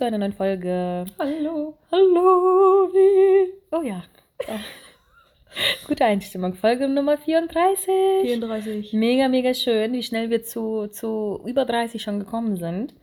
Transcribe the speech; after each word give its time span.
Zu 0.00 0.06
einer 0.06 0.16
neuen 0.16 0.32
Folge. 0.32 1.04
Hallo. 1.18 1.76
Hallo. 1.92 2.88
Wie? 2.90 3.52
Oh 3.70 3.82
ja. 3.82 4.02
Gute 5.86 6.06
Einstimmung. 6.06 6.54
Folge 6.54 6.88
Nummer 6.88 7.18
34. 7.18 7.84
34. 8.22 8.94
Mega, 8.94 9.28
mega 9.28 9.52
schön, 9.52 9.92
wie 9.92 10.02
schnell 10.02 10.30
wir 10.30 10.42
zu, 10.42 10.86
zu 10.86 11.42
über 11.44 11.66
30 11.66 12.00
schon 12.00 12.18
gekommen 12.18 12.56
sind. 12.56 12.94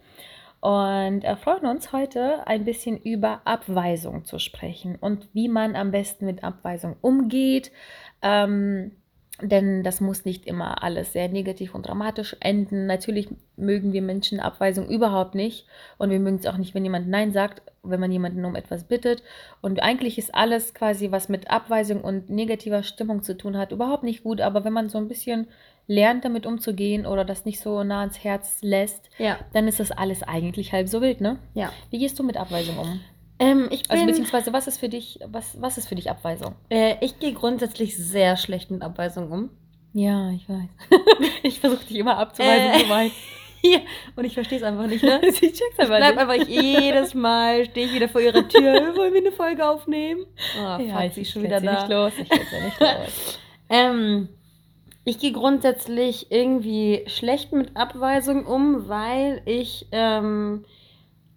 Und 0.60 1.22
wir 1.22 1.38
freuen 1.38 1.68
uns 1.68 1.94
heute 1.94 2.48
ein 2.48 2.66
bisschen 2.66 2.98
über 2.98 3.42
Abweisung 3.46 4.26
zu 4.26 4.40
sprechen 4.40 4.96
und 5.00 5.30
wie 5.34 5.50
man 5.50 5.76
am 5.76 5.92
besten 5.92 6.26
mit 6.26 6.44
Abweisung 6.44 6.96
umgeht. 7.02 7.72
Ähm, 8.24 8.94
denn 9.42 9.84
das 9.84 10.02
muss 10.02 10.26
nicht 10.26 10.46
immer 10.48 10.84
alles 10.84 11.14
sehr 11.14 11.30
negativ 11.30 11.76
und 11.76 11.88
dramatisch 11.88 12.36
enden. 12.40 12.88
Natürlich 12.88 13.30
mögen 13.56 13.94
wir 13.94 14.02
Menschen 14.02 14.40
Abweisung 14.40 14.88
überhaupt 14.90 15.36
nicht. 15.36 15.66
Und 15.98 16.10
wir 16.10 16.20
mögen 16.20 16.38
es 16.38 16.46
auch 16.48 16.58
nicht, 16.58 16.74
wenn 16.74 16.84
jemand 16.84 17.08
Nein 17.08 17.32
sagt, 17.32 17.62
wenn 17.84 18.00
man 18.00 18.12
jemanden 18.12 18.44
um 18.46 18.56
etwas 18.56 18.86
bittet. 18.86 19.22
Und 19.62 19.82
eigentlich 19.84 20.18
ist 20.18 20.34
alles 20.34 20.74
quasi, 20.74 21.12
was 21.12 21.30
mit 21.30 21.50
Abweisung 21.52 22.02
und 22.02 22.30
negativer 22.30 22.84
Stimmung 22.84 23.22
zu 23.22 23.38
tun 23.38 23.58
hat, 23.58 23.72
überhaupt 23.72 24.04
nicht 24.04 24.24
gut. 24.24 24.42
Aber 24.42 24.64
wenn 24.66 24.74
man 24.74 24.90
so 24.90 24.98
ein 24.98 25.08
bisschen 25.08 25.48
lernt, 25.88 26.26
damit 26.26 26.46
umzugehen 26.46 27.06
oder 27.06 27.24
das 27.24 27.46
nicht 27.46 27.60
so 27.62 27.84
nah 27.84 28.02
ans 28.02 28.24
Herz 28.24 28.58
lässt, 28.62 29.10
Ja. 29.18 29.38
dann 29.54 29.68
ist 29.68 29.80
das 29.80 29.92
alles 29.92 30.22
eigentlich 30.24 30.74
halb 30.74 30.90
so 30.90 31.02
wild, 31.02 31.22
ne? 31.22 31.38
Ja. 31.54 31.72
Wie 31.92 32.00
gehst 32.00 32.20
du 32.20 32.24
mit 32.24 32.36
Abweisung 32.38 32.78
um? 32.78 33.00
Ähm, 33.40 33.68
ich 33.72 33.84
bin, 33.84 33.92
Also 33.92 34.06
beziehungsweise 34.08 34.52
was 34.54 34.68
ist 34.68 34.80
für 34.80 34.90
dich, 34.90 35.20
was, 35.28 35.62
was 35.62 35.78
ist 35.78 35.88
für 35.88 35.96
dich 35.96 36.10
Abweisung? 36.10 36.56
äh, 36.70 36.96
ich 37.02 37.20
gehe 37.20 37.34
grundsätzlich 37.34 37.96
sehr 37.98 38.36
schlecht 38.38 38.72
mit 38.72 38.82
Abweisung 38.82 39.32
um. 39.32 39.50
Ja, 39.94 40.32
ich 40.32 40.48
weiß. 40.50 40.70
ich 41.44 41.60
versuche 41.60 41.86
dich 41.86 41.98
immer 41.98 42.18
abzuweisen, 42.18 42.72
Äh. 42.72 42.84
du 42.84 42.90
weißt. 42.90 43.16
Ja. 43.64 43.80
Und 44.16 44.24
ich 44.24 44.36
verstehe 44.36 44.60
es 44.60 44.64
einfach 44.64 44.86
nicht, 44.86 45.04
ne? 45.04 45.20
ich 45.24 45.40
check's 45.40 45.60
Ich 45.60 45.80
aber 45.80 45.98
bleib 45.98 46.16
nicht. 46.16 46.20
einfach 46.30 46.48
jedes 46.48 47.16
Mal, 47.16 47.66
stehe 47.66 47.88
ich 47.88 47.94
wieder 47.94 48.08
vor 48.08 48.22
ihrer 48.22 48.48
Tür, 48.48 48.96
wollen 48.96 49.12
wir 49.14 49.20
eine 49.22 49.32
Folge 49.32 49.68
aufnehmen? 49.68 50.26
Oh, 50.60 50.80
Ja, 50.80 50.80
fuck, 51.00 51.04
ich 51.08 51.14
sie 51.16 51.22
ist 51.22 51.32
schon 51.32 51.42
wieder 51.44 51.60
sie 51.60 51.66
da. 51.66 51.74
nicht 51.74 51.90
los. 51.90 52.12
Ich 52.20 52.28
sie 52.30 52.64
nicht 52.64 52.80
los. 52.80 53.40
Ähm, 53.70 54.30
ich 55.06 55.18
gehe 55.18 55.32
grundsätzlich 55.32 56.32
irgendwie 56.32 57.04
schlecht 57.08 57.52
mit 57.52 57.76
Abweisung 57.76 58.46
um, 58.46 58.88
weil 58.88 59.42
ich 59.46 59.88
ähm, 59.92 60.64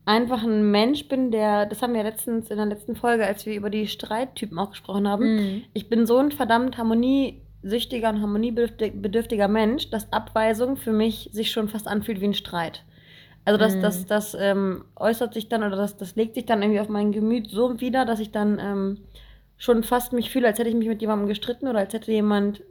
einfach 0.04 0.42
ein 0.42 0.70
Mensch 0.70 1.08
bin, 1.08 1.30
der, 1.30 1.66
das 1.66 1.82
haben 1.82 1.94
wir 1.94 2.02
letztens 2.02 2.50
in 2.50 2.56
der 2.56 2.66
letzten 2.66 2.96
Folge, 2.96 3.26
als 3.26 3.46
wir 3.46 3.54
über 3.54 3.70
die 3.70 3.86
Streittypen 3.86 4.58
auch 4.58 4.70
gesprochen 4.70 5.06
haben, 5.06 5.36
Mhm. 5.36 5.62
ich 5.72 5.88
bin 5.88 6.06
so 6.06 6.16
ein 6.18 6.32
verdammt 6.32 6.78
harmoniesüchtiger 6.78 8.08
und 8.10 8.20
harmoniebedürftiger 8.20 9.48
Mensch, 9.48 9.90
dass 9.90 10.12
Abweisung 10.12 10.76
für 10.76 10.92
mich 10.92 11.30
sich 11.32 11.50
schon 11.50 11.68
fast 11.68 11.86
anfühlt 11.86 12.20
wie 12.20 12.26
ein 12.26 12.34
Streit. 12.34 12.84
Also 13.44 13.58
das, 13.58 13.76
Mhm. 13.76 13.80
das, 13.82 14.06
das 14.06 14.36
ähm, 14.38 14.84
äußert 14.96 15.34
sich 15.34 15.48
dann 15.48 15.62
oder 15.62 15.76
das, 15.76 15.96
das 15.96 16.16
legt 16.16 16.34
sich 16.34 16.44
dann 16.46 16.62
irgendwie 16.62 16.80
auf 16.80 16.88
mein 16.88 17.12
Gemüt 17.12 17.50
so 17.50 17.80
wieder, 17.80 18.04
dass 18.04 18.20
ich 18.20 18.32
dann 18.32 18.58
ähm, 18.58 18.98
schon 19.56 19.82
fast 19.82 20.12
mich 20.12 20.30
fühle, 20.30 20.46
als 20.46 20.58
hätte 20.58 20.68
ich 20.70 20.74
mich 20.74 20.88
mit 20.88 21.00
jemandem 21.00 21.28
gestritten 21.28 21.68
oder 21.68 21.78
als 21.78 21.92
hätte 21.92 22.10
jemand 22.12 22.62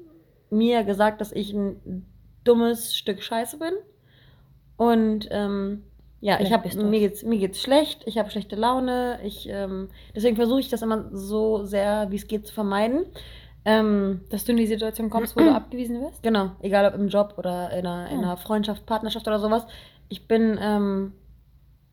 mir 0.49 0.83
gesagt, 0.83 1.21
dass 1.21 1.31
ich 1.31 1.53
ein 1.53 2.05
dummes 2.43 2.95
Stück 2.95 3.21
Scheiße 3.21 3.57
bin. 3.59 3.73
Und 4.77 5.27
ähm, 5.31 5.83
ja, 6.21 6.39
ich 6.41 6.51
habe 6.51 6.67
mir 6.83 6.99
geht's 6.99 7.23
mir 7.23 7.39
geht's 7.39 7.61
schlecht, 7.61 8.03
ich 8.05 8.17
habe 8.17 8.29
schlechte 8.29 8.55
Laune, 8.55 9.19
ich 9.23 9.47
ähm, 9.49 9.89
deswegen 10.15 10.35
versuche 10.35 10.59
ich 10.59 10.69
das 10.69 10.81
immer 10.81 11.05
so 11.11 11.63
sehr 11.63 12.07
wie 12.11 12.17
es 12.17 12.27
geht 12.27 12.47
zu 12.47 12.53
vermeiden. 12.53 13.05
Ähm, 13.65 14.21
Dass 14.29 14.45
du 14.45 14.51
in 14.51 14.57
die 14.57 14.67
Situation 14.67 15.09
kommst, 15.09 15.35
wo 15.35 15.41
du 15.41 15.51
abgewiesen 15.55 16.01
wirst? 16.01 16.23
Genau, 16.23 16.51
egal 16.61 16.85
ob 16.85 16.99
im 16.99 17.09
Job 17.09 17.35
oder 17.37 17.71
in 17.71 17.85
einer, 17.85 18.09
in 18.09 18.19
einer 18.19 18.37
Freundschaft, 18.37 18.85
Partnerschaft 18.85 19.27
oder 19.27 19.39
sowas. 19.39 19.65
Ich 20.07 20.27
bin, 20.27 20.57
ähm, 20.61 21.13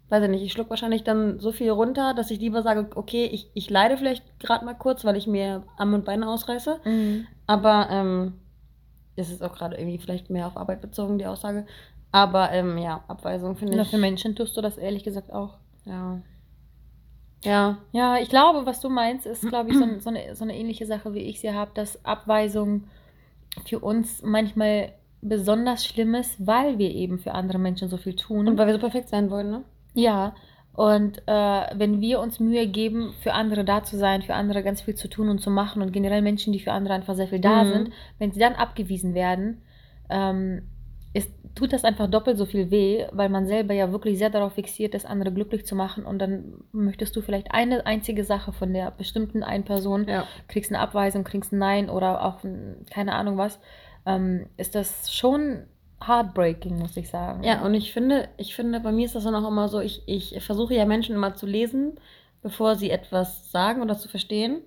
weiß 0.08 0.22
ich 0.22 0.30
nicht, 0.30 0.42
ich 0.42 0.52
schluck 0.52 0.70
wahrscheinlich 0.70 1.02
dann 1.02 1.40
so 1.40 1.52
viel 1.52 1.70
runter, 1.70 2.14
dass 2.14 2.30
ich 2.30 2.40
lieber 2.40 2.62
sage, 2.62 2.88
okay, 2.94 3.26
ich, 3.26 3.50
ich 3.54 3.68
leide 3.68 3.96
vielleicht 3.96 4.38
gerade 4.38 4.64
mal 4.64 4.74
kurz, 4.74 5.04
weil 5.04 5.16
ich 5.16 5.26
mir 5.26 5.64
Arme 5.76 5.96
und 5.96 6.04
Beine 6.04 6.28
ausreiße. 6.28 6.80
Mhm. 6.84 7.26
Aber 7.46 7.88
ähm, 7.90 8.34
das 9.16 9.30
ist 9.30 9.42
auch 9.42 9.54
gerade 9.54 9.76
irgendwie 9.76 9.98
vielleicht 9.98 10.30
mehr 10.30 10.46
auf 10.46 10.56
Arbeit 10.56 10.80
bezogen, 10.80 11.18
die 11.18 11.26
Aussage. 11.26 11.66
Aber 12.12 12.50
ähm, 12.52 12.78
ja, 12.78 13.04
Abweisung 13.08 13.56
finde 13.56 13.76
Na, 13.76 13.82
ich. 13.82 13.88
für 13.90 13.98
Menschen 13.98 14.34
tust 14.36 14.56
du 14.56 14.60
das 14.62 14.78
ehrlich 14.78 15.04
gesagt 15.04 15.32
auch. 15.32 15.58
Ja. 15.84 16.20
Ja. 17.44 17.78
Ja, 17.92 18.16
ich 18.18 18.28
glaube, 18.28 18.66
was 18.66 18.80
du 18.80 18.88
meinst, 18.88 19.26
ist, 19.26 19.46
glaube 19.48 19.70
ich, 19.70 19.76
so, 19.76 19.84
so, 20.00 20.10
eine, 20.10 20.34
so 20.34 20.44
eine 20.44 20.56
ähnliche 20.56 20.86
Sache, 20.86 21.14
wie 21.14 21.20
ich 21.20 21.40
sie 21.40 21.52
habe, 21.52 21.70
dass 21.74 22.04
Abweisung 22.04 22.84
für 23.66 23.78
uns 23.80 24.22
manchmal 24.22 24.92
besonders 25.20 25.84
schlimm 25.84 26.14
ist, 26.14 26.46
weil 26.46 26.78
wir 26.78 26.90
eben 26.90 27.18
für 27.18 27.32
andere 27.32 27.58
Menschen 27.58 27.88
so 27.88 27.96
viel 27.96 28.16
tun. 28.16 28.48
Und 28.48 28.58
weil 28.58 28.66
wir 28.66 28.74
so 28.74 28.80
perfekt 28.80 29.08
sein 29.08 29.30
wollen, 29.30 29.50
ne? 29.50 29.62
Ja, 29.94 30.34
und 30.72 31.22
äh, 31.26 31.32
wenn 31.74 32.00
wir 32.02 32.20
uns 32.20 32.38
Mühe 32.38 32.66
geben, 32.66 33.14
für 33.22 33.32
andere 33.32 33.64
da 33.64 33.82
zu 33.82 33.96
sein, 33.96 34.20
für 34.22 34.34
andere 34.34 34.62
ganz 34.62 34.82
viel 34.82 34.94
zu 34.94 35.08
tun 35.08 35.30
und 35.30 35.40
zu 35.40 35.50
machen 35.50 35.80
und 35.80 35.90
generell 35.92 36.20
Menschen, 36.20 36.52
die 36.52 36.60
für 36.60 36.72
andere 36.72 36.94
einfach 36.94 37.14
sehr 37.14 37.28
viel 37.28 37.40
da 37.40 37.64
Mhm. 37.64 37.68
sind, 37.72 37.90
wenn 38.18 38.32
sie 38.32 38.40
dann 38.40 38.54
abgewiesen 38.54 39.14
werden, 39.14 39.62
ähm, 40.10 40.68
ist, 41.16 41.30
tut 41.54 41.72
das 41.72 41.84
einfach 41.84 42.08
doppelt 42.08 42.36
so 42.36 42.44
viel 42.44 42.70
weh, 42.70 43.06
weil 43.12 43.28
man 43.28 43.46
selber 43.46 43.72
ja 43.74 43.90
wirklich 43.90 44.18
sehr 44.18 44.30
darauf 44.30 44.52
fixiert 44.52 44.94
ist, 44.94 45.06
andere 45.06 45.32
glücklich 45.32 45.64
zu 45.64 45.74
machen 45.74 46.04
und 46.04 46.18
dann 46.18 46.64
möchtest 46.72 47.16
du 47.16 47.22
vielleicht 47.22 47.52
eine 47.52 47.86
einzige 47.86 48.24
Sache 48.24 48.52
von 48.52 48.72
der 48.72 48.90
bestimmten 48.90 49.42
einen 49.42 49.64
Person, 49.64 50.06
Ja. 50.08 50.26
kriegst 50.48 50.70
eine 50.70 50.80
Abweisung, 50.80 51.24
kriegst 51.24 51.52
ein 51.52 51.58
Nein 51.58 51.88
oder 51.88 52.24
auch 52.24 52.44
ein, 52.44 52.84
keine 52.90 53.14
Ahnung 53.14 53.38
was, 53.38 53.58
ähm, 54.04 54.46
ist 54.56 54.74
das 54.74 55.12
schon 55.12 55.64
heartbreaking, 56.06 56.78
muss 56.78 56.96
ich 56.96 57.08
sagen. 57.08 57.42
Ja, 57.42 57.64
und 57.64 57.72
ich 57.72 57.92
finde, 57.92 58.28
ich 58.36 58.54
finde, 58.54 58.80
bei 58.80 58.92
mir 58.92 59.06
ist 59.06 59.14
das 59.14 59.24
dann 59.24 59.34
auch 59.34 59.48
immer 59.48 59.68
so, 59.68 59.80
ich, 59.80 60.02
ich 60.06 60.38
versuche 60.44 60.74
ja 60.74 60.84
Menschen 60.84 61.16
immer 61.16 61.34
zu 61.34 61.46
lesen, 61.46 61.98
bevor 62.42 62.76
sie 62.76 62.90
etwas 62.90 63.50
sagen 63.50 63.80
oder 63.80 63.96
zu 63.96 64.08
verstehen. 64.08 64.60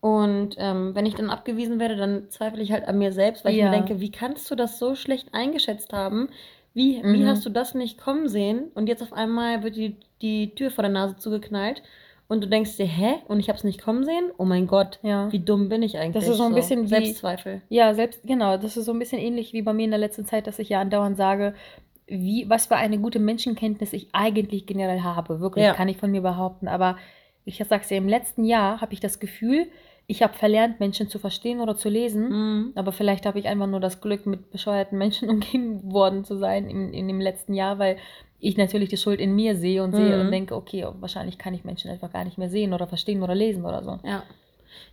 Und 0.00 0.54
ähm, 0.58 0.94
wenn 0.94 1.06
ich 1.06 1.14
dann 1.16 1.30
abgewiesen 1.30 1.80
werde, 1.80 1.96
dann 1.96 2.30
zweifle 2.30 2.62
ich 2.62 2.70
halt 2.72 2.86
an 2.86 2.98
mir 2.98 3.12
selbst, 3.12 3.44
weil 3.44 3.52
ich 3.52 3.58
Ja. 3.58 3.70
mir 3.70 3.76
denke, 3.76 4.00
wie 4.00 4.12
kannst 4.12 4.48
du 4.50 4.54
das 4.54 4.78
so 4.78 4.94
schlecht 4.94 5.28
eingeschätzt 5.34 5.92
haben? 5.92 6.28
Wie, 6.72 7.02
wie 7.02 7.22
Mhm. 7.24 7.26
hast 7.26 7.44
du 7.44 7.50
das 7.50 7.74
nicht 7.74 7.98
kommen 7.98 8.28
sehen? 8.28 8.70
Und 8.74 8.88
jetzt 8.88 9.02
auf 9.02 9.12
einmal 9.12 9.64
wird 9.64 9.74
die, 9.76 9.96
die 10.22 10.54
Tür 10.54 10.70
vor 10.70 10.82
der 10.82 10.92
Nase 10.92 11.16
zugeknallt 11.16 11.82
und 12.28 12.44
du 12.44 12.48
denkst 12.48 12.76
dir, 12.76 12.86
hä? 12.86 13.14
Und 13.26 13.40
ich 13.40 13.48
habe 13.48 13.56
es 13.58 13.64
nicht 13.64 13.82
kommen 13.82 14.04
sehen? 14.04 14.30
Oh 14.36 14.44
mein 14.44 14.68
Gott, 14.68 15.00
Ja. 15.02 15.32
wie 15.32 15.40
dumm 15.40 15.68
bin 15.68 15.82
ich 15.82 15.98
eigentlich? 15.98 16.22
ist 16.28 16.36
so 16.36 16.44
ein 16.44 16.54
bisschen 16.54 16.84
wie- 16.84 16.88
Selbstzweifel. 16.88 17.62
Ja, 17.68 17.92
selbst, 17.94 18.20
genau, 18.24 18.56
das 18.56 18.76
ist 18.76 18.84
so 18.84 18.92
ein 18.92 18.98
bisschen 19.00 19.18
ähnlich 19.18 19.52
wie 19.52 19.62
bei 19.62 19.72
mir 19.72 19.84
in 19.86 19.90
der 19.90 19.98
letzten 19.98 20.26
Zeit, 20.26 20.46
dass 20.46 20.60
ich 20.60 20.68
ja 20.68 20.80
andauernd 20.80 21.16
sage, 21.16 21.54
wie, 22.06 22.48
was 22.48 22.66
für 22.66 22.76
eine 22.76 22.98
gute 22.98 23.18
Menschenkenntnis 23.18 23.92
ich 23.92 24.08
eigentlich 24.12 24.66
generell 24.66 25.00
habe. 25.00 25.40
Wirklich, 25.40 25.64
Ja. 25.64 25.74
kann 25.74 25.88
ich 25.88 25.96
von 25.96 26.12
mir 26.12 26.22
behaupten. 26.22 26.68
Aber 26.68 26.96
ich 27.44 27.60
sag's 27.68 27.88
dir, 27.88 27.96
im 27.96 28.08
letzten 28.08 28.44
Jahr 28.44 28.80
habe 28.80 28.92
ich 28.92 29.00
das 29.00 29.18
Gefühl, 29.18 29.66
ich 30.10 30.22
habe 30.22 30.32
verlernt, 30.32 30.80
Menschen 30.80 31.08
zu 31.08 31.18
verstehen 31.18 31.60
oder 31.60 31.76
zu 31.76 31.90
lesen. 31.90 32.28
Mhm. 32.30 32.72
Aber 32.74 32.92
vielleicht 32.92 33.26
habe 33.26 33.38
ich 33.38 33.46
einfach 33.46 33.66
nur 33.66 33.78
das 33.78 34.00
Glück, 34.00 34.24
mit 34.24 34.50
bescheuerten 34.50 34.96
Menschen 34.98 35.28
umgeben 35.34 35.92
worden 35.92 36.24
zu 36.24 36.36
sein 36.36 36.68
in, 36.68 36.92
in 36.94 37.06
dem 37.06 37.20
letzten 37.20 37.52
Jahr, 37.54 37.78
weil 37.78 37.98
ich 38.40 38.56
natürlich 38.56 38.88
die 38.88 38.96
Schuld 38.96 39.20
in 39.20 39.34
mir 39.34 39.54
sehe 39.54 39.82
und 39.82 39.94
sehe 39.94 40.16
Mhm. 40.16 40.20
und 40.22 40.30
denke, 40.32 40.56
okay, 40.56 40.86
wahrscheinlich 40.98 41.36
kann 41.38 41.52
ich 41.54 41.64
Menschen 41.64 41.90
einfach 41.90 42.10
gar 42.10 42.24
nicht 42.24 42.38
mehr 42.38 42.48
sehen 42.48 42.72
oder 42.72 42.86
verstehen 42.86 43.22
oder 43.22 43.34
lesen 43.34 43.64
oder 43.64 43.82
so. 43.84 43.98
Ja. 44.02 44.22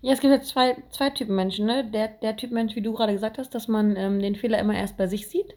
Ja, 0.01 0.13
es 0.13 0.19
gibt 0.19 0.33
jetzt 0.33 0.49
zwei, 0.49 0.75
zwei 0.89 1.09
Typen 1.11 1.35
Menschen, 1.35 1.65
ne? 1.65 1.85
Der, 1.89 2.09
der 2.09 2.35
Typ 2.35 2.51
Mensch, 2.51 2.75
wie 2.75 2.81
du 2.81 2.91
gerade 2.91 3.13
gesagt 3.13 3.37
hast, 3.37 3.55
dass 3.55 3.67
man 3.67 3.95
ähm, 3.95 4.19
den 4.19 4.35
Fehler 4.35 4.59
immer 4.59 4.73
erst 4.75 4.97
bei 4.97 5.07
sich 5.07 5.27
sieht. 5.29 5.53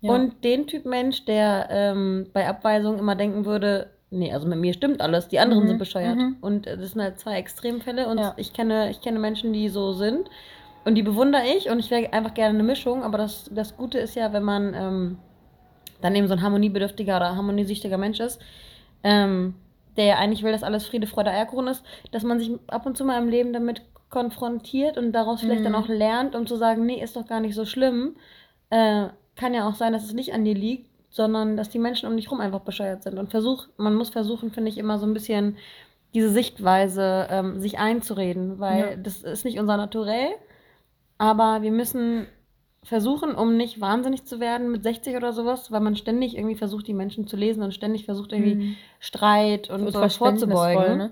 Ja. 0.00 0.14
Und 0.14 0.44
den 0.44 0.66
Typ 0.66 0.84
Mensch, 0.86 1.24
der 1.26 1.68
ähm, 1.70 2.28
bei 2.32 2.48
Abweisung 2.48 2.98
immer 2.98 3.16
denken 3.16 3.44
würde, 3.44 3.90
nee, 4.10 4.32
also 4.32 4.46
mit 4.48 4.58
mir 4.58 4.72
stimmt 4.72 5.00
alles, 5.00 5.28
die 5.28 5.38
anderen 5.38 5.64
Mhm, 5.64 5.68
sind 5.68 5.78
bescheuert. 5.78 6.16
mhm. 6.16 6.36
Und 6.40 6.66
das 6.66 6.92
sind 6.92 7.02
halt 7.02 7.18
zwei 7.18 7.36
Extremfälle 7.38 8.08
und 8.08 8.18
Ja. 8.18 8.34
ich 8.36 8.52
kenne, 8.52 8.90
ich 8.90 9.00
kenne 9.00 9.18
Menschen, 9.18 9.52
die 9.52 9.68
so 9.68 9.92
sind. 9.92 10.28
Und 10.84 10.94
die 10.94 11.02
bewundere 11.02 11.42
ich 11.56 11.68
und 11.68 11.78
ich 11.80 11.90
wäre 11.90 12.12
einfach 12.12 12.32
gerne 12.34 12.54
eine 12.54 12.62
Mischung, 12.62 13.02
aber 13.02 13.18
das, 13.18 13.50
das 13.52 13.76
Gute 13.76 13.98
ist 13.98 14.14
ja, 14.14 14.32
wenn 14.32 14.42
man 14.44 14.74
ähm, 14.74 15.18
dann 16.00 16.14
eben 16.14 16.28
so 16.28 16.34
ein 16.34 16.42
harmoniebedürftiger 16.42 17.16
oder 17.16 17.36
harmoniesüchtiger 17.36 17.98
Mensch 17.98 18.20
ist, 18.20 18.40
ähm, 19.02 19.54
der 19.96 20.04
ja 20.06 20.16
eigentlich 20.16 20.42
will, 20.44 20.52
dass 20.52 20.62
alles 20.62 20.86
Friede, 20.86 21.06
Freude, 21.06 21.30
Eierkuchen 21.30 21.66
ist, 21.66 21.84
dass 22.12 22.22
man 22.22 22.38
sich 22.38 22.52
ab 22.68 22.86
und 22.86 22.96
zu 22.96 23.04
mal 23.04 23.20
im 23.20 23.28
Leben 23.28 23.52
damit 23.52 23.82
konfrontiert 24.08 24.96
und 24.96 25.12
daraus 25.12 25.42
vielleicht 25.42 25.64
dann 25.64 25.72
Mhm. 25.72 25.78
auch 25.78 25.88
lernt, 25.88 26.34
um 26.34 26.46
zu 26.46 26.56
sagen, 26.56 26.86
nee, 26.86 27.02
ist 27.02 27.16
doch 27.16 27.26
gar 27.26 27.40
nicht 27.40 27.54
so 27.54 27.66
schlimm. 27.66 28.16
Äh, 28.70 29.08
kann 29.36 29.52
ja 29.54 29.68
auch 29.68 29.74
sein, 29.74 29.92
dass 29.92 30.04
es 30.04 30.14
nicht 30.14 30.32
an 30.32 30.44
dir 30.44 30.54
liegt, 30.54 30.87
sondern 31.10 31.56
dass 31.56 31.68
die 31.70 31.78
Menschen 31.78 32.08
um 32.08 32.16
dich 32.16 32.30
rum 32.30 32.40
einfach 32.40 32.60
bescheuert 32.60 33.02
sind. 33.02 33.18
Und 33.18 33.30
versuch, 33.30 33.66
man 33.76 33.94
muss 33.94 34.10
versuchen, 34.10 34.50
finde 34.50 34.70
ich, 34.70 34.78
immer 34.78 34.98
so 34.98 35.06
ein 35.06 35.14
bisschen 35.14 35.56
diese 36.14 36.30
Sichtweise 36.30 37.26
ähm, 37.30 37.60
sich 37.60 37.78
einzureden, 37.78 38.58
weil 38.58 38.78
Ja. 38.90 38.96
das 38.96 39.22
ist 39.22 39.44
nicht 39.44 39.58
unser 39.58 39.76
Naturell. 39.76 40.30
Aber 41.18 41.62
wir 41.62 41.72
müssen 41.72 42.26
versuchen, 42.84 43.34
um 43.34 43.56
nicht 43.56 43.80
wahnsinnig 43.80 44.24
zu 44.24 44.38
werden 44.40 44.70
mit 44.70 44.82
60 44.84 45.16
oder 45.16 45.32
sowas, 45.32 45.70
weil 45.72 45.80
man 45.80 45.96
ständig 45.96 46.36
irgendwie 46.36 46.54
versucht, 46.54 46.86
die 46.86 46.94
Menschen 46.94 47.26
zu 47.26 47.36
lesen 47.36 47.62
und 47.62 47.74
ständig 47.74 48.04
versucht, 48.04 48.32
irgendwie 48.32 48.54
Mhm. 48.54 48.76
Streit 49.00 49.68
und, 49.68 49.82
und 49.84 49.92
so 49.92 50.08
vorzubeugen. 50.08 50.96
Ne? 50.96 51.10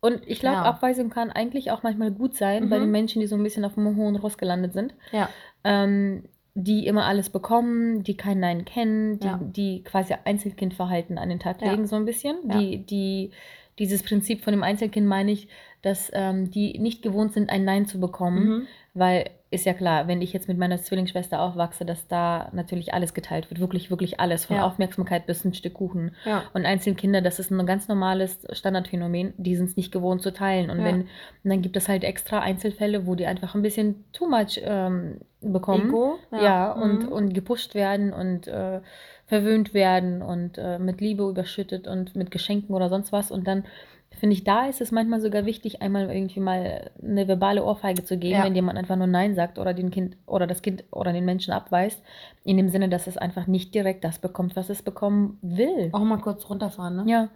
Und 0.00 0.20
ich 0.26 0.38
glaube, 0.38 0.56
Ja. 0.58 0.62
Abweisung 0.62 1.10
kann 1.10 1.30
eigentlich 1.30 1.70
auch 1.72 1.82
manchmal 1.82 2.12
gut 2.12 2.34
sein 2.36 2.70
bei 2.70 2.76
Mhm. 2.78 2.82
den 2.82 2.90
Menschen, 2.92 3.20
die 3.20 3.26
so 3.26 3.34
ein 3.36 3.42
bisschen 3.42 3.64
auf 3.64 3.74
dem 3.74 3.96
hohen 3.96 4.16
Ross 4.16 4.38
gelandet 4.38 4.72
sind. 4.72 4.94
Ja. 5.12 5.28
ähm, 5.64 6.22
die 6.60 6.86
immer 6.88 7.04
alles 7.06 7.30
bekommen, 7.30 8.02
die 8.02 8.16
kein 8.16 8.40
Nein 8.40 8.64
kennen, 8.64 9.20
die, 9.20 9.26
Ja. 9.26 9.40
die 9.40 9.82
quasi 9.84 10.14
Einzelkindverhalten 10.24 11.16
an 11.16 11.28
den 11.28 11.38
Tag 11.38 11.62
Ja. 11.62 11.70
legen, 11.70 11.86
so 11.86 11.94
ein 11.96 12.04
bisschen. 12.04 12.36
Ja. 12.48 12.58
Die, 12.58 12.78
die, 12.84 13.30
dieses 13.78 14.02
Prinzip 14.02 14.42
von 14.42 14.52
dem 14.52 14.64
Einzelkind 14.64 15.06
meine 15.06 15.30
ich, 15.30 15.46
dass 15.82 16.10
ähm, 16.12 16.50
die 16.50 16.76
nicht 16.80 17.02
gewohnt 17.02 17.32
sind, 17.32 17.50
ein 17.50 17.64
Nein 17.64 17.86
zu 17.86 18.00
bekommen, 18.00 18.44
Mhm. 18.48 18.66
weil 18.94 19.30
ist 19.50 19.64
ja 19.64 19.72
klar, 19.72 20.08
wenn 20.08 20.20
ich 20.20 20.32
jetzt 20.34 20.46
mit 20.48 20.58
meiner 20.58 20.76
Zwillingsschwester 20.76 21.40
aufwachse, 21.40 21.86
dass 21.86 22.06
da 22.08 22.50
natürlich 22.52 22.92
alles 22.92 23.14
geteilt 23.14 23.48
wird, 23.50 23.60
wirklich, 23.60 23.88
wirklich 23.88 24.20
alles, 24.20 24.44
von 24.44 24.56
Ja. 24.56 24.66
Aufmerksamkeit 24.66 25.24
bis 25.26 25.42
ein 25.44 25.54
Stück 25.54 25.74
Kuchen. 25.74 26.14
Ja. 26.26 26.42
Und 26.52 26.66
Einzelkinder, 26.66 27.22
das 27.22 27.38
ist 27.38 27.50
ein 27.50 27.64
ganz 27.66 27.88
normales 27.88 28.40
Standardphänomen, 28.52 29.32
die 29.38 29.54
sind 29.56 29.70
es 29.70 29.76
nicht 29.76 29.90
gewohnt 29.92 30.20
zu 30.22 30.32
teilen. 30.34 30.68
Und 30.68 30.80
Ja. 30.80 30.84
wenn, 30.84 31.00
und 31.02 31.08
dann 31.44 31.62
gibt 31.62 31.76
es 31.78 31.88
halt 31.88 32.04
extra 32.04 32.40
Einzelfälle, 32.40 33.06
wo 33.06 33.14
die 33.14 33.24
einfach 33.26 33.54
ein 33.54 33.62
bisschen 33.62 34.04
too 34.12 34.28
much 34.28 34.60
ähm, 34.62 35.20
bekommen. 35.40 35.88
Ego. 35.88 36.18
Ja, 36.32 36.72
und, 36.72 37.04
Mhm. 37.04 37.12
und 37.12 37.34
gepusht 37.34 37.74
werden 37.74 38.12
und 38.12 38.48
äh, 38.48 38.80
verwöhnt 39.26 39.74
werden 39.74 40.22
und 40.22 40.58
äh, 40.58 40.78
mit 40.78 41.00
Liebe 41.00 41.28
überschüttet 41.28 41.86
und 41.86 42.16
mit 42.16 42.30
Geschenken 42.30 42.74
oder 42.74 42.88
sonst 42.88 43.12
was. 43.12 43.30
Und 43.30 43.46
dann 43.46 43.64
finde 44.10 44.34
ich, 44.34 44.42
da 44.42 44.66
ist 44.66 44.80
es 44.80 44.90
manchmal 44.90 45.20
sogar 45.20 45.44
wichtig, 45.44 45.80
einmal 45.82 46.10
irgendwie 46.10 46.40
mal 46.40 46.90
eine 47.02 47.28
verbale 47.28 47.62
Ohrfeige 47.62 48.04
zu 48.04 48.16
geben, 48.16 48.34
Ja. 48.38 48.44
wenn 48.44 48.54
jemand 48.54 48.78
einfach 48.78 48.96
nur 48.96 49.06
Nein 49.06 49.34
sagt 49.34 49.58
oder 49.58 49.74
den 49.74 49.90
Kind 49.90 50.16
oder 50.26 50.46
das 50.46 50.62
Kind 50.62 50.84
oder 50.90 51.12
den 51.12 51.24
Menschen 51.24 51.52
abweist, 51.52 52.02
in 52.42 52.56
dem 52.56 52.68
Sinne, 52.70 52.88
dass 52.88 53.06
es 53.06 53.16
einfach 53.18 53.46
nicht 53.46 53.74
direkt 53.74 54.02
das 54.04 54.18
bekommt, 54.18 54.56
was 54.56 54.70
es 54.70 54.82
bekommen 54.82 55.38
will. 55.42 55.90
Auch 55.92 56.00
mal 56.00 56.18
kurz 56.20 56.48
runterfahren, 56.48 56.96
ne? 56.96 57.04
Ja, 57.06 57.28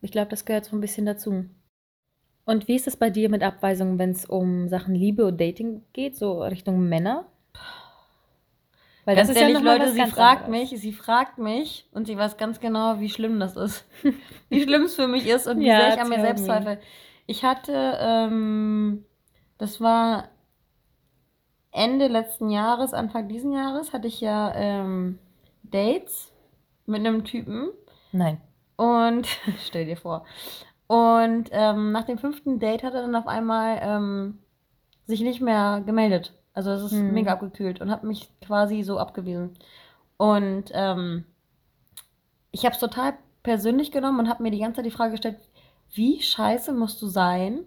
ich 0.00 0.12
glaube, 0.12 0.30
das 0.30 0.44
gehört 0.46 0.64
so 0.64 0.76
ein 0.76 0.80
bisschen 0.80 1.04
dazu. 1.06 1.44
Und 2.50 2.66
wie 2.66 2.74
ist 2.74 2.88
es 2.88 2.96
bei 2.96 3.10
dir 3.10 3.28
mit 3.28 3.44
Abweisungen, 3.44 4.00
wenn 4.00 4.10
es 4.10 4.24
um 4.24 4.66
Sachen 4.66 4.92
Liebe 4.92 5.24
und 5.24 5.40
Dating 5.40 5.84
geht, 5.92 6.16
so 6.16 6.42
Richtung 6.42 6.88
Männer? 6.88 7.26
Weil 9.04 9.14
Ganz 9.14 9.36
ehrlich, 9.36 9.54
noch 9.54 9.62
mal 9.62 9.78
Leute, 9.78 9.90
was 9.90 9.94
sie 9.94 10.06
fragt 10.06 10.46
anderes. 10.46 10.70
mich, 10.72 10.80
sie 10.80 10.92
fragt 10.92 11.38
mich 11.38 11.88
und 11.92 12.08
sie 12.08 12.18
weiß 12.18 12.38
ganz 12.38 12.58
genau, 12.58 12.98
wie 12.98 13.08
schlimm 13.08 13.38
das 13.38 13.56
ist. 13.56 13.84
wie 14.48 14.62
schlimm 14.64 14.82
es 14.82 14.96
für 14.96 15.06
mich 15.06 15.28
ist 15.28 15.46
und 15.46 15.60
wie 15.60 15.66
Ja, 15.68 15.78
sehr 15.78 15.94
ich 15.94 16.00
an 16.00 16.08
mir 16.08 16.20
selbst 16.20 16.44
zweifle. 16.44 16.80
Ich 17.28 17.44
hatte, 17.44 17.96
ähm, 18.00 19.04
das 19.58 19.80
war 19.80 20.30
Ende 21.70 22.08
letzten 22.08 22.50
Jahres, 22.50 22.94
Anfang 22.94 23.28
diesen 23.28 23.52
Jahres, 23.52 23.92
hatte 23.92 24.08
ich 24.08 24.20
ja 24.20 24.52
ähm, 24.56 25.20
Dates 25.62 26.32
mit 26.84 26.98
einem 26.98 27.22
Typen 27.22 27.68
Nein. 28.10 28.40
und 28.76 29.28
stell 29.64 29.86
dir 29.86 29.96
vor. 29.96 30.26
Und 30.90 31.50
ähm, 31.52 31.92
nach 31.92 32.02
dem 32.06 32.18
fünften 32.18 32.58
Date 32.58 32.82
hat 32.82 32.94
er 32.94 33.02
dann 33.02 33.14
auf 33.14 33.28
einmal 33.28 33.78
ähm, 33.80 34.38
sich 35.06 35.20
nicht 35.20 35.40
mehr 35.40 35.84
gemeldet. 35.86 36.34
Also 36.52 36.72
es 36.72 36.82
ist 36.82 36.92
Hm. 36.92 37.12
mega 37.12 37.32
abgekühlt 37.32 37.80
und 37.80 37.92
hat 37.92 38.02
mich 38.02 38.28
quasi 38.40 38.82
so 38.82 38.98
abgewiesen. 38.98 39.56
Und 40.16 40.64
ähm, 40.72 41.26
ich 42.50 42.64
habe 42.64 42.74
es 42.74 42.80
total 42.80 43.14
persönlich 43.44 43.92
genommen 43.92 44.18
und 44.18 44.28
habe 44.28 44.42
mir 44.42 44.50
die 44.50 44.58
ganze 44.58 44.78
Zeit 44.78 44.86
die 44.86 44.90
Frage 44.90 45.12
gestellt, 45.12 45.36
wie 45.92 46.20
scheiße 46.20 46.72
musst 46.72 47.00
du 47.02 47.06
sein, 47.06 47.66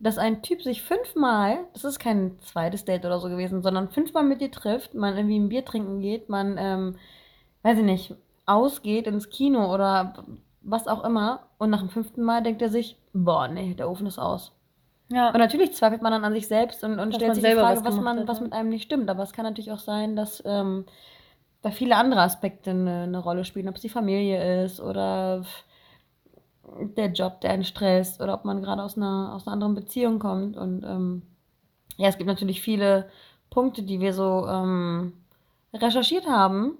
dass 0.00 0.18
ein 0.18 0.42
Typ 0.42 0.60
sich 0.60 0.82
fünfmal, 0.82 1.58
das 1.74 1.84
ist 1.84 2.00
kein 2.00 2.40
zweites 2.40 2.84
Date 2.84 3.04
oder 3.04 3.20
so 3.20 3.28
gewesen, 3.28 3.62
sondern 3.62 3.88
fünfmal 3.90 4.24
mit 4.24 4.40
dir 4.40 4.50
trifft, 4.50 4.94
man 4.94 5.16
irgendwie 5.16 5.38
ein 5.38 5.48
Bier 5.48 5.64
trinken 5.64 6.00
geht, 6.00 6.28
man, 6.28 6.56
ähm, 6.58 6.96
weiß 7.62 7.78
ich 7.78 7.84
nicht, 7.84 8.14
ausgeht 8.46 9.06
ins 9.06 9.30
Kino 9.30 9.72
oder 9.72 10.24
was 10.64 10.88
auch 10.88 11.04
immer 11.04 11.46
und 11.58 11.70
nach 11.70 11.80
dem 11.80 11.90
fünften 11.90 12.22
Mal 12.22 12.42
denkt 12.42 12.62
er 12.62 12.70
sich, 12.70 12.96
boah, 13.12 13.48
nee, 13.48 13.74
der 13.74 13.88
Ofen 13.90 14.06
ist 14.06 14.18
aus. 14.18 14.52
Ja. 15.10 15.28
Und 15.28 15.38
natürlich 15.38 15.74
zweifelt 15.74 16.02
man 16.02 16.12
dann 16.12 16.24
an 16.24 16.32
sich 16.32 16.48
selbst 16.48 16.82
und, 16.82 16.98
und 16.98 17.10
Dass 17.10 17.16
stellt 17.16 17.34
sich 17.34 17.44
die 17.44 17.52
Frage, 17.52 17.80
was 17.80 17.84
was, 17.84 18.00
man, 18.00 18.20
hat, 18.20 18.28
was 18.28 18.40
mit 18.40 18.52
einem 18.52 18.70
nicht 18.70 18.84
stimmt. 18.84 19.10
Aber 19.10 19.22
es 19.22 19.32
kann 19.32 19.44
natürlich 19.44 19.70
auch 19.70 19.78
sein, 19.78 20.16
dass 20.16 20.42
ähm, 20.46 20.86
da 21.62 21.70
viele 21.70 21.96
andere 21.96 22.22
Aspekte 22.22 22.70
eine, 22.70 23.02
eine 23.02 23.18
Rolle 23.18 23.44
spielen, 23.44 23.68
ob 23.68 23.76
es 23.76 23.82
die 23.82 23.88
Familie 23.88 24.64
ist 24.64 24.80
oder 24.80 25.44
der 26.96 27.08
Job, 27.12 27.40
der 27.42 27.50
einen 27.50 27.64
stresst 27.64 28.20
oder 28.20 28.34
ob 28.34 28.44
man 28.44 28.62
gerade 28.62 28.82
aus 28.82 28.96
einer, 28.96 29.32
aus 29.34 29.46
einer 29.46 29.52
anderen 29.52 29.74
Beziehung 29.74 30.18
kommt. 30.18 30.56
Und 30.56 30.84
ähm, 30.84 31.22
ja, 31.96 32.08
es 32.08 32.16
gibt 32.16 32.28
natürlich 32.28 32.62
viele 32.62 33.08
Punkte, 33.50 33.82
die 33.82 34.00
wir 34.00 34.14
so 34.14 34.46
ähm, 34.48 35.12
recherchiert 35.72 36.26
haben, 36.26 36.78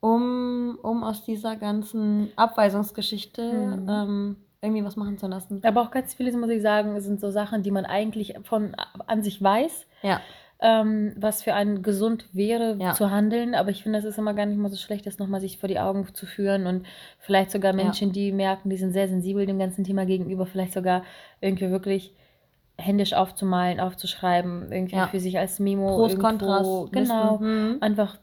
um, 0.00 0.78
um 0.82 1.02
aus 1.04 1.24
dieser 1.24 1.56
ganzen 1.56 2.30
Abweisungsgeschichte 2.36 3.42
Mhm. 3.42 3.88
ähm, 3.88 4.36
irgendwie 4.60 4.84
was 4.84 4.96
machen 4.96 5.18
zu 5.18 5.26
lassen. 5.28 5.60
Aber 5.64 5.82
auch 5.82 5.90
ganz 5.90 6.14
vieles, 6.14 6.34
muss 6.36 6.50
ich 6.50 6.62
sagen, 6.62 7.00
sind 7.00 7.20
so 7.20 7.30
Sachen, 7.30 7.62
die 7.62 7.70
man 7.70 7.84
eigentlich 7.86 8.34
von 8.42 8.74
an 9.06 9.22
sich 9.22 9.42
weiß, 9.42 9.86
Ja, 10.02 10.20
ähm, 10.60 11.12
was 11.16 11.42
für 11.44 11.54
einen 11.54 11.82
gesund 11.82 12.26
wäre 12.32 12.76
Ja. 12.80 12.92
zu 12.92 13.10
handeln. 13.12 13.54
Aber 13.54 13.70
ich 13.70 13.82
finde, 13.84 14.00
es 14.00 14.04
ist 14.04 14.18
immer 14.18 14.34
gar 14.34 14.46
nicht 14.46 14.58
mal 14.58 14.68
so 14.70 14.76
schlecht, 14.76 15.06
das 15.06 15.18
nochmal 15.18 15.40
sich 15.40 15.58
vor 15.58 15.68
die 15.68 15.78
Augen 15.78 16.12
zu 16.14 16.26
führen 16.26 16.66
und 16.66 16.84
vielleicht 17.20 17.52
sogar 17.52 17.70
Ja. 17.72 17.76
Menschen, 17.84 18.10
die 18.12 18.32
merken, 18.32 18.68
die 18.70 18.76
sind 18.76 18.92
sehr 18.92 19.06
sensibel 19.08 19.46
dem 19.46 19.58
ganzen 19.60 19.84
Thema 19.84 20.04
gegenüber, 20.06 20.46
vielleicht 20.46 20.72
sogar 20.72 21.02
irgendwie 21.40 21.70
wirklich 21.70 22.12
händisch 22.76 23.12
aufzumalen, 23.12 23.78
aufzuschreiben, 23.80 24.70
irgendwie 24.72 24.96
Ja. 24.96 25.06
für 25.08 25.20
sich 25.20 25.38
als 25.38 25.58
Memo 25.60 25.94
Pros, 25.96 26.18
Kontras. 26.18 26.90
genau, 26.90 27.38
Mhm. 27.38 27.76
einfach 27.80 28.18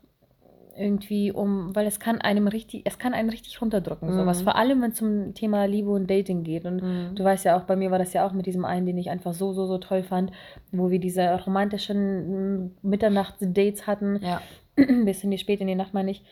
irgendwie 0.77 1.31
um, 1.31 1.73
weil 1.75 1.87
es 1.87 1.99
kann 1.99 2.19
einem 2.21 2.47
richtig, 2.47 2.81
es 2.85 2.97
kann 2.99 3.13
einen 3.13 3.29
richtig 3.29 3.61
runterdrücken, 3.61 4.09
Mhm. 4.09 4.13
sowas. 4.17 4.41
Vor 4.41 4.55
allem, 4.55 4.81
wenn 4.81 4.91
es 4.91 4.97
zum 4.97 5.33
Thema 5.33 5.65
Liebe 5.65 5.89
und 5.89 6.09
Dating 6.09 6.43
geht. 6.43 6.65
Und 6.65 6.81
Mhm. 6.83 7.15
du 7.15 7.23
weißt 7.23 7.45
ja 7.45 7.57
auch, 7.57 7.63
bei 7.63 7.75
mir 7.75 7.91
war 7.91 7.99
das 7.99 8.13
ja 8.13 8.27
auch 8.27 8.33
mit 8.33 8.45
diesem 8.45 8.65
einen, 8.65 8.85
den 8.85 8.97
ich 8.97 9.09
einfach 9.09 9.33
so, 9.33 9.53
so, 9.53 9.65
so 9.67 9.77
toll 9.77 10.03
fand, 10.03 10.31
wo 10.71 10.89
wir 10.89 10.99
diese 10.99 11.23
romantischen 11.45 12.65
mm, 12.65 12.71
Mitternachtsdates 12.81 13.87
hatten, 13.87 14.19
Ja. 14.21 14.41
bis 15.05 15.23
in 15.23 15.31
die 15.31 15.37
spät 15.37 15.61
in 15.61 15.67
die 15.67 15.75
Nacht, 15.75 15.93
meine 15.93 16.11
ich. 16.11 16.23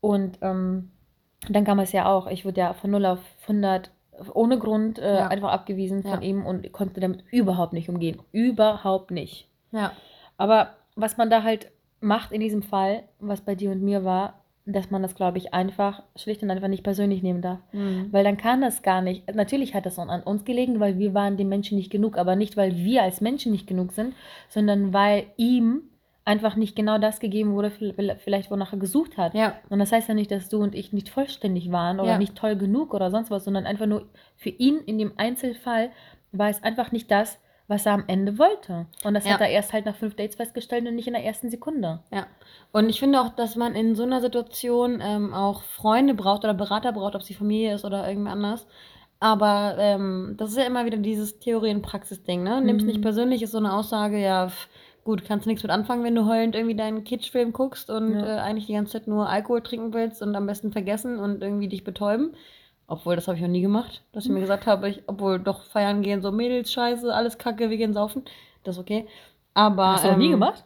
Und 0.00 0.38
ähm, 0.42 0.90
dann 1.48 1.64
kam 1.64 1.78
es 1.80 1.92
ja 1.92 2.06
auch, 2.06 2.26
ich 2.28 2.44
wurde 2.44 2.60
ja 2.60 2.72
von 2.74 2.90
0 2.90 3.04
auf 3.06 3.20
100 3.46 3.90
ohne 4.34 4.58
Grund 4.58 4.98
äh, 4.98 5.16
Ja. 5.18 5.28
einfach 5.28 5.50
abgewiesen 5.52 6.02
von 6.02 6.20
Ja. 6.22 6.28
ihm 6.28 6.44
und 6.44 6.72
konnte 6.72 7.00
damit 7.00 7.22
überhaupt 7.30 7.72
nicht 7.72 7.88
umgehen. 7.88 8.18
Überhaupt 8.32 9.10
nicht. 9.12 9.48
Ja. 9.72 9.92
Aber 10.36 10.70
was 10.96 11.16
man 11.16 11.30
da 11.30 11.42
halt 11.44 11.70
macht 12.00 12.32
in 12.32 12.40
diesem 12.40 12.62
Fall, 12.62 13.04
was 13.18 13.40
bei 13.40 13.54
dir 13.54 13.70
und 13.70 13.82
mir 13.82 14.04
war, 14.04 14.34
dass 14.66 14.90
man 14.90 15.02
das, 15.02 15.14
glaube 15.14 15.38
ich, 15.38 15.54
einfach 15.54 16.02
schlicht 16.14 16.42
und 16.42 16.50
einfach 16.50 16.68
nicht 16.68 16.82
persönlich 16.84 17.22
nehmen 17.22 17.40
darf. 17.40 17.58
Mhm. 17.72 18.08
Weil 18.10 18.22
dann 18.22 18.36
kann 18.36 18.60
das 18.60 18.82
gar 18.82 19.00
nicht. 19.00 19.34
Natürlich 19.34 19.74
hat 19.74 19.86
das 19.86 19.98
an 19.98 20.22
uns 20.22 20.44
gelegen, 20.44 20.78
weil 20.78 20.98
wir 20.98 21.14
waren 21.14 21.38
den 21.38 21.48
Menschen 21.48 21.78
nicht 21.78 21.90
genug, 21.90 22.18
aber 22.18 22.36
nicht, 22.36 22.56
weil 22.56 22.76
wir 22.76 23.02
als 23.02 23.22
Menschen 23.22 23.50
nicht 23.50 23.66
genug 23.66 23.92
sind, 23.92 24.14
sondern 24.48 24.92
weil 24.92 25.24
ihm 25.38 25.82
einfach 26.26 26.56
nicht 26.56 26.76
genau 26.76 26.98
das 26.98 27.20
gegeben 27.20 27.54
wurde, 27.54 27.70
vielleicht 27.70 28.50
wonach 28.50 28.74
er 28.74 28.78
gesucht 28.78 29.16
hat. 29.16 29.32
Ja. 29.32 29.54
Und 29.70 29.78
das 29.78 29.90
heißt 29.90 30.08
ja 30.10 30.14
nicht, 30.14 30.30
dass 30.30 30.50
du 30.50 30.62
und 30.62 30.74
ich 30.74 30.92
nicht 30.92 31.08
vollständig 31.08 31.72
waren 31.72 31.98
oder 31.98 32.10
Ja. 32.12 32.18
nicht 32.18 32.36
toll 32.36 32.54
genug 32.54 32.92
oder 32.92 33.10
sonst 33.10 33.30
was, 33.30 33.46
sondern 33.46 33.64
einfach 33.64 33.86
nur 33.86 34.06
für 34.36 34.50
ihn 34.50 34.80
in 34.84 34.98
dem 34.98 35.12
Einzelfall 35.16 35.88
war 36.32 36.50
es 36.50 36.62
einfach 36.62 36.92
nicht 36.92 37.10
das, 37.10 37.38
was 37.68 37.86
er 37.86 37.92
am 37.92 38.04
Ende 38.06 38.38
wollte. 38.38 38.86
Und 39.04 39.14
das 39.14 39.24
Ja. 39.26 39.32
hat 39.34 39.40
er 39.42 39.50
erst 39.50 39.72
halt 39.72 39.84
nach 39.86 39.94
fünf 39.94 40.16
Dates 40.16 40.36
festgestellt 40.36 40.86
und 40.88 40.94
nicht 40.96 41.06
in 41.06 41.12
der 41.14 41.24
ersten 41.24 41.50
Sekunde. 41.50 42.00
Ja. 42.10 42.26
Und 42.72 42.88
ich 42.88 42.98
finde 42.98 43.20
auch, 43.20 43.28
dass 43.28 43.56
man 43.56 43.74
in 43.74 43.94
so 43.94 44.02
einer 44.02 44.20
Situation 44.20 45.00
ähm, 45.02 45.32
auch 45.34 45.62
Freunde 45.62 46.14
braucht 46.14 46.44
oder 46.44 46.54
Berater 46.54 46.92
braucht, 46.92 47.14
ob 47.14 47.20
es 47.20 47.26
die 47.28 47.34
Familie 47.34 47.74
ist 47.74 47.84
oder 47.84 48.08
irgendwer 48.08 48.32
anders. 48.32 48.66
Aber 49.20 49.74
ähm, 49.78 50.34
das 50.38 50.50
ist 50.50 50.56
ja 50.58 50.64
immer 50.64 50.84
wieder 50.84 50.98
dieses 50.98 51.38
Theorie- 51.40 51.74
und 51.74 51.82
Praxis-Ding, 51.82 52.42
ne? 52.42 52.60
Nimm's 52.60 52.82
Mhm. 52.84 52.88
nicht 52.88 53.02
persönlich, 53.02 53.42
ist 53.42 53.50
so 53.52 53.58
eine 53.58 53.72
Aussage, 53.74 54.18
ja, 54.20 54.48
pf, 54.48 54.68
gut, 55.04 55.24
kannst 55.24 55.44
du 55.44 55.50
nichts 55.50 55.62
mit 55.64 55.72
anfangen, 55.72 56.04
wenn 56.04 56.14
du 56.14 56.26
heulend 56.26 56.54
irgendwie 56.54 56.76
deinen 56.76 57.02
Kitschfilm 57.02 57.52
guckst 57.52 57.90
und 57.90 58.14
Ja. 58.14 58.36
äh, 58.36 58.38
eigentlich 58.40 58.66
die 58.66 58.74
ganze 58.74 58.92
Zeit 58.92 59.08
nur 59.08 59.28
Alkohol 59.28 59.62
trinken 59.62 59.92
willst 59.92 60.22
und 60.22 60.36
am 60.36 60.46
besten 60.46 60.70
vergessen 60.70 61.18
und 61.18 61.42
irgendwie 61.42 61.68
dich 61.68 61.82
betäuben. 61.82 62.34
Obwohl, 62.90 63.16
das 63.16 63.28
habe 63.28 63.36
ich 63.36 63.42
noch 63.42 63.50
nie 63.50 63.60
gemacht, 63.60 64.02
dass 64.12 64.24
ich 64.24 64.30
mir 64.30 64.40
gesagt 64.40 64.66
habe, 64.66 64.88
ich, 64.88 65.02
obwohl 65.06 65.38
doch 65.38 65.62
feiern 65.62 66.00
gehen, 66.00 66.22
so 66.22 66.32
Mädels, 66.32 66.72
Scheiße, 66.72 67.14
alles 67.14 67.36
Kacke, 67.36 67.68
wir 67.68 67.76
gehen 67.76 67.92
saufen. 67.92 68.24
Das 68.64 68.76
ist 68.76 68.80
okay. 68.80 69.06
Aber. 69.52 69.92
Hast 69.92 70.04
du 70.04 70.08
noch 70.08 70.16
nie 70.16 70.26
ähm, 70.26 70.32
gemacht? 70.32 70.64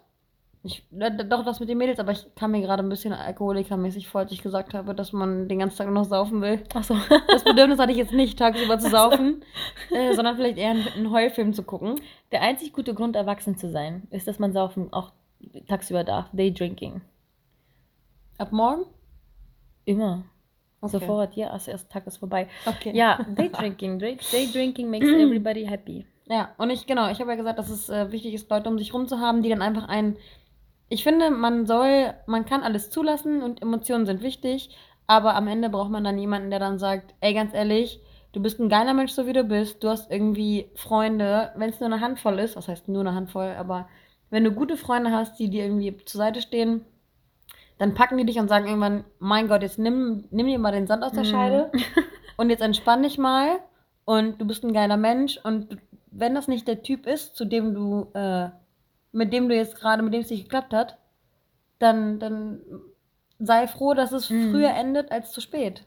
Ich, 0.62 0.86
äh, 0.96 1.10
doch, 1.24 1.44
das 1.44 1.58
mit 1.58 1.68
den 1.68 1.78
Mädels, 1.78 1.98
aber 1.98 2.12
ich 2.12 2.24
kam 2.36 2.52
mir 2.52 2.60
gerade 2.60 2.84
ein 2.84 2.88
bisschen 2.88 3.12
alkoholikermäßig 3.12 4.06
vor, 4.06 4.20
als 4.20 4.30
ich 4.30 4.40
gesagt 4.40 4.72
habe, 4.72 4.94
dass 4.94 5.12
man 5.12 5.48
den 5.48 5.58
ganzen 5.58 5.78
Tag 5.78 5.90
noch 5.90 6.04
saufen 6.04 6.40
will. 6.40 6.62
Achso. 6.72 6.94
Das 7.26 7.42
Bedürfnis 7.42 7.80
hatte 7.80 7.90
ich 7.90 7.98
jetzt 7.98 8.12
nicht, 8.12 8.38
tagsüber 8.38 8.78
zu 8.78 8.88
saufen, 8.88 9.42
äh, 9.90 10.14
sondern 10.14 10.36
vielleicht 10.36 10.58
eher 10.58 10.70
einen, 10.70 10.86
einen 10.86 11.10
Heulfilm 11.10 11.52
zu 11.52 11.64
gucken. 11.64 12.00
Der 12.30 12.42
einzig 12.42 12.72
gute 12.72 12.94
Grund, 12.94 13.16
erwachsen 13.16 13.56
zu 13.56 13.68
sein, 13.68 14.06
ist, 14.10 14.28
dass 14.28 14.38
man 14.38 14.52
saufen 14.52 14.92
auch 14.92 15.10
tagsüber 15.66 16.04
darf. 16.04 16.28
Daydrinking. 16.32 17.00
Ab 18.38 18.52
morgen? 18.52 18.84
Immer. 19.84 20.22
Okay. 20.82 20.98
Sofort, 20.98 21.36
ja, 21.36 21.50
als 21.50 21.68
erster 21.68 21.88
Tag 21.88 22.06
ist 22.08 22.16
vorbei. 22.16 22.48
Okay. 22.66 22.90
Ja, 22.94 23.24
Day 23.38 23.50
Drinking. 23.50 24.00
Day, 24.00 24.18
Day 24.32 24.48
Drinking 24.52 24.90
makes 24.90 25.06
everybody 25.06 25.64
happy. 25.64 26.04
Ja, 26.28 26.50
und 26.58 26.70
ich, 26.70 26.86
genau, 26.86 27.08
ich 27.08 27.20
habe 27.20 27.30
ja 27.30 27.36
gesagt, 27.36 27.58
dass 27.58 27.70
es 27.70 27.88
äh, 27.88 28.10
wichtig 28.10 28.34
ist, 28.34 28.50
Leute 28.50 28.68
um 28.68 28.78
sich 28.78 28.92
rum 28.92 29.06
zu 29.06 29.20
haben, 29.20 29.42
die 29.42 29.48
dann 29.48 29.62
einfach 29.62 29.88
ein. 29.88 30.16
Ich 30.88 31.04
finde, 31.04 31.30
man 31.30 31.66
soll, 31.66 32.14
man 32.26 32.44
kann 32.44 32.62
alles 32.62 32.90
zulassen 32.90 33.42
und 33.42 33.62
Emotionen 33.62 34.06
sind 34.06 34.22
wichtig, 34.22 34.76
aber 35.06 35.36
am 35.36 35.46
Ende 35.46 35.70
braucht 35.70 35.90
man 35.90 36.04
dann 36.04 36.18
jemanden, 36.18 36.50
der 36.50 36.58
dann 36.58 36.78
sagt, 36.78 37.14
ey, 37.20 37.32
ganz 37.32 37.54
ehrlich, 37.54 38.00
du 38.32 38.42
bist 38.42 38.58
ein 38.58 38.68
geiler 38.68 38.92
Mensch, 38.92 39.12
so 39.12 39.26
wie 39.26 39.32
du 39.32 39.44
bist, 39.44 39.84
du 39.84 39.88
hast 39.88 40.10
irgendwie 40.10 40.68
Freunde, 40.74 41.52
wenn 41.56 41.70
es 41.70 41.80
nur 41.80 41.90
eine 41.92 42.00
Handvoll 42.00 42.38
ist, 42.40 42.56
was 42.56 42.68
heißt 42.68 42.88
nur 42.88 43.02
eine 43.02 43.14
Handvoll, 43.14 43.54
aber 43.56 43.88
wenn 44.30 44.44
du 44.44 44.50
gute 44.50 44.76
Freunde 44.76 45.12
hast, 45.12 45.38
die 45.38 45.48
dir 45.48 45.64
irgendwie 45.64 45.96
zur 46.04 46.18
Seite 46.18 46.40
stehen, 46.40 46.84
dann 47.78 47.94
packen 47.94 48.18
die 48.18 48.24
dich 48.24 48.38
und 48.38 48.48
sagen 48.48 48.66
irgendwann, 48.66 49.04
mein 49.18 49.48
Gott, 49.48 49.62
jetzt 49.62 49.78
nimm, 49.78 50.24
nimm 50.30 50.46
dir 50.46 50.58
mal 50.58 50.72
den 50.72 50.86
Sand 50.86 51.02
aus 51.02 51.12
der 51.12 51.24
Mhm. 51.24 51.28
Scheide 51.28 51.72
und 52.36 52.50
jetzt 52.50 52.62
entspann 52.62 53.02
dich 53.02 53.18
mal 53.18 53.58
und 54.04 54.40
du 54.40 54.46
bist 54.46 54.64
ein 54.64 54.72
geiler 54.72 54.96
Mensch 54.96 55.38
und 55.42 55.78
wenn 56.10 56.34
das 56.34 56.46
nicht 56.48 56.68
der 56.68 56.82
Typ 56.82 57.06
ist, 57.06 57.36
zu 57.36 57.44
dem 57.44 57.74
du, 57.74 58.08
äh, 58.14 58.48
mit 59.12 59.32
dem 59.32 59.48
du 59.48 59.54
jetzt 59.56 59.76
gerade, 59.76 60.02
mit 60.02 60.12
dem 60.12 60.20
es 60.20 60.30
nicht 60.30 60.44
geklappt 60.44 60.74
hat, 60.74 60.98
dann, 61.78 62.18
dann 62.18 62.60
sei 63.38 63.66
froh, 63.66 63.94
dass 63.94 64.12
es 64.12 64.30
Mhm. 64.30 64.50
früher 64.50 64.70
endet 64.70 65.10
als 65.10 65.32
zu 65.32 65.40
spät. 65.40 65.84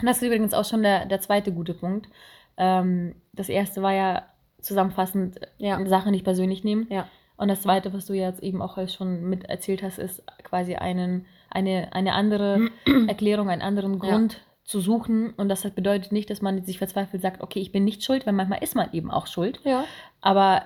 Und 0.00 0.06
das 0.08 0.16
ist 0.18 0.22
übrigens 0.26 0.54
auch 0.54 0.64
schon 0.64 0.82
der, 0.82 1.06
der 1.06 1.20
zweite 1.20 1.52
gute 1.52 1.74
Punkt. 1.74 2.08
Ähm, 2.56 3.14
das 3.32 3.48
erste 3.48 3.82
war 3.82 3.92
ja 3.92 4.22
zusammenfassend 4.60 5.38
Ja. 5.58 5.84
Sachen 5.86 6.12
nicht 6.12 6.24
persönlich 6.24 6.64
nehmen. 6.64 6.86
Ja. 6.90 7.06
Und 7.36 7.48
das 7.48 7.62
zweite, 7.62 7.92
was 7.92 8.06
du 8.06 8.14
jetzt 8.14 8.42
eben 8.42 8.62
auch 8.62 8.78
schon 8.88 9.28
mit 9.28 9.44
erzählt 9.44 9.82
hast, 9.82 9.98
ist 9.98 10.22
quasi 10.44 10.76
einen, 10.76 11.26
eine, 11.50 11.92
eine 11.92 12.14
andere 12.14 12.70
Erklärung, 13.08 13.50
einen 13.50 13.62
anderen 13.62 13.94
Ja. 13.94 13.98
Grund 13.98 14.40
zu 14.62 14.80
suchen. 14.80 15.30
Und 15.36 15.48
das 15.48 15.62
bedeutet 15.70 16.12
nicht, 16.12 16.30
dass 16.30 16.42
man 16.42 16.64
sich 16.64 16.78
verzweifelt 16.78 17.22
sagt, 17.22 17.42
okay, 17.42 17.60
ich 17.60 17.72
bin 17.72 17.84
nicht 17.84 18.04
schuld, 18.04 18.26
weil 18.26 18.32
manchmal 18.32 18.62
ist 18.62 18.76
man 18.76 18.92
eben 18.92 19.10
auch 19.10 19.26
schuld. 19.26 19.60
Ja. 19.64 19.84
Aber 20.20 20.62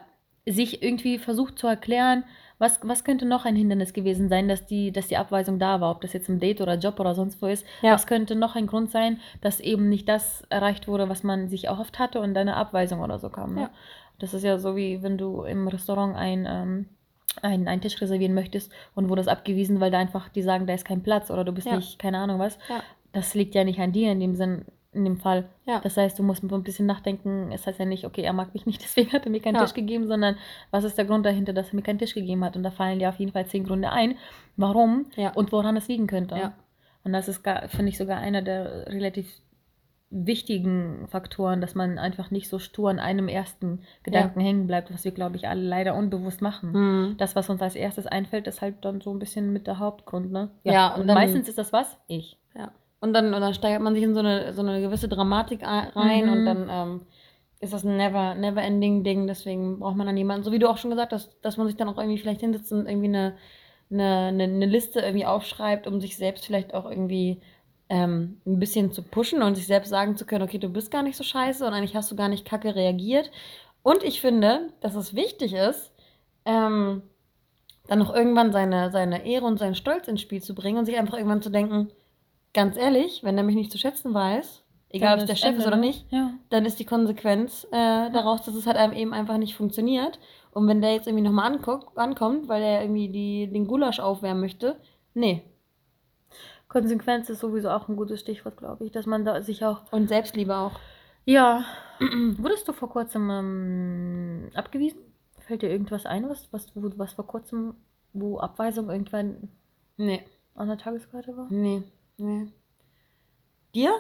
sich 0.47 0.83
irgendwie 0.83 1.19
versucht 1.19 1.59
zu 1.59 1.67
erklären, 1.67 2.25
was, 2.59 2.81
was 2.83 3.05
könnte 3.05 3.25
noch 3.25 3.45
ein 3.45 3.55
Hindernis 3.55 3.93
gewesen 3.93 4.29
sein, 4.29 4.49
dass 4.49 4.67
die, 4.67 4.91
dass 4.91 5.07
die 5.07 5.17
Abweisung 5.17 5.59
da 5.59 5.81
war, 5.81 5.93
ob 5.93 6.01
das 6.01 6.13
jetzt 6.13 6.29
im 6.29 6.41
Date 6.41 6.61
oder 6.61 6.75
Job 6.75 6.99
oder 6.99 7.15
sonst 7.15 7.41
wo 7.41 7.47
ist. 7.47 7.65
Ja. 7.83 7.93
Was 7.93 8.07
könnte 8.07 8.35
noch 8.35 8.57
ein 8.57 8.67
Grund 8.67 8.91
sein, 8.91 9.21
dass 9.41 9.61
eben 9.61 9.89
nicht 9.89 10.09
das 10.09 10.43
erreicht 10.49 10.89
wurde, 10.89 11.09
was 11.09 11.23
man 11.23 11.49
sich 11.49 11.67
erhofft 11.67 11.99
hatte 11.99 12.21
und 12.21 12.37
eine 12.37 12.57
Abweisung 12.57 13.01
oder 13.01 13.19
so 13.19 13.31
kam. 13.31 13.55
Ne? 13.55 13.61
Ja. 13.63 13.71
Das 14.19 14.35
ist 14.35 14.43
ja 14.45 14.59
so 14.59 14.77
wie 14.77 15.03
wenn 15.03 15.17
du 15.19 15.43
im 15.43 15.69
Restaurant 15.69 16.17
ein, 16.17 16.47
ähm, 16.49 16.87
ein, 17.43 17.69
einen 17.69 17.81
Tisch 17.81 18.01
reservieren 18.01 18.35
möchtest 18.35 18.73
und 18.95 19.09
wurdest 19.09 19.29
abgewiesen, 19.29 19.81
weil 19.81 19.91
da 19.91 19.99
einfach 19.99 20.29
die 20.29 20.43
sagen, 20.43 20.67
da 20.67 20.75
ist 20.75 20.85
kein 20.85 21.03
Platz 21.03 21.31
oder 21.31 21.45
du 21.45 21.53
bist 21.53 21.67
Ja. 21.67 21.77
nicht, 21.77 21.99
keine 21.99 22.19
Ahnung 22.19 22.39
was. 22.39 22.59
Ja. 22.69 22.83
Das 23.13 23.35
liegt 23.35 23.55
ja 23.55 23.65
nicht 23.65 23.79
an 23.81 23.93
dir 23.93 24.11
in 24.13 24.21
dem 24.21 24.35
Sinn, 24.35 24.65
in 24.93 25.05
dem 25.05 25.19
Fall. 25.19 25.49
Ja. 25.67 25.81
Das 25.81 25.97
heißt, 25.97 26.19
du 26.19 26.23
musst 26.23 26.43
ein 26.43 26.63
bisschen 26.65 26.87
nachdenken. 26.87 27.53
Es 27.53 27.67
heißt 27.67 27.79
ja 27.79 27.85
nicht, 27.85 28.05
okay, 28.05 28.23
er 28.23 28.33
mag 28.33 28.53
mich 28.55 28.67
nicht, 28.67 28.83
deswegen 28.83 29.13
hat 29.13 29.25
er 29.25 29.31
mir 29.31 29.41
keinen 29.41 29.55
Ja. 29.55 29.63
Tisch 29.65 29.75
gegeben, 29.75 30.07
sondern 30.09 30.37
was 30.73 30.83
ist 30.85 30.99
der 30.99 31.05
Grund 31.05 31.25
dahinter, 31.25 31.53
dass 31.53 31.69
er 31.71 31.77
mir 31.77 31.83
keinen 31.83 31.99
Tisch 32.01 32.15
gegeben 32.15 32.45
hat? 32.45 32.57
Und 32.57 32.65
da 32.65 32.71
fallen 32.71 32.99
dir 32.99 33.09
auf 33.11 33.19
jeden 33.21 33.33
Fall 33.33 33.47
zehn 33.47 33.65
Gründe 33.65 33.93
ein, 33.93 34.17
warum 34.57 35.07
Ja. 35.17 35.31
und 35.35 35.53
woran 35.53 35.77
es 35.77 35.87
liegen 35.89 36.07
könnte. 36.09 36.53
Und 37.05 37.13
das 37.13 37.29
ist, 37.29 37.43
finde 37.69 37.89
ich, 37.89 37.97
sogar 37.99 38.19
einer 38.19 38.43
der 38.43 38.87
relativ 38.89 39.31
wichtigen 40.11 41.07
Faktoren, 41.09 41.61
dass 41.61 41.75
man 41.75 41.99
einfach 41.99 42.31
nicht 42.31 42.49
so 42.49 42.59
stur 42.59 42.91
an 42.91 42.99
einem 42.99 43.29
ersten 43.29 43.81
Gedanken 44.03 44.41
hängen 44.41 44.67
bleibt, 44.67 44.93
was 44.93 45.05
wir, 45.05 45.13
glaube 45.13 45.37
ich, 45.37 45.49
alle 45.49 45.61
leider 45.63 45.95
unbewusst 45.95 46.41
machen. 46.41 46.73
Mhm. 46.73 47.17
Das, 47.19 47.37
was 47.37 47.51
uns 47.51 47.61
als 47.61 47.75
erstes 47.75 48.07
einfällt, 48.07 48.47
ist 48.47 48.63
halt 48.63 48.77
dann 48.85 49.01
so 49.01 49.13
ein 49.13 49.19
bisschen 49.19 49.53
mit 49.53 49.67
der 49.67 49.79
Hauptgrund, 49.79 50.33
ne? 50.33 50.51
Ja, 50.65 50.95
und 50.95 51.03
und 51.03 51.07
dann- 51.09 51.15
meistens 51.17 51.49
ist 51.49 51.59
das 51.59 51.73
was? 51.73 51.99
Ich. 52.07 52.39
Ja. 52.57 52.73
Und 53.01 53.13
dann, 53.13 53.33
und 53.35 53.41
dann 53.41 53.55
steigert 53.55 53.83
man 53.83 53.95
sich 53.95 54.03
in 54.03 54.15
so 54.15 54.21
eine, 54.21 54.53
so 54.55 54.63
eine 54.63 54.81
gewisse 54.81 55.09
Dramatik 55.09 55.63
ein- 55.63 55.89
rein 55.89 56.27
Mhm. 56.27 56.33
und 56.33 56.45
dann 56.47 56.69
ähm, 56.71 57.01
ist 57.61 57.73
das 57.73 57.85
ein 57.85 57.97
never, 57.97 58.35
never 58.35 58.63
ending 58.63 59.05
Ding. 59.05 59.27
Deswegen 59.27 59.79
braucht 59.79 59.97
man 59.97 60.07
dann 60.07 60.17
jemanden, 60.17 60.43
so 60.43 60.53
wie 60.53 60.59
du 60.59 60.69
auch 60.71 60.79
schon 60.79 60.91
gesagt 60.91 61.13
hast, 61.13 61.37
dass 61.43 61.57
man 61.59 61.67
sich 61.67 61.77
dann 61.77 61.89
auch 61.89 61.99
irgendwie 61.99 62.19
vielleicht 62.19 62.41
hinsetzt 62.41 62.73
und 62.73 62.87
irgendwie 62.87 63.09
eine, 63.09 63.35
eine, 63.91 64.27
eine, 64.29 64.45
eine 64.45 64.67
Liste 64.67 65.01
irgendwie 65.01 65.27
aufschreibt, 65.27 65.87
um 65.87 66.01
sich 66.01 66.17
selbst 66.17 66.47
vielleicht 66.47 66.73
auch 66.75 66.91
irgendwie 66.91 67.41
ähm, 67.89 68.41
ein 68.47 68.59
bisschen 68.59 68.93
zu 68.93 69.03
pushen 69.03 69.43
und 69.43 69.55
sich 69.55 69.67
selbst 69.67 69.89
sagen 69.89 70.17
zu 70.17 70.27
können, 70.27 70.43
okay, 70.45 70.59
du 70.59 70.69
bist 70.69 70.91
gar 70.91 71.03
nicht 71.03 71.17
so 71.17 71.25
scheiße 71.25 71.67
und 71.67 71.73
eigentlich 71.73 71.97
hast 71.97 72.11
du 72.11 72.17
gar 72.17 72.29
nicht 72.29 72.45
kacke 72.45 72.75
reagiert. 72.75 73.31
Und 73.83 74.03
ich 74.03 74.21
finde, 74.21 74.73
dass 74.81 74.95
es 74.95 75.15
wichtig 75.15 75.55
ist, 75.55 75.93
ähm, 76.45 77.03
dann 77.87 77.99
noch 77.99 78.15
irgendwann 78.15 78.53
seine, 78.53 78.91
seine 78.91 79.25
Ehre 79.25 79.47
und 79.47 79.59
seinen 79.59 79.75
Stolz 79.75 80.09
ins 80.09 80.21
Spiel 80.21 80.43
zu 80.43 80.55
bringen 80.55 80.79
und 80.79 80.85
sich 80.85 80.99
einfach 80.99 81.17
irgendwann 81.17 81.43
zu 81.43 81.51
denken, 81.51 81.91
ganz 82.53 82.77
ehrlich, 82.77 83.25
wenn 83.25 83.39
er 83.39 83.45
mich 83.45 83.57
nicht 83.57 83.73
zu 83.73 83.79
schätzen 83.79 84.13
weiß, 84.13 84.63
egal 84.91 85.15
ob 85.15 85.21
es 85.21 85.27
der 85.27 85.37
Chef 85.37 85.57
ist 85.57 85.67
oder 85.67 85.77
ne? 85.77 85.87
nicht, 85.87 86.07
Ja. 86.11 86.33
dann 86.51 86.67
ist 86.67 86.79
die 86.79 86.85
Konsequenz 86.85 87.67
äh, 87.71 88.11
daraus, 88.11 88.43
dass 88.43 88.55
es 88.55 88.67
halt 88.67 88.77
einem 88.77 88.93
eben 88.93 89.15
einfach 89.15 89.39
nicht 89.39 89.55
funktioniert. 89.55 90.19
Und 90.53 90.67
wenn 90.69 90.81
der 90.81 90.93
jetzt 90.93 91.07
irgendwie 91.07 91.25
nochmal 91.25 91.53
anguckt, 91.53 91.97
ankommt, 91.97 92.49
weil 92.49 92.63
er 92.63 92.83
irgendwie 92.83 93.09
die, 93.09 93.51
den 93.51 93.67
Gulasch 93.67 94.01
aufwärmen 94.01 94.41
möchte, 94.41 94.77
nee. 95.15 95.43
Konsequenz 96.69 97.29
ist 97.31 97.41
sowieso 97.41 97.71
auch 97.71 97.89
ein 97.89 97.97
gutes 97.97 98.21
Stichwort, 98.21 98.57
glaube 98.59 98.85
ich, 98.85 98.93
dass 98.93 99.07
man 99.07 99.25
da 99.25 99.41
sich 99.43 99.65
auch. 99.65 99.91
Und 99.91 100.09
Selbstliebe 100.09 100.55
auch. 100.57 100.73
Ja. 101.25 101.65
Wurdest 102.39 102.69
du 102.69 102.73
vor 102.73 102.91
kurzem 102.91 103.31
ähm, 103.31 104.51
abgewiesen? 104.55 104.99
Fällt 105.41 105.63
dir 105.63 105.71
irgendwas 105.71 106.05
ein, 106.07 106.29
was, 106.29 106.53
was, 106.53 106.67
wo, 106.75 106.91
was 106.97 107.15
vor 107.15 107.27
kurzem, 107.27 107.75
wo 108.13 108.39
Abweisung 108.39 108.91
irgendwann 108.91 109.49
Nee, 109.97 110.23
an 110.55 110.69
der 110.69 110.77
Tageskarte 110.79 111.37
war? 111.37 111.47
nee, 111.51 111.83
nee. 112.19 112.53
Dir? 113.75 113.93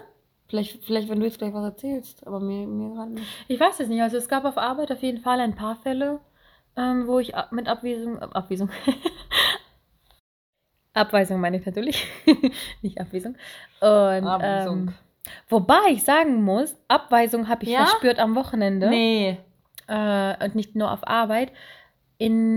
Vielleicht, 0.48 0.82
vielleicht, 0.84 1.08
wenn 1.10 1.20
du 1.20 1.26
jetzt 1.26 1.38
gleich 1.38 1.52
was 1.52 1.64
erzählst, 1.64 2.26
aber 2.26 2.40
mir, 2.40 2.66
mir 2.66 2.94
gerade 2.94 3.12
nicht. 3.12 3.26
Ich 3.48 3.60
weiß 3.60 3.80
es 3.80 3.88
nicht. 3.88 4.00
Also 4.00 4.16
es 4.16 4.28
gab 4.28 4.44
auf 4.46 4.56
Arbeit 4.56 4.90
auf 4.90 5.02
jeden 5.02 5.20
Fall 5.20 5.40
ein 5.40 5.54
paar 5.54 5.76
Fälle, 5.76 6.20
ähm, 6.76 7.06
wo 7.06 7.18
ich 7.18 7.34
ab- 7.34 7.52
mit 7.52 7.68
Abweisung, 7.68 8.16
äh, 8.16 8.20
Abweisung, 8.32 8.70
Abweisung 10.98 11.40
meine 11.40 11.56
ich 11.58 11.66
natürlich, 11.66 12.06
nicht 12.82 13.00
Abweisung. 13.00 13.34
Und, 13.80 13.88
Abweisung. 13.88 14.78
Ähm, 14.88 14.94
wobei 15.48 15.80
ich 15.90 16.02
sagen 16.04 16.42
muss, 16.42 16.76
Abweisung 16.88 17.48
habe 17.48 17.64
ich 17.64 17.70
Ja? 17.70 17.86
verspürt 17.86 18.18
am 18.18 18.34
Wochenende 18.34 18.88
Nee. 18.88 19.38
äh, 19.86 20.44
und 20.44 20.54
nicht 20.54 20.74
nur 20.74 20.90
auf 20.92 21.06
Arbeit. 21.06 21.52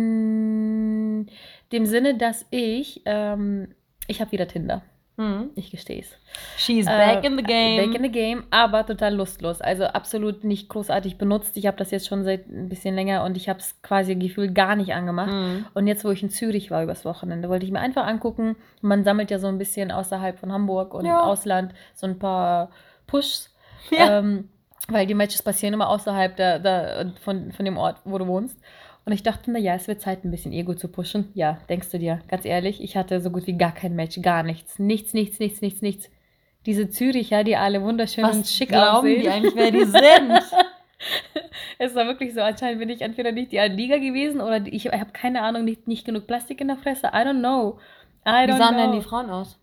In 0.01 1.27
dem 1.71 1.86
Sinne, 1.86 2.15
dass 2.17 2.45
ich, 2.50 3.01
ähm, 3.05 3.74
ich 4.07 4.19
habe 4.21 4.31
wieder 4.31 4.48
Tinder. 4.48 4.81
Hm. 5.21 5.51
Ich 5.53 5.69
gestehe 5.69 5.99
es. 6.01 6.17
She's 6.57 6.87
Äh, 6.87 6.89
back 6.89 7.23
in 7.23 7.37
the 7.37 7.43
game. 7.43 7.85
Back 7.85 7.95
in 7.95 8.03
the 8.03 8.11
game, 8.11 8.43
aber 8.49 8.85
total 8.85 9.13
lustlos. 9.13 9.61
Also 9.61 9.83
absolut 9.85 10.43
nicht 10.43 10.67
großartig 10.67 11.17
benutzt. 11.19 11.55
Ich 11.57 11.67
habe 11.67 11.77
das 11.77 11.91
jetzt 11.91 12.07
schon 12.07 12.23
seit 12.23 12.49
ein 12.49 12.69
bisschen 12.69 12.95
länger 12.95 13.23
und 13.23 13.37
ich 13.37 13.47
habe 13.47 13.59
es 13.59 13.79
quasi 13.83 14.15
gefühlt 14.15 14.55
gar 14.55 14.75
nicht 14.75 14.93
angemacht. 14.93 15.29
Hm. 15.31 15.65
Und 15.75 15.85
jetzt, 15.85 16.03
wo 16.03 16.09
ich 16.09 16.23
in 16.23 16.31
Zürich 16.31 16.71
war 16.71 16.81
übers 16.81 17.05
Wochenende, 17.05 17.49
wollte 17.49 17.65
ich 17.65 17.71
mir 17.71 17.79
einfach 17.79 18.07
angucken. 18.07 18.55
Man 18.81 19.03
sammelt 19.03 19.29
ja 19.29 19.37
so 19.37 19.47
ein 19.47 19.59
bisschen 19.59 19.91
außerhalb 19.91 20.39
von 20.39 20.51
Hamburg 20.51 20.93
und 20.95 21.05
Ja. 21.05 21.21
Ausland 21.21 21.73
so 21.93 22.07
ein 22.07 22.17
paar 22.17 22.71
Pushs. 23.05 23.53
Ja. 23.91 24.17
Ähm, 24.19 24.49
weil 24.87 25.05
die 25.05 25.13
Matches 25.13 25.43
passieren 25.43 25.75
immer 25.75 25.89
außerhalb 25.89 26.35
der, 26.35 26.57
der, 26.59 27.13
von, 27.23 27.51
von 27.51 27.65
dem 27.65 27.77
Ort, 27.77 27.97
wo 28.05 28.17
du 28.17 28.25
wohnst. 28.25 28.59
Und 29.03 29.13
ich 29.13 29.24
dachte, 29.24 29.50
na 29.51 29.58
ja, 29.60 29.74
es 29.75 29.88
wird 29.88 30.00
Zeit, 30.01 30.24
ein 30.24 30.31
bisschen 30.31 30.53
Ego 30.53 30.75
zu 30.75 30.88
pushen. 30.88 31.29
Ja, 31.34 31.58
denkst 31.70 31.89
du 31.89 31.98
dir, 32.00 32.20
ganz 32.27 32.46
ehrlich, 32.46 32.81
ich 32.84 32.96
hatte 32.96 33.20
so 33.20 33.31
gut 33.31 33.48
wie 33.48 33.58
gar 33.58 33.74
kein 33.74 33.96
Match, 33.96 34.22
gar 34.22 34.43
nichts. 34.43 34.77
Nichts, 34.79 35.13
nichts, 35.13 35.39
nichts, 35.39 35.62
nichts, 35.62 35.81
nichts. 35.81 36.10
Diese 36.67 36.89
Züricher, 36.89 37.43
die 37.43 37.55
alle 37.55 37.81
wunderschön 37.81 38.24
und 38.25 38.41
Was 38.41 38.53
schick 38.53 38.70
glauben 38.70 38.98
aussehen. 38.98 39.22
die 39.22 39.29
eigentlich, 39.29 39.55
wer 39.55 39.72
die 39.72 39.86
sind? 39.86 40.41
Es 41.79 41.96
war 41.96 42.05
wirklich 42.05 42.34
so, 42.36 42.41
anscheinend 42.41 42.79
bin 42.79 42.89
ich 42.89 43.01
entweder 43.01 43.31
nicht 43.31 43.51
die 43.51 43.58
Liga 43.58 43.98
gewesen 43.98 44.39
oder 44.39 44.62
ich 44.67 44.86
habe 44.88 45.12
keine 45.12 45.41
Ahnung, 45.41 45.65
nicht, 45.65 45.88
nicht 45.88 46.05
genug 46.05 46.27
Plastik 46.27 46.62
in 46.62 46.67
der 46.67 46.77
Fresse. 46.77 47.08
I 47.08 47.25
don't 47.25 47.39
know. 47.39 47.79
I 48.24 48.48
Wie 48.48 48.51
don't 48.51 48.58
sahen 48.60 48.75
know. 48.75 48.84
denn 48.84 48.91
die 48.91 49.01
Frauen 49.01 49.31
aus? 49.31 49.58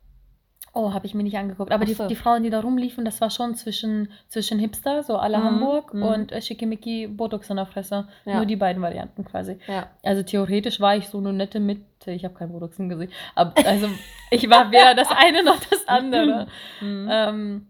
Oh, 0.72 0.92
habe 0.92 1.06
ich 1.06 1.14
mir 1.14 1.22
nicht 1.22 1.36
angeguckt. 1.36 1.72
Aber 1.72 1.84
die, 1.84 1.94
so. 1.94 2.06
die 2.06 2.16
Frauen, 2.16 2.42
die 2.42 2.50
da 2.50 2.60
rumliefen, 2.60 3.04
das 3.04 3.20
war 3.20 3.30
schon 3.30 3.54
zwischen, 3.54 4.10
zwischen 4.28 4.58
Hipster, 4.58 5.02
so 5.02 5.14
la 5.14 5.38
Mhm, 5.38 5.44
Hamburg, 5.44 5.94
mhm. 5.94 6.02
und 6.02 6.32
äh, 6.32 6.42
Schickimicki 6.42 7.06
Botox 7.08 7.50
in 7.50 7.56
der 7.56 7.66
Fresse. 7.66 8.06
Ja. 8.24 8.36
Nur 8.36 8.46
die 8.46 8.56
beiden 8.56 8.82
Varianten 8.82 9.24
quasi. 9.24 9.58
Ja. 9.66 9.88
Also 10.02 10.22
theoretisch 10.22 10.80
war 10.80 10.96
ich 10.96 11.08
so 11.08 11.18
eine 11.18 11.32
nette 11.32 11.60
Mitte. 11.60 12.10
Ich 12.12 12.24
habe 12.24 12.34
kein 12.34 12.52
Botox 12.52 12.78
im 12.78 12.88
Gesicht. 12.88 13.12
Aber 13.34 13.52
also 13.66 13.88
ich 14.30 14.48
war 14.48 14.70
weder 14.70 14.94
das 14.94 15.08
eine 15.10 15.42
noch 15.42 15.58
das 15.70 15.86
andere. 15.88 16.46
Mhm. 16.80 17.08
Ähm, 17.10 17.66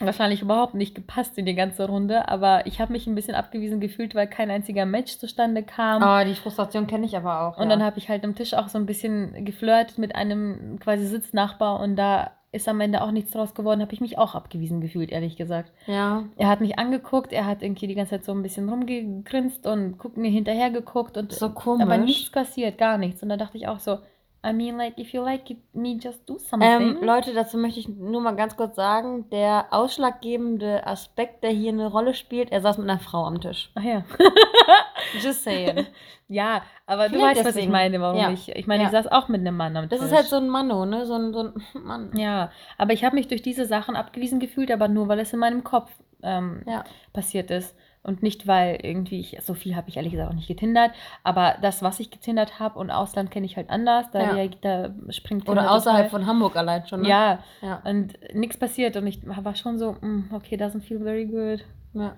wahrscheinlich 0.00 0.42
überhaupt 0.42 0.74
nicht 0.74 0.94
gepasst 0.94 1.38
in 1.38 1.46
die 1.46 1.54
ganze 1.54 1.86
Runde, 1.86 2.28
aber 2.28 2.66
ich 2.66 2.80
habe 2.80 2.92
mich 2.92 3.06
ein 3.06 3.14
bisschen 3.14 3.34
abgewiesen 3.34 3.80
gefühlt, 3.80 4.14
weil 4.14 4.26
kein 4.26 4.50
einziger 4.50 4.86
Match 4.86 5.18
zustande 5.18 5.62
kam. 5.62 6.02
Ah, 6.02 6.24
die 6.24 6.34
Frustration 6.34 6.86
kenne 6.86 7.06
ich 7.06 7.16
aber 7.16 7.42
auch. 7.42 7.56
Und 7.58 7.64
ja. 7.64 7.68
dann 7.70 7.82
habe 7.82 7.98
ich 7.98 8.08
halt 8.08 8.24
am 8.24 8.34
Tisch 8.34 8.54
auch 8.54 8.68
so 8.68 8.78
ein 8.78 8.86
bisschen 8.86 9.44
geflirtet 9.44 9.98
mit 9.98 10.16
einem 10.16 10.78
quasi 10.80 11.06
Sitznachbar 11.06 11.80
und 11.80 11.96
da 11.96 12.32
ist 12.50 12.68
am 12.68 12.80
Ende 12.80 13.02
auch 13.02 13.10
nichts 13.10 13.32
draus 13.32 13.52
geworden, 13.54 13.80
habe 13.80 13.92
ich 13.92 14.00
mich 14.00 14.16
auch 14.16 14.36
abgewiesen 14.36 14.80
gefühlt, 14.80 15.10
ehrlich 15.10 15.36
gesagt. 15.36 15.72
Ja. 15.86 16.22
Er 16.36 16.48
hat 16.48 16.60
mich 16.60 16.78
angeguckt, 16.78 17.32
er 17.32 17.46
hat 17.46 17.62
irgendwie 17.62 17.88
die 17.88 17.96
ganze 17.96 18.10
Zeit 18.10 18.24
so 18.24 18.32
ein 18.32 18.42
bisschen 18.42 18.68
rumgegrinst 18.68 19.66
und 19.66 19.98
guckt 19.98 20.16
mir 20.16 20.30
hinterher 20.30 20.70
geguckt 20.70 21.16
und 21.16 21.32
So 21.32 21.50
komisch. 21.50 21.82
aber 21.82 21.98
nichts 21.98 22.30
passiert, 22.30 22.78
gar 22.78 22.96
nichts. 22.96 23.22
Und 23.24 23.28
da 23.28 23.36
dachte 23.36 23.58
ich 23.58 23.66
auch 23.66 23.80
so, 23.80 23.98
I 24.44 24.52
mean, 24.52 24.76
like, 24.76 24.98
if 24.98 25.14
you 25.14 25.22
like 25.22 25.48
it, 25.50 25.58
me, 25.74 25.98
just 25.98 26.28
do 26.28 26.38
something. 26.38 26.68
Ähm, 26.68 26.98
Leute, 27.02 27.32
dazu 27.32 27.56
möchte 27.56 27.80
ich 27.80 27.88
nur 27.88 28.20
mal 28.20 28.36
ganz 28.36 28.56
kurz 28.56 28.76
sagen, 28.76 29.28
der 29.30 29.66
ausschlaggebende 29.70 30.86
Aspekt, 30.86 31.42
der 31.42 31.50
hier 31.50 31.72
eine 31.72 31.86
Rolle 31.86 32.14
spielt, 32.14 32.52
er 32.52 32.60
saß 32.60 32.78
mit 32.78 32.88
einer 32.88 32.98
Frau 33.00 33.24
am 33.24 33.40
Tisch. 33.40 33.70
Ach 33.74 33.82
ja. 33.82 34.02
Just 35.20 35.44
saying. 35.44 35.86
ja, 36.28 36.62
aber 36.86 37.08
du 37.08 37.14
Vielleicht 37.16 37.36
weißt, 37.36 37.40
was 37.46 37.46
ich 37.50 37.54
deswegen. 37.62 37.72
meine, 37.72 38.00
warum 38.00 38.18
Ja. 38.20 38.30
ich. 38.30 38.48
Ich 38.54 38.66
meine, 38.66 38.84
ich 38.84 38.92
Ja. 38.92 39.02
saß 39.02 39.12
auch 39.12 39.28
mit 39.28 39.40
einem 39.40 39.56
Mann 39.56 39.76
am 39.76 39.88
Das 39.88 40.00
Tisch. 40.00 40.08
ist 40.10 40.14
halt 40.14 40.26
so 40.26 40.36
ein 40.36 40.48
Manno, 40.48 40.84
ne? 40.84 41.06
So 41.06 41.14
ein, 41.14 41.32
so 41.32 41.40
ein 41.44 41.52
Mann. 41.82 42.10
Ja, 42.16 42.50
aber 42.78 42.92
ich 42.92 43.04
habe 43.04 43.16
mich 43.16 43.28
durch 43.28 43.42
diese 43.42 43.64
Sachen 43.66 43.96
abgewiesen 43.96 44.40
gefühlt, 44.40 44.70
aber 44.70 44.88
nur, 44.88 45.08
weil 45.08 45.18
es 45.20 45.32
in 45.32 45.38
meinem 45.38 45.64
Kopf 45.64 45.90
ähm, 46.22 46.62
Ja. 46.66 46.84
passiert 47.12 47.50
ist. 47.50 47.74
Und 48.04 48.22
nicht, 48.22 48.46
weil 48.46 48.78
irgendwie, 48.82 49.18
ich, 49.18 49.38
so 49.40 49.54
viel 49.54 49.74
habe 49.74 49.88
ich 49.88 49.96
ehrlich 49.96 50.12
gesagt 50.12 50.30
auch 50.30 50.34
nicht 50.36 50.46
getindert, 50.46 50.90
aber 51.22 51.54
das, 51.62 51.82
was 51.82 51.98
ich 52.00 52.10
getindert 52.10 52.60
habe 52.60 52.78
und 52.78 52.90
Ausland 52.90 53.30
kenne 53.30 53.46
ich 53.46 53.56
halt 53.56 53.70
anders, 53.70 54.10
da, 54.10 54.34
Ja. 54.36 54.48
da 54.60 54.90
springt 55.08 55.48
Oder 55.48 55.72
außerhalb 55.72 56.10
von 56.10 56.26
Hamburg 56.26 56.54
allein 56.54 56.86
schon, 56.86 57.00
ne? 57.00 57.08
Ja, 57.08 57.38
Ja. 57.62 57.80
und 57.84 58.12
nichts 58.34 58.58
passiert 58.58 58.96
und 58.98 59.06
ich 59.06 59.20
war 59.26 59.54
schon 59.56 59.78
so, 59.78 59.92
mm, 59.92 60.30
okay, 60.34 60.56
doesn't 60.56 60.82
feel 60.82 61.00
very 61.00 61.24
good. 61.26 61.64
ja. 61.94 62.14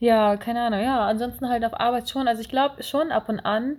Ja, 0.00 0.36
keine 0.36 0.62
Ahnung, 0.64 0.80
ja, 0.82 1.06
ansonsten 1.06 1.48
halt 1.48 1.64
auf 1.64 1.78
Arbeit 1.78 2.10
schon, 2.10 2.26
also 2.26 2.40
ich 2.42 2.48
glaube 2.48 2.82
schon 2.82 3.12
ab 3.12 3.28
und 3.28 3.38
an, 3.38 3.76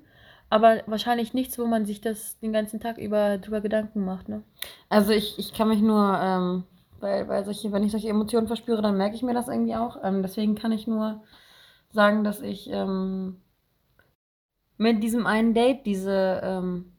aber 0.50 0.78
wahrscheinlich 0.86 1.34
nichts, 1.34 1.60
wo 1.60 1.66
man 1.66 1.86
sich 1.86 2.00
das 2.00 2.40
den 2.40 2.54
ganzen 2.54 2.80
Tag 2.80 2.98
über 2.98 3.38
drüber 3.38 3.60
Gedanken 3.60 4.06
macht, 4.06 4.30
ne? 4.30 4.42
Also 4.88 5.12
ich, 5.12 5.38
ich 5.38 5.54
kann 5.54 5.68
mich 5.68 5.82
nur, 5.82 6.18
ähm, 6.24 6.64
weil, 7.04 7.28
weil 7.28 7.46
solche, 7.46 7.72
wenn 7.72 7.84
ich 7.84 7.92
solche 7.92 8.10
Emotionen 8.10 8.48
verspüre, 8.48 8.82
dann 8.82 8.98
merke 8.98 9.16
ich 9.16 9.22
mir 9.24 9.36
das 9.36 9.48
irgendwie 9.48 9.76
auch. 9.76 9.98
Ähm, 10.04 10.24
deswegen 10.24 10.56
kann 10.56 10.72
ich 10.72 10.88
nur 10.88 11.22
sagen, 11.92 12.24
dass 12.24 12.42
ich 12.42 12.70
ähm, 12.72 13.38
mit 14.78 15.04
diesem 15.04 15.28
einen 15.28 15.54
Date 15.54 15.86
diese, 15.86 16.42
ähm, 16.44 16.94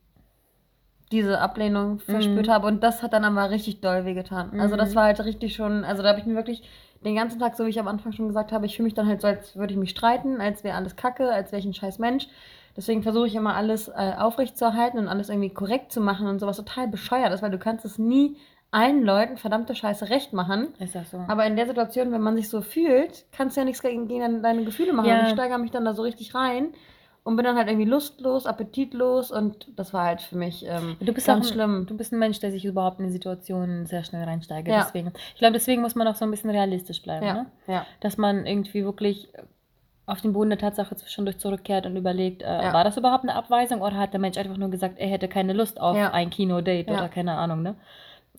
diese 1.11 1.39
Ablehnung 1.39 1.99
verspürt 1.99 2.47
Mhm. 2.47 2.51
habe 2.51 2.67
und 2.67 2.83
das 2.83 3.03
hat 3.03 3.13
dann 3.13 3.25
aber 3.25 3.49
richtig 3.49 3.81
doll 3.81 4.05
wehgetan. 4.05 4.59
Also 4.59 4.75
das 4.75 4.91
Mhm. 4.91 4.95
war 4.95 5.03
halt 5.05 5.23
richtig 5.23 5.55
schon, 5.55 5.83
also 5.83 6.01
da 6.01 6.09
habe 6.09 6.19
ich 6.19 6.25
mir 6.25 6.35
wirklich 6.35 6.63
den 7.03 7.15
ganzen 7.15 7.39
Tag, 7.39 7.55
so 7.55 7.65
wie 7.65 7.69
ich 7.69 7.79
am 7.79 7.87
Anfang 7.87 8.11
schon 8.13 8.27
gesagt 8.27 8.51
habe, 8.51 8.65
ich 8.65 8.75
fühle 8.75 8.85
mich 8.85 8.95
dann 8.95 9.07
halt 9.07 9.21
so, 9.21 9.27
als 9.27 9.55
würde 9.55 9.73
ich 9.73 9.79
mich 9.79 9.91
streiten, 9.91 10.41
als 10.41 10.63
wäre 10.63 10.75
alles 10.75 10.95
kacke, 10.95 11.31
als 11.31 11.51
wäre 11.51 11.59
ich 11.59 11.65
ein 11.65 11.73
scheiß 11.73 11.99
Mensch. 11.99 12.27
Deswegen 12.75 13.03
versuche 13.03 13.27
ich 13.27 13.35
immer 13.35 13.55
alles 13.55 13.87
äh, 13.87 14.13
aufrecht 14.17 14.57
zu 14.57 14.65
erhalten 14.65 14.97
und 14.97 15.07
alles 15.07 15.29
irgendwie 15.29 15.49
korrekt 15.51 15.91
zu 15.91 16.01
machen 16.01 16.27
und 16.27 16.39
sowas 16.39 16.57
total 16.57 16.87
bescheuert 16.87 17.31
ist, 17.33 17.41
weil 17.41 17.51
du 17.51 17.59
kannst 17.59 17.85
es 17.85 17.99
nie 17.99 18.37
allen 18.71 19.03
Leuten 19.03 19.37
verdammte 19.37 19.73
Scheiße 19.75 20.09
recht 20.09 20.33
machen. 20.33 20.73
Ist 20.79 20.95
das 20.95 21.11
so? 21.11 21.23
Aber 21.27 21.45
in 21.45 21.55
der 21.55 21.65
Situation, 21.67 22.11
wenn 22.11 22.21
man 22.21 22.35
sich 22.35 22.49
so 22.49 22.61
fühlt, 22.61 23.25
kannst 23.31 23.55
du 23.55 23.61
ja 23.61 23.65
nichts 23.65 23.81
gegen, 23.81 24.07
deine, 24.07 24.41
deine 24.41 24.63
Gefühle 24.65 24.91
machen. 24.93 25.07
Ja. 25.07 25.23
Ich 25.27 25.33
steigere 25.33 25.57
mich 25.57 25.71
dann 25.71 25.85
da 25.85 25.93
so 25.93 26.01
richtig 26.01 26.35
rein 26.35 26.73
und 27.23 27.37
bin 27.37 27.45
dann 27.45 27.55
halt 27.55 27.69
irgendwie 27.69 27.89
lustlos, 27.89 28.45
appetitlos 28.45 29.31
und 29.31 29.67
das 29.77 29.93
war 29.93 30.03
halt 30.05 30.21
für 30.21 30.37
mich 30.37 30.65
ähm, 30.67 30.97
Du 30.99 31.13
bist 31.13 31.25
ganz 31.25 31.45
auch 31.47 31.49
ein, 31.49 31.53
schlimm. 31.53 31.85
Du 31.87 31.95
bist 31.97 32.11
ein 32.13 32.19
Mensch, 32.19 32.39
der 32.39 32.51
sich 32.51 32.65
überhaupt 32.65 32.99
in 32.99 33.09
Situationen 33.11 33.85
sehr 33.85 34.03
schnell 34.03 34.23
reinsteigert. 34.25 34.75
Ja. 34.75 34.83
Deswegen. 34.83 35.11
Ich 35.33 35.39
glaube, 35.39 35.53
deswegen 35.53 35.81
muss 35.81 35.95
man 35.95 36.07
auch 36.07 36.15
so 36.15 36.25
ein 36.25 36.31
bisschen 36.31 36.49
realistisch 36.49 37.01
bleiben. 37.01 37.25
Ja, 37.25 37.33
Ne? 37.33 37.45
ja. 37.67 37.85
Dass 38.01 38.17
man 38.17 38.45
irgendwie 38.45 38.83
wirklich 38.83 39.29
auf 40.05 40.21
den 40.21 40.33
Boden 40.33 40.51
der 40.51 40.59
Tatsache 40.59 40.95
zwischendurch 40.95 41.39
zurückkehrt 41.39 41.85
und 41.87 41.95
überlegt, 41.95 42.43
äh, 42.43 42.45
Ja. 42.45 42.73
war 42.73 42.83
das 42.83 42.95
überhaupt 42.97 43.23
eine 43.23 43.33
Abweisung 43.35 43.81
oder 43.81 43.95
hat 43.97 44.13
der 44.13 44.19
Mensch 44.19 44.37
einfach 44.37 44.57
nur 44.57 44.69
gesagt, 44.69 44.99
er 44.99 45.07
hätte 45.07 45.27
keine 45.27 45.53
Lust 45.53 45.79
auf 45.81 45.95
ein 45.97 46.29
Kinodate 46.29 46.91
oder 46.91 47.09
keine 47.09 47.35
Ahnung, 47.37 47.63
ne? 47.63 47.75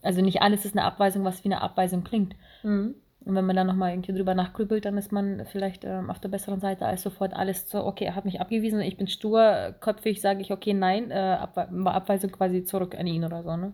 Also 0.03 0.23
nicht 0.23 0.43
alles 0.43 0.65
ist 0.65 0.77
eine 0.77 0.85
Abweisung, 0.85 1.25
was 1.25 1.43
wie 1.45 1.49
eine 1.49 1.63
Abweisung 1.63 2.05
klingt. 2.05 2.35
Mhm. 2.63 2.95
Und 3.25 3.35
wenn 3.35 3.45
man 3.45 3.57
dann 3.57 3.67
nochmal 3.67 3.91
irgendwie 3.91 4.13
drüber 4.13 4.35
nachgrübelt, 4.35 4.85
dann 4.85 4.97
ist 4.97 5.11
man 5.11 5.45
vielleicht 5.47 5.85
ähm, 5.85 6.11
auf 6.11 6.21
der 6.21 6.29
besseren 6.29 6.61
Seite 6.61 6.87
als 6.87 7.03
sofort 7.03 7.35
alles 7.35 7.69
so, 7.69 7.85
okay, 7.85 8.05
er 8.05 8.15
hat 8.15 8.25
mich 8.25 8.41
abgewiesen, 8.41 8.81
ich 8.81 8.97
bin 8.97 9.09
stur, 9.09 9.75
köpfig 9.81 10.21
sage 10.21 10.43
ich, 10.43 10.53
okay, 10.53 10.75
nein, 10.75 11.11
äh, 11.11 11.37
Abwe 11.41 11.91
Abweisung 11.91 12.31
quasi 12.31 12.63
zurück 12.63 12.97
an 12.97 13.09
ihn 13.09 13.25
oder 13.25 13.43
so, 13.43 13.57
ne? 13.57 13.73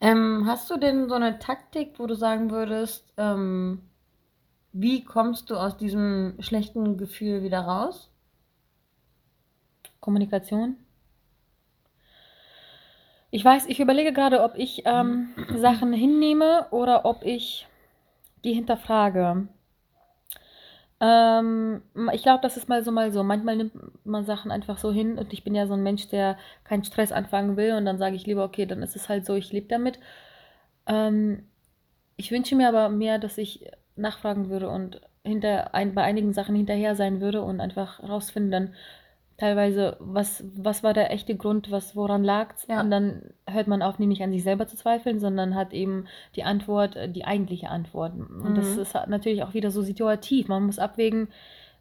Ähm, 0.00 0.44
hast 0.46 0.70
du 0.70 0.76
denn 0.76 1.08
so 1.08 1.16
eine 1.16 1.40
Taktik, 1.40 1.98
wo 1.98 2.06
du 2.06 2.14
sagen 2.14 2.52
würdest, 2.52 3.12
ähm, 3.16 3.82
wie 4.72 5.04
kommst 5.04 5.50
du 5.50 5.56
aus 5.56 5.76
diesem 5.76 6.34
schlechten 6.38 6.96
Gefühl 6.96 7.42
wieder 7.42 7.60
raus? 7.60 8.10
Kommunikation. 10.00 10.76
Ich 13.34 13.42
weiß, 13.42 13.64
ich 13.66 13.80
überlege 13.80 14.12
gerade, 14.12 14.42
ob 14.42 14.56
ich 14.56 14.82
ähm, 14.84 15.30
Sachen 15.56 15.94
hinnehme 15.94 16.66
oder 16.70 17.06
ob 17.06 17.24
ich 17.24 17.66
die 18.44 18.52
hinterfrage. 18.52 19.48
Ähm, 21.00 21.82
ich 22.12 22.22
glaube, 22.22 22.42
das 22.42 22.58
ist 22.58 22.68
mal 22.68 22.84
so, 22.84 22.92
mal 22.92 23.10
so. 23.10 23.22
Manchmal 23.22 23.56
nimmt 23.56 23.72
man 24.04 24.26
Sachen 24.26 24.50
einfach 24.50 24.76
so 24.76 24.92
hin 24.92 25.16
und 25.16 25.32
ich 25.32 25.44
bin 25.44 25.54
ja 25.54 25.66
so 25.66 25.72
ein 25.72 25.82
Mensch, 25.82 26.08
der 26.08 26.36
keinen 26.64 26.84
Stress 26.84 27.10
anfangen 27.10 27.56
will 27.56 27.72
und 27.72 27.86
dann 27.86 27.96
sage 27.96 28.16
ich 28.16 28.26
lieber, 28.26 28.44
okay, 28.44 28.66
dann 28.66 28.82
ist 28.82 28.96
es 28.96 29.08
halt 29.08 29.24
so, 29.24 29.34
ich 29.34 29.50
lebe 29.50 29.66
damit. 29.66 29.98
Ähm, 30.86 31.44
ich 32.16 32.30
wünsche 32.32 32.54
mir 32.54 32.68
aber 32.68 32.90
mehr, 32.90 33.18
dass 33.18 33.38
ich 33.38 33.64
nachfragen 33.96 34.50
würde 34.50 34.68
und 34.68 35.00
hinter 35.24 35.74
ein, 35.74 35.94
bei 35.94 36.02
einigen 36.02 36.34
Sachen 36.34 36.54
hinterher 36.54 36.96
sein 36.96 37.22
würde 37.22 37.40
und 37.40 37.60
einfach 37.62 38.02
rausfinden 38.02 38.50
dann 38.52 38.74
teilweise, 39.42 39.96
was, 39.98 40.44
was 40.54 40.84
war 40.84 40.94
der 40.94 41.10
echte 41.10 41.34
Grund, 41.34 41.72
was, 41.72 41.96
woran 41.96 42.22
lag's? 42.22 42.64
Ja. 42.68 42.80
Und 42.80 42.92
dann 42.92 43.22
hört 43.50 43.66
man 43.66 43.82
auf, 43.82 43.98
nicht 43.98 44.22
an 44.22 44.30
sich 44.30 44.44
selber 44.44 44.68
zu 44.68 44.76
zweifeln, 44.76 45.18
sondern 45.18 45.56
hat 45.56 45.72
eben 45.72 46.04
die 46.36 46.44
Antwort, 46.44 46.94
äh, 46.94 47.08
die 47.08 47.24
eigentliche 47.24 47.68
Antwort. 47.68 48.12
Und 48.14 48.54
das 48.56 48.76
Mhm. 48.76 48.82
ist 48.82 48.94
natürlich 49.08 49.42
auch 49.42 49.52
wieder 49.52 49.72
so 49.72 49.82
situativ. 49.82 50.46
Man 50.46 50.64
muss 50.64 50.78
abwägen, 50.78 51.26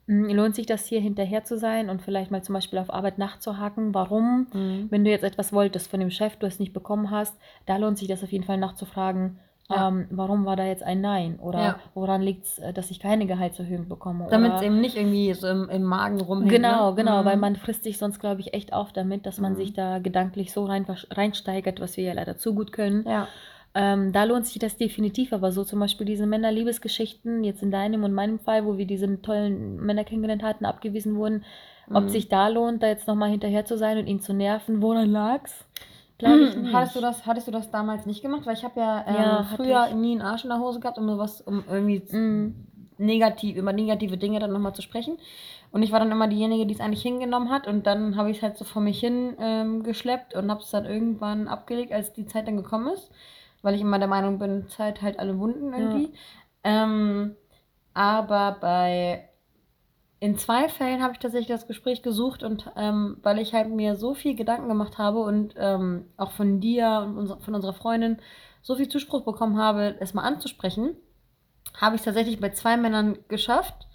mh, 0.07 0.33
lohnt 0.33 0.55
sich 0.55 0.65
das 0.65 0.87
hier 0.87 1.01
hinterher 1.01 1.43
zu 1.43 1.55
sein 1.55 1.91
und 1.91 2.01
vielleicht 2.01 2.31
mal 2.31 2.41
zum 2.41 2.53
Beispiel 2.53 2.79
auf 2.79 2.91
Arbeit 2.91 3.19
nachzuhaken, 3.19 3.93
warum? 3.93 4.47
Mhm. 4.53 4.87
Wenn 4.89 5.03
du 5.03 5.11
jetzt 5.11 5.23
etwas 5.23 5.53
wolltest 5.53 5.87
von 5.87 5.99
dem 5.99 6.09
Chef, 6.09 6.37
du 6.37 6.47
es 6.47 6.57
nicht 6.59 6.73
bekommen 6.73 7.11
hast, 7.11 7.37
da 7.67 7.77
lohnt 7.77 7.99
sich 7.99 8.07
das 8.07 8.23
auf 8.23 8.31
jeden 8.31 8.43
Fall 8.43 8.57
nachzufragen, 8.57 9.37
Ja. 9.71 9.87
ähm, 9.87 10.07
warum 10.11 10.45
war 10.45 10.55
da 10.55 10.65
jetzt 10.65 10.83
ein 10.83 11.01
Nein? 11.01 11.39
Oder 11.39 11.59
Ja. 11.59 11.79
woran 11.93 12.21
liegt 12.21 12.45
es, 12.45 12.61
dass 12.75 12.91
ich 12.91 12.99
keine 12.99 13.25
Gehaltserhöhung 13.25 13.87
bekomme? 13.87 14.27
Damit 14.29 14.53
es 14.55 14.61
eben 14.61 14.79
nicht 14.81 14.95
irgendwie 14.97 15.33
so 15.33 15.47
im, 15.47 15.69
im 15.69 15.83
Magen 15.83 16.19
rumhängt. 16.21 16.51
Genau, 16.51 16.89
ne? 16.91 16.95
genau, 16.95 17.21
Mhm. 17.21 17.25
weil 17.25 17.37
man 17.37 17.55
frisst 17.55 17.83
sich 17.83 17.97
sonst, 17.97 18.19
glaube 18.19 18.41
ich, 18.41 18.53
echt 18.53 18.73
auf 18.73 18.91
damit, 18.93 19.25
dass 19.25 19.39
man 19.39 19.53
Mhm. 19.53 19.57
sich 19.57 19.73
da 19.73 19.99
gedanklich 19.99 20.51
so 20.53 20.65
rein, 20.65 20.85
reinsteigert, 21.09 21.79
was 21.79 21.97
wir 21.97 22.03
ja 22.03 22.13
leider 22.13 22.37
zu 22.37 22.53
gut 22.53 22.71
können. 22.71 23.05
Ja. 23.07 23.27
Ähm, 23.73 24.11
da 24.11 24.25
lohnt 24.25 24.45
sich 24.45 24.59
das 24.59 24.75
definitiv, 24.75 25.31
aber 25.31 25.53
so 25.53 25.63
zum 25.63 25.79
Beispiel 25.79 26.05
diese 26.05 26.25
Männerliebesgeschichten, 26.27 27.43
jetzt 27.43 27.63
in 27.63 27.71
deinem 27.71 28.03
und 28.03 28.13
meinem 28.13 28.39
Fall, 28.39 28.65
wo 28.65 28.77
wir 28.77 28.85
diese 28.85 29.21
tollen 29.21 29.77
Männer 29.77 30.03
kennengelernt 30.03 30.43
hatten, 30.43 30.65
abgewiesen 30.65 31.15
wurden, 31.15 31.45
ob 31.93 32.03
Mhm. 32.03 32.09
sich 32.09 32.27
da 32.29 32.47
lohnt, 32.49 32.83
da 32.83 32.87
jetzt 32.87 33.07
nochmal 33.07 33.29
hinterher 33.29 33.65
zu 33.65 33.77
sein 33.77 33.97
und 33.97 34.07
ihn 34.07 34.19
zu 34.19 34.33
nerven, 34.33 34.81
woran 34.81 35.09
lag's? 35.09 35.65
Glaube 36.21 36.43
ich 36.43 36.55
nicht. 36.55 36.73
Hattest 36.73 36.95
du, 36.95 37.01
das, 37.01 37.25
hattest 37.25 37.47
du 37.47 37.51
das 37.51 37.71
damals 37.71 38.05
nicht 38.05 38.21
gemacht? 38.21 38.45
Weil 38.45 38.53
ich 38.55 38.63
habe 38.63 38.79
ja, 38.79 39.05
ähm, 39.07 39.15
Ja, 39.17 39.43
früher 39.43 39.87
ich. 39.89 39.95
nie 39.95 40.11
einen 40.13 40.21
Arsch 40.21 40.43
in 40.43 40.49
der 40.49 40.59
Hose 40.59 40.79
gehabt, 40.79 40.97
um 40.97 41.07
sowas, 41.09 41.41
um 41.41 41.63
irgendwie 41.69 42.01
Mhm. 42.15 42.55
negativ, 42.97 43.57
über 43.57 43.73
negative 43.73 44.17
Dinge 44.17 44.39
dann 44.39 44.51
nochmal 44.53 44.73
zu 44.75 44.81
sprechen. 44.81 45.17
Und 45.71 45.83
ich 45.83 45.91
war 45.91 45.99
dann 45.99 46.11
immer 46.11 46.27
diejenige, 46.27 46.65
die 46.67 46.73
es 46.73 46.79
eigentlich 46.79 47.01
hingenommen 47.01 47.49
hat. 47.49 47.67
Und 47.67 47.87
dann 47.87 48.15
habe 48.17 48.29
ich 48.29 48.37
es 48.37 48.43
halt 48.43 48.57
so 48.57 48.65
vor 48.65 48.81
mich 48.81 48.99
hin 48.99 49.35
ähm, 49.39 49.83
geschleppt 49.83 50.35
und 50.35 50.49
habe 50.51 50.61
es 50.61 50.69
dann 50.69 50.85
irgendwann 50.85 51.47
abgelegt, 51.47 51.91
als 51.93 52.13
die 52.13 52.25
Zeit 52.27 52.47
dann 52.47 52.57
gekommen 52.57 52.93
ist. 52.93 53.09
Weil 53.63 53.75
ich 53.75 53.81
immer 53.81 53.99
der 53.99 54.07
Meinung 54.07 54.37
bin, 54.39 54.67
Zeit 54.69 55.01
halt 55.01 55.19
alle 55.19 55.39
Wunden 55.39 55.73
irgendwie. 55.73 56.13
Ähm, 56.63 57.35
aber 57.93 58.57
bei 58.61 59.29
in 60.21 60.37
zwei 60.37 60.69
Fällen 60.69 61.01
habe 61.01 61.13
ich 61.13 61.19
tatsächlich 61.19 61.47
das 61.47 61.67
Gespräch 61.67 62.03
gesucht 62.03 62.43
und 62.43 62.71
ähm, 62.77 63.17
weil 63.23 63.39
ich 63.39 63.53
halt 63.53 63.69
mir 63.69 63.95
so 63.95 64.13
viel 64.13 64.35
Gedanken 64.35 64.69
gemacht 64.69 64.99
habe 64.99 65.19
und 65.19 65.55
ähm, 65.57 66.05
auch 66.15 66.31
von 66.31 66.59
dir 66.61 67.03
und 67.07 67.17
unser, 67.17 67.39
von 67.39 67.55
unserer 67.55 67.73
Freundin 67.73 68.17
so 68.61 68.75
viel 68.75 68.87
Zuspruch 68.87 69.25
bekommen 69.25 69.57
habe, 69.57 69.95
es 69.99 70.13
mal 70.13 70.21
anzusprechen, 70.21 70.95
habe 71.75 71.95
ich 71.95 72.01
es 72.01 72.05
tatsächlich 72.05 72.39
bei 72.39 72.49
zwei 72.51 72.77
Männern 72.77 73.17
geschafft, 73.29 73.87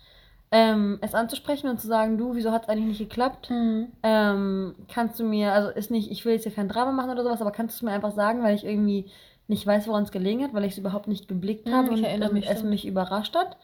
ähm, 0.50 0.98
es 1.00 1.14
anzusprechen 1.14 1.70
und 1.70 1.80
zu 1.80 1.86
sagen, 1.86 2.18
du, 2.18 2.34
wieso 2.34 2.50
hat 2.50 2.64
es 2.64 2.68
eigentlich 2.68 2.98
nicht 2.98 3.08
geklappt? 3.08 3.50
Mhm. 3.50 3.92
Ähm, 4.02 4.74
kannst 4.88 5.20
du 5.20 5.24
mir, 5.24 5.52
also 5.52 5.68
ist 5.70 5.92
nicht, 5.92 6.10
ich 6.10 6.24
will 6.24 6.32
jetzt 6.32 6.42
hier 6.42 6.52
kein 6.52 6.68
Drama 6.68 6.90
machen 6.90 7.10
oder 7.10 7.22
sowas, 7.22 7.40
aber 7.40 7.52
kannst 7.52 7.76
du 7.76 7.78
es 7.78 7.82
mir 7.82 7.92
einfach 7.94 8.12
sagen, 8.12 8.42
weil 8.42 8.56
ich 8.56 8.64
irgendwie 8.64 9.08
nicht 9.46 9.64
weiß, 9.64 9.86
woran 9.86 10.02
es 10.02 10.10
gelegen 10.10 10.42
hat, 10.42 10.54
weil 10.54 10.64
ich 10.64 10.72
es 10.72 10.78
überhaupt 10.78 11.06
nicht 11.06 11.28
geblickt 11.28 11.66
Hm, 11.66 11.72
habe 11.72 11.94
ich 11.94 12.04
und 12.04 12.32
mich, 12.32 12.50
es 12.50 12.64
mich 12.64 12.84
überrascht 12.84 13.36
hat. 13.36 13.56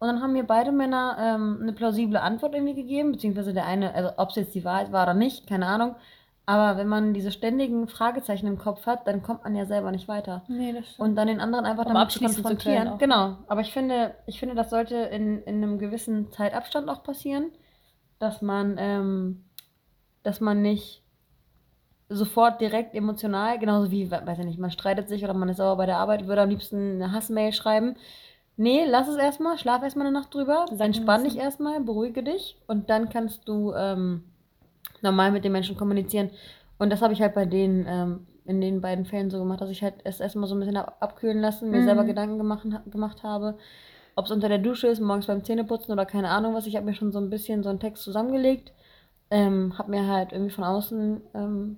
Und 0.00 0.06
dann 0.08 0.22
haben 0.22 0.32
mir 0.32 0.44
beide 0.44 0.70
Männer 0.72 1.16
ähm, 1.20 1.58
eine 1.60 1.72
plausible 1.72 2.20
Antwort 2.20 2.54
irgendwie 2.54 2.74
gegeben, 2.74 3.12
beziehungsweise 3.12 3.52
der 3.52 3.66
eine, 3.66 3.94
also 3.94 4.10
ob 4.16 4.30
es 4.30 4.36
jetzt 4.36 4.54
die 4.54 4.64
Wahrheit 4.64 4.92
war 4.92 5.02
oder 5.04 5.14
nicht, 5.14 5.46
keine 5.48 5.66
Ahnung. 5.66 5.96
Aber 6.46 6.78
wenn 6.78 6.88
man 6.88 7.12
diese 7.12 7.30
ständigen 7.30 7.88
Fragezeichen 7.88 8.46
im 8.46 8.56
Kopf 8.58 8.86
hat, 8.86 9.06
dann 9.06 9.22
kommt 9.22 9.44
man 9.44 9.54
ja 9.54 9.66
selber 9.66 9.90
nicht 9.90 10.08
weiter. 10.08 10.44
Nee, 10.48 10.72
das 10.72 10.86
stimmt. 10.86 11.00
Und 11.10 11.16
dann 11.16 11.26
den 11.28 11.40
anderen 11.40 11.66
einfach 11.66 11.84
Um 11.84 11.92
damit 11.94 12.10
zu 12.10 12.20
zu 12.20 12.24
konfrontieren. 12.26 12.88
auch. 12.88 12.98
genau. 12.98 13.36
Aber 13.48 13.60
ich 13.60 13.72
finde, 13.72 14.14
ich 14.26 14.38
finde, 14.38 14.54
das 14.54 14.70
sollte 14.70 14.94
in, 14.96 15.42
in 15.42 15.56
einem 15.56 15.78
gewissen 15.78 16.32
Zeitabstand 16.32 16.88
auch 16.88 17.02
passieren, 17.02 17.50
dass 18.18 18.40
man, 18.40 18.76
ähm, 18.78 19.44
dass 20.22 20.40
man 20.40 20.62
nicht 20.62 21.02
sofort 22.08 22.60
direkt 22.60 22.94
emotional, 22.94 23.58
genauso 23.58 23.90
wie, 23.90 24.10
we- 24.10 24.22
weiß 24.24 24.38
ich 24.38 24.44
nicht, 24.46 24.58
man 24.58 24.70
streitet 24.70 25.08
sich 25.08 25.24
oder 25.24 25.34
man 25.34 25.48
ist 25.50 25.58
sauer 25.58 25.76
bei 25.76 25.86
der 25.86 25.98
Arbeit, 25.98 26.26
würde 26.26 26.42
am 26.42 26.48
liebsten 26.48 26.94
eine 27.02 27.12
Hassmail 27.12 27.52
schreiben. 27.52 27.96
Nee, 28.60 28.84
lass 28.86 29.06
es 29.08 29.16
erstmal, 29.16 29.56
schlaf 29.56 29.82
erstmal 29.82 30.08
eine 30.08 30.18
Nacht 30.18 30.34
drüber, 30.34 30.66
entspann 30.78 31.22
lassen. 31.22 31.24
dich 31.24 31.38
erstmal, 31.38 31.80
beruhige 31.80 32.24
dich 32.24 32.58
und 32.66 32.90
dann 32.90 33.08
kannst 33.08 33.48
du 33.48 33.72
ähm, 33.72 34.24
normal 35.00 35.30
mit 35.30 35.44
den 35.44 35.52
Menschen 35.52 35.76
kommunizieren. 35.76 36.30
Und 36.78 36.90
das 36.90 37.00
habe 37.00 37.12
ich 37.12 37.22
halt 37.22 37.34
bei 37.34 37.46
denen, 37.46 37.86
ähm, 37.88 38.26
in 38.44 38.60
den 38.60 38.80
beiden 38.80 39.04
Fällen 39.04 39.30
so 39.30 39.38
gemacht, 39.38 39.60
dass 39.60 39.70
ich 39.70 39.82
halt 39.82 39.94
es 40.04 40.20
erstmal 40.20 40.48
so 40.48 40.54
ein 40.56 40.58
bisschen 40.60 40.76
ab 40.76 40.96
abkühlen 41.00 41.40
lassen, 41.40 41.70
mir 41.70 41.80
Mhm. 41.80 41.84
selber 41.84 42.04
Gedanken 42.04 42.38
gemacht, 42.38 42.66
gemacht 42.90 43.22
habe. 43.22 43.56
Ob 44.16 44.24
es 44.24 44.32
unter 44.32 44.48
der 44.48 44.58
Dusche 44.58 44.88
ist, 44.88 45.00
morgens 45.00 45.26
beim 45.26 45.44
Zähneputzen 45.44 45.92
oder 45.92 46.04
keine 46.06 46.30
Ahnung 46.30 46.54
was. 46.54 46.66
Ich 46.66 46.74
habe 46.74 46.86
mir 46.86 46.94
schon 46.94 47.12
so 47.12 47.20
ein 47.20 47.30
bisschen 47.30 47.62
so 47.62 47.68
einen 47.68 47.78
Text 47.78 48.02
zusammengelegt. 48.02 48.72
Ähm, 49.30 49.78
habe 49.78 49.90
mir 49.90 50.06
halt 50.08 50.32
irgendwie 50.32 50.50
von 50.50 50.64
außen 50.64 51.20
ähm, 51.34 51.76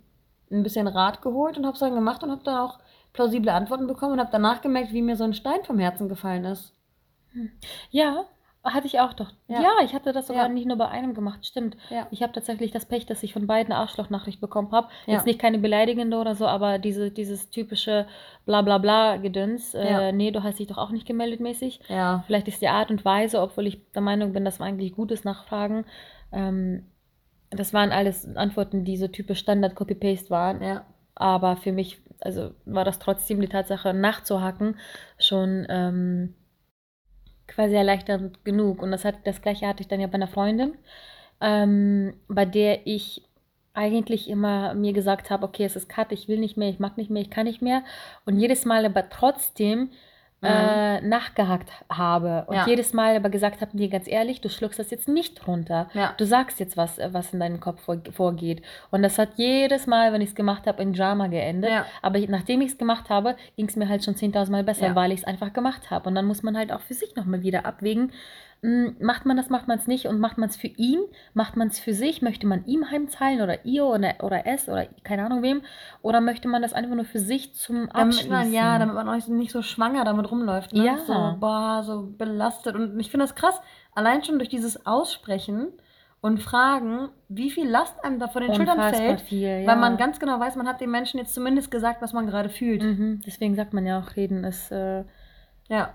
ein 0.51 0.63
bisschen 0.63 0.87
Rat 0.87 1.21
geholt 1.21 1.59
und 1.59 1.67
habe 1.67 1.75
es 1.75 1.81
dann 1.81 1.95
gemacht 1.95 2.23
und 2.23 2.31
habe 2.31 2.43
dann 2.45 2.57
auch 2.57 2.79
plausible 3.13 3.53
Antworten 3.53 3.87
bekommen 3.87 4.15
und 4.15 4.21
habe 4.21 4.31
danach 4.33 4.61
gemerkt, 4.63 4.93
wie 4.93 5.03
mir 5.03 5.17
so 5.17 5.25
ein 5.25 5.35
Stein 5.35 5.65
vom 5.65 5.79
Herzen 5.79 6.09
gefallen 6.09 6.45
ist. 6.45 6.75
Ja, 7.91 8.25
hatte 8.63 8.87
ich 8.87 9.01
auch 9.01 9.15
doch. 9.15 9.33
Ja. 9.49 9.63
Ja, 9.63 9.71
ich 9.85 9.95
hatte 9.95 10.13
das 10.13 10.27
sogar 10.27 10.49
Ja. 10.49 10.49
nicht 10.53 10.67
nur 10.67 10.77
bei 10.77 10.89
einem 10.89 11.15
gemacht, 11.15 11.47
stimmt. 11.47 11.77
Ja. 11.89 12.07
Ich 12.11 12.23
habe 12.23 12.33
tatsächlich 12.33 12.73
das 12.73 12.85
Pech, 12.87 13.07
dass 13.07 13.23
ich 13.23 13.33
von 13.33 13.47
beiden 13.47 13.73
Arschloch-Nachricht 13.73 14.41
bekommen 14.41 14.71
habe. 14.73 14.89
Jetzt 15.07 15.25
nicht 15.27 15.39
keine 15.39 15.59
beleidigende 15.59 16.19
oder 16.19 16.35
so, 16.35 16.47
aber 16.47 16.79
diese, 16.79 17.11
dieses 17.11 17.51
typische 17.51 18.07
Bla-Bla-Bla-Gedöns. 18.47 19.75
Äh, 19.75 20.13
nee, 20.13 20.31
du 20.31 20.43
hast 20.43 20.59
dich 20.59 20.67
doch 20.67 20.77
auch 20.79 20.91
nicht 20.91 21.07
gemeldet 21.07 21.41
mäßig. 21.41 21.81
Ja. 21.89 22.23
Vielleicht 22.27 22.49
ist 22.49 22.61
die 22.61 22.69
Art 22.69 22.91
und 22.91 23.05
Weise, 23.05 23.41
obwohl 23.41 23.67
ich 23.67 23.81
der 23.93 24.03
Meinung 24.03 24.33
bin, 24.35 24.45
dass 24.45 24.59
wir 24.61 24.67
eigentlich 24.67 24.95
gutes 24.95 25.25
Nachfragen. 25.25 25.85
Ähm, 26.33 26.85
das 27.51 27.73
waren 27.73 27.93
alles 27.93 28.37
Antworten, 28.37 28.85
die 28.85 28.97
so 28.99 29.09
typisch 29.09 29.39
Standard-Copy-Paste 29.39 30.29
waren. 30.31 30.63
Ja. 30.63 30.85
Aber 31.15 31.57
für 31.57 31.73
mich, 31.73 32.03
also 32.21 32.53
war 32.65 32.85
das 32.85 32.99
trotzdem 32.99 33.41
die 33.41 33.49
Tatsache, 33.49 33.95
nachzuhacken, 33.95 34.77
schon 35.19 35.67
ähm, 35.69 36.35
quasi 37.47 37.75
erleichternd 37.75 38.45
genug. 38.45 38.83
Und 38.83 38.91
das 38.91 39.05
hat, 39.05 39.17
das 39.25 39.43
gleiche 39.43 39.67
hatte 39.67 39.83
ich 39.83 39.89
dann 39.89 40.01
ja 40.01 40.07
bei 40.07 40.15
einer 40.15 40.29
Freundin, 40.29 40.77
ähm, 41.41 42.15
bei 42.29 42.45
der 42.45 42.87
ich 42.87 43.23
eigentlich 43.73 44.29
immer 44.29 44.75
mir 44.75 44.93
gesagt 44.93 45.31
habe, 45.31 45.47
okay, 45.47 45.65
es 45.65 45.77
ist 45.77 45.89
Cut, 45.89 46.13
ich 46.13 46.29
will 46.29 46.39
nicht 46.39 46.57
mehr, 46.57 46.69
ich 46.69 46.81
mag 46.81 46.97
nicht 46.97 47.11
mehr, 47.11 47.23
ich 47.23 47.31
kann 47.31 47.47
nicht 47.47 47.63
mehr. 47.63 47.83
Und 48.25 48.39
jedes 48.39 48.65
Mal 48.65 48.85
aber 48.85 49.09
trotzdem 49.11 49.91
äh, 50.43 51.01
nachgehakt 51.03 51.71
habe. 51.91 52.45
Und 52.47 52.57
Ja. 52.57 52.67
jedes 52.67 52.93
Mal 52.95 53.15
aber 53.17 53.29
gesagt 53.29 53.61
habe, 53.61 53.77
nee, 53.77 53.89
ganz 53.89 54.09
ehrlich, 54.09 54.41
du 54.41 54.49
schluckst 54.49 54.79
das 54.79 54.91
jetzt 54.91 55.07
nicht 55.09 55.47
runter. 55.47 55.89
Ja. 55.93 56.15
Du 56.17 56.25
sagst 56.25 56.61
jetzt 56.61 56.77
was, 56.77 56.99
äh, 56.99 57.11
was 57.13 57.33
in 57.35 57.41
deinem 57.41 57.61
Kopf 57.61 57.83
vor, 57.83 57.99
vorgeht. 58.13 58.63
Und 58.91 59.03
das 59.03 59.19
hat 59.19 59.31
jedes 59.37 59.87
Mal, 59.87 60.13
wenn 60.13 60.21
ich 60.23 60.31
es 60.31 60.35
gemacht 60.35 60.67
habe, 60.67 60.83
in 60.83 60.93
Drama 60.95 61.27
geendet. 61.27 61.71
Ja. 61.71 61.85
Aber 62.01 62.19
nachdem 62.21 62.63
ich 62.63 62.73
es 62.73 62.79
gemacht 62.79 63.11
habe, 63.11 63.37
ging 63.57 63.69
es 63.69 63.77
mir 63.77 63.89
halt 63.89 64.03
schon 64.05 64.15
10.000 64.15 64.51
Mal 64.51 64.65
besser, 64.65 64.95
weil 64.95 65.13
ich 65.13 65.21
es 65.21 65.25
einfach 65.27 65.53
gemacht 65.53 65.91
habe. 65.91 66.09
Und 66.09 66.15
dann 66.15 66.25
muss 66.25 66.43
man 66.43 66.57
halt 66.57 66.73
auch 66.73 66.81
für 66.81 66.95
sich 66.95 67.17
nochmal 67.17 67.43
wieder 67.43 67.67
abwägen, 67.67 68.13
macht 68.63 69.25
man 69.25 69.39
das, 69.39 69.49
macht 69.49 69.69
man 69.69 69.79
es 69.79 69.87
nicht 69.87 70.07
und 70.07 70.21
macht 70.21 70.37
man 70.37 70.51
es 70.51 70.57
für 70.57 70.67
ihn, 70.67 71.01
macht 71.33 71.57
man 71.57 71.69
es 71.69 71.81
für 71.81 71.95
sich, 71.95 72.21
möchte 72.21 72.47
man 72.47 72.67
ihm 72.67 72.91
heimzahlen 72.91 73.41
oder 73.41 73.65
ihr 73.65 73.87
oder, 73.87 74.15
oder 74.23 74.47
es 74.47 74.69
oder 74.69 74.87
keine 75.03 75.25
Ahnung 75.25 75.43
wem 75.43 75.63
oder 76.03 76.21
möchte 76.21 76.47
man 76.47 76.61
das 76.61 76.75
einfach 76.75 76.95
nur 76.95 77.07
für 77.07 77.21
sich 77.21 77.55
zum 77.55 77.89
Damit 77.89 77.95
Abschließen? 77.95 78.31
man, 78.31 78.53
ja, 78.53 78.79
damit 78.79 78.95
man 78.95 79.09
auch 79.09 79.29
nicht 79.29 79.53
so 79.53 79.63
schwanger 79.63 80.05
damit 80.05 80.31
rumläuft. 80.31 80.75
Ne? 80.75 80.85
Ja. 80.85 80.99
So, 80.99 81.37
boah, 81.41 81.83
so 81.85 82.13
belastet. 82.19 82.75
Und 82.75 83.01
ich 83.01 83.11
finde 83.11 83.25
das 83.25 83.35
krass, 83.35 83.59
allein 83.95 84.23
schon 84.25 84.39
durch 84.39 84.51
dieses 84.51 84.85
Aussprechen 84.85 85.69
und 86.21 86.43
Fragen, 86.43 87.09
wie 87.29 87.51
viel 87.51 87.67
Last 87.67 88.05
einem 88.05 88.19
da 88.19 88.29
von 88.29 88.43
den 88.43 88.53
Schultern 88.55 88.77
Unfassbar 88.77 89.07
fällt. 89.07 89.21
viel, 89.23 89.63
ja. 89.63 89.67
Weil 89.67 89.77
man 89.77 89.97
ganz 89.97 90.21
genau 90.21 90.39
weiß, 90.39 90.57
man 90.57 90.69
hat 90.69 90.83
dem 90.83 90.91
Menschen 90.91 91.17
jetzt 91.17 91.33
zumindest 91.33 91.71
gesagt, 91.71 92.03
was 92.03 92.13
man 92.13 92.27
gerade 92.27 92.51
fühlt. 92.51 92.83
Mhm, 92.83 93.23
deswegen 93.25 93.55
sagt 93.55 93.73
man 93.73 93.87
ja 93.87 93.99
auch, 94.01 94.17
reden 94.17 94.45
ist 94.45 94.71
äh, 94.71 95.05
Ja. 95.69 95.95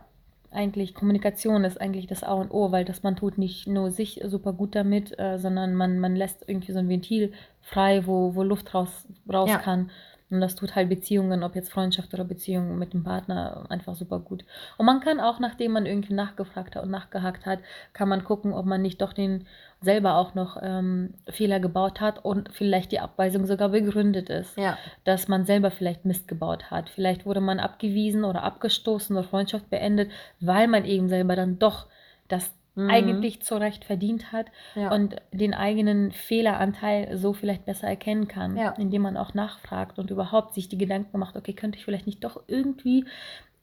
Eigentlich, 0.56 0.96
Kommunikation 0.96 1.64
ist 1.64 1.80
eigentlich 1.80 2.08
das 2.08 2.24
A 2.24 2.34
und 2.34 2.52
O, 2.52 2.72
weil 2.72 2.86
das 2.86 3.04
man 3.04 3.16
tut 3.16 3.38
nicht 3.38 3.68
nur 3.68 3.92
sich 3.92 4.22
super 4.26 4.54
gut 4.54 4.76
damit, 4.76 5.18
äh, 5.20 5.38
sondern 5.38 5.76
man, 5.76 6.00
man 6.00 6.16
lässt 6.16 6.48
irgendwie 6.48 6.72
so 6.72 6.80
ein 6.80 6.90
Ventil 6.90 7.34
frei, 7.62 8.08
wo, 8.08 8.36
wo 8.36 8.44
Luft 8.44 8.74
raus, 8.74 9.08
raus 9.32 9.50
Ja. 9.50 9.58
kann. 9.58 9.92
Und 10.32 10.42
das 10.42 10.56
tut 10.56 10.76
halt 10.76 10.90
Beziehungen, 10.90 11.44
ob 11.44 11.56
jetzt 11.56 11.72
Freundschaft 11.72 12.12
oder 12.14 12.24
Beziehung 12.24 12.80
mit 12.80 12.94
dem 12.94 13.04
Partner, 13.04 13.66
einfach 13.70 13.94
super 13.94 14.20
gut. 14.20 14.44
Und 14.78 14.88
man 14.88 15.00
kann 15.00 15.20
auch, 15.20 15.40
nachdem 15.40 15.74
man 15.74 15.86
irgendwie 15.86 16.16
nachgefragt 16.16 16.76
hat 16.76 16.84
und 16.84 16.90
nachgehakt 16.90 17.46
hat, 17.46 17.60
kann 17.94 18.10
man 18.10 18.24
gucken, 18.24 18.52
ob 18.52 18.66
man 18.66 18.82
nicht 18.82 19.02
doch 19.02 19.14
den 19.14 19.46
selber 19.86 20.16
auch 20.18 20.36
noch 20.36 20.58
ähm, 20.62 21.14
Fehler 21.30 21.62
gebaut 21.62 22.02
hat 22.02 22.26
und 22.26 22.50
vielleicht 22.54 22.92
die 22.92 23.00
Abweisung 23.00 23.46
sogar 23.46 23.70
begründet 23.70 24.30
ist 24.30 24.58
Ja. 24.58 24.78
dass 25.06 25.30
man 25.30 25.46
selber 25.46 25.72
vielleicht 25.72 26.04
Mist 26.04 26.28
gebaut 26.28 26.70
hat. 26.72 26.90
Vielleicht 26.90 27.26
wurde 27.26 27.40
man 27.40 27.60
abgewiesen 27.62 28.26
oder 28.26 28.44
abgestoßen 28.44 29.16
oder 29.16 29.26
Freundschaft 29.26 29.70
beendet, 29.70 30.12
weil 30.42 30.68
man 30.68 30.84
eben 30.84 31.08
selber 31.08 31.36
dann 31.38 31.58
doch 31.60 31.88
das 32.28 32.52
Mhm. 32.78 32.90
eigentlich 32.90 33.42
zu 33.42 33.56
Recht 33.56 33.86
verdient 33.86 34.34
hat 34.34 34.48
Ja. 34.76 34.92
und 34.92 35.16
den 35.32 35.54
eigenen 35.54 36.12
Fehleranteil 36.12 37.16
so 37.18 37.32
vielleicht 37.32 37.64
besser 37.66 37.88
erkennen 37.88 38.28
kann, 38.28 38.58
Ja. 38.58 38.72
indem 38.78 39.04
man 39.04 39.16
auch 39.16 39.34
nachfragt 39.34 39.98
und 39.98 40.12
überhaupt 40.12 40.54
sich 40.56 40.68
die 40.68 40.78
Gedanken 40.78 41.18
macht, 41.18 41.38
okay, 41.38 41.54
könnte 41.54 41.78
ich 41.78 41.86
vielleicht 41.86 42.06
nicht 42.06 42.22
doch 42.26 42.44
irgendwie 42.48 43.06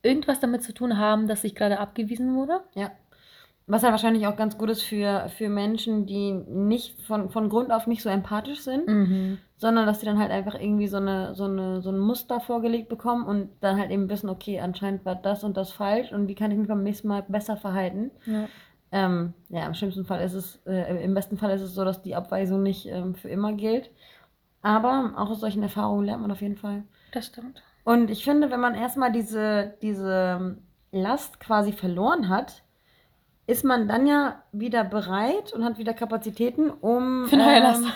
irgendwas 0.03 0.41
damit 0.41 0.63
zu 0.65 0.73
tun 0.73 0.97
haben, 0.97 1.29
dass 1.29 1.45
ich 1.45 1.55
gerade 1.55 1.79
abgewiesen 1.79 2.35
wurde? 2.35 2.61
Ja. 2.75 2.91
Was 3.67 3.83
ja 3.83 3.91
wahrscheinlich 3.91 4.27
auch 4.27 4.37
ganz 4.37 4.59
gut 4.59 4.71
ist 4.71 4.83
für, 4.83 5.29
für 5.37 5.49
Menschen, 5.49 6.05
die 6.05 6.33
nicht 6.33 7.01
von, 7.03 7.31
von 7.31 7.49
Grund 7.49 7.71
auf 7.73 7.87
nicht 7.87 8.03
so 8.03 8.09
empathisch 8.09 8.61
sind, 8.61 8.89
Mhm. 8.89 9.39
sondern 9.57 9.87
dass 9.87 10.01
sie 10.01 10.07
dann 10.07 10.19
halt 10.19 10.33
einfach 10.33 10.55
irgendwie 10.59 10.89
so, 10.89 10.97
eine, 10.97 11.35
so, 11.35 11.45
eine, 11.45 11.81
so 11.81 11.91
ein 11.91 11.99
Muster 11.99 12.41
vorgelegt 12.41 12.89
bekommen 12.89 13.25
und 13.25 13.51
dann 13.61 13.79
halt 13.79 13.91
eben 13.93 14.09
wissen, 14.11 14.29
okay, 14.29 14.59
anscheinend 14.61 15.05
war 15.05 15.15
das 15.15 15.45
und 15.45 15.57
das 15.57 15.73
falsch 15.73 16.13
und 16.13 16.27
wie 16.29 16.35
kann 16.35 16.51
ich 16.51 16.59
mich 16.59 16.69
beim 16.69 16.83
nächsten 16.83 17.07
Mal 17.09 17.23
besser 17.29 17.57
verhalten. 17.57 18.11
Ja. 18.27 18.49
Ähm, 18.91 19.33
ja, 19.49 19.65
im 19.67 19.75
schlimmsten 19.75 20.05
Fall 20.05 20.21
ist 20.23 20.35
es, 20.35 20.61
äh, 20.67 21.03
im 21.03 21.15
besten 21.15 21.39
Fall 21.39 21.51
ist 21.53 21.63
es 21.63 21.75
so, 21.75 21.85
dass 21.85 22.03
die 22.03 22.15
Abweisung 22.15 22.63
nicht 22.63 22.87
ähm, 22.87 23.15
für 23.15 23.29
immer 23.29 23.53
gilt. 23.55 23.91
Aber 24.61 25.15
auch 25.17 25.31
aus 25.31 25.41
solchen 25.41 25.63
Erfahrungen 25.63 26.05
lernt 26.05 26.23
man 26.23 26.31
auf 26.31 26.43
jeden 26.43 26.57
Fall. 26.57 26.83
Das 27.13 27.27
stimmt. 27.27 27.63
Und 27.85 28.11
ich 28.11 28.23
finde, 28.25 28.51
wenn 28.51 28.61
man 28.61 28.75
erstmal 28.75 29.11
diese, 29.11 29.75
diese 29.83 30.59
Last 30.93 31.41
quasi 31.41 31.73
verloren 31.73 32.29
hat, 32.29 32.63
ist 33.47 33.65
man 33.65 33.89
dann 33.89 34.07
ja 34.07 34.43
wieder 34.53 34.85
bereit 34.85 35.53
und 35.53 35.65
hat 35.65 35.77
wieder 35.79 35.95
Kapazitäten, 35.95 36.71
um, 36.71 37.27
ähm, 37.75 37.87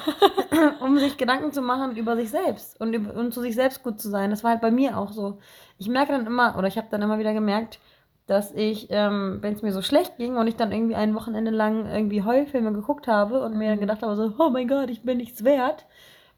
um 0.80 0.98
sich 0.98 1.16
Gedanken 1.16 1.52
zu 1.52 1.62
machen 1.62 1.96
über 1.96 2.16
sich 2.16 2.30
selbst 2.30 2.80
und, 2.80 2.94
und 3.16 3.32
zu 3.32 3.40
sich 3.40 3.54
selbst 3.54 3.82
gut 3.84 4.00
zu 4.00 4.08
sein. 4.10 4.30
Das 4.30 4.42
war 4.42 4.50
halt 4.52 4.60
bei 4.60 4.70
mir 4.72 4.98
auch 4.98 5.12
so. 5.12 5.38
Ich 5.78 5.88
merke 5.88 6.12
dann 6.12 6.26
immer, 6.26 6.56
oder 6.58 6.66
ich 6.68 6.76
habe 6.76 6.88
dann 6.90 7.02
immer 7.02 7.18
wieder 7.18 7.32
gemerkt, 7.32 7.78
dass 8.26 8.52
ich, 8.52 8.88
ähm, 8.90 9.38
wenn 9.40 9.54
es 9.54 9.62
mir 9.62 9.72
so 9.72 9.82
schlecht 9.82 10.16
ging 10.16 10.36
und 10.36 10.48
ich 10.48 10.56
dann 10.56 10.72
irgendwie 10.72 10.96
ein 10.96 11.14
Wochenende 11.14 11.52
lang 11.52 11.86
irgendwie 11.86 12.24
Heulfilme 12.24 12.72
geguckt 12.72 13.06
habe 13.06 13.40
und 13.44 13.56
mir 13.56 13.76
Mhm. 13.76 13.80
gedacht 13.80 14.02
habe, 14.02 14.16
so, 14.16 14.32
oh 14.38 14.50
mein 14.50 14.66
Gott, 14.66 14.90
ich 14.90 15.02
bin 15.02 15.18
nichts 15.18 15.44
wert. 15.44 15.86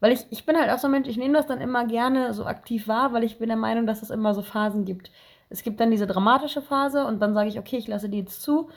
Weil 0.01 0.11
ich, 0.13 0.25
ich 0.29 0.45
bin 0.45 0.55
halt 0.55 0.69
auch 0.71 0.77
so 0.77 0.87
ein 0.87 0.91
Mensch, 0.91 1.07
ich 1.09 1.17
nehme 1.17 1.33
das 1.33 1.47
dann 1.47 1.59
immer 1.61 1.85
gerne 1.85 2.33
so 2.33 2.45
aktiv 2.45 2.87
wahr, 2.87 3.11
weil 3.11 3.23
ich 3.23 3.39
bin 3.39 3.49
der 3.49 3.57
Meinung, 3.57 3.85
dass 3.87 4.01
es 4.03 4.11
immer 4.11 4.33
so 4.35 4.43
Phasen 4.43 4.85
gibt. 4.85 5.11
Es 5.49 5.63
gibt 5.63 5.79
dann 5.79 5.89
diese 5.91 6.05
dramatische 6.05 6.61
Phase 6.61 7.05
und 7.05 7.19
dann 7.19 7.33
sage 7.33 7.49
ich, 7.49 7.57
okay, 7.57 7.77
ich 7.77 7.87
lasse 7.87 8.07
die 8.07 8.19
jetzt 8.19 8.41
zu. 8.43 8.69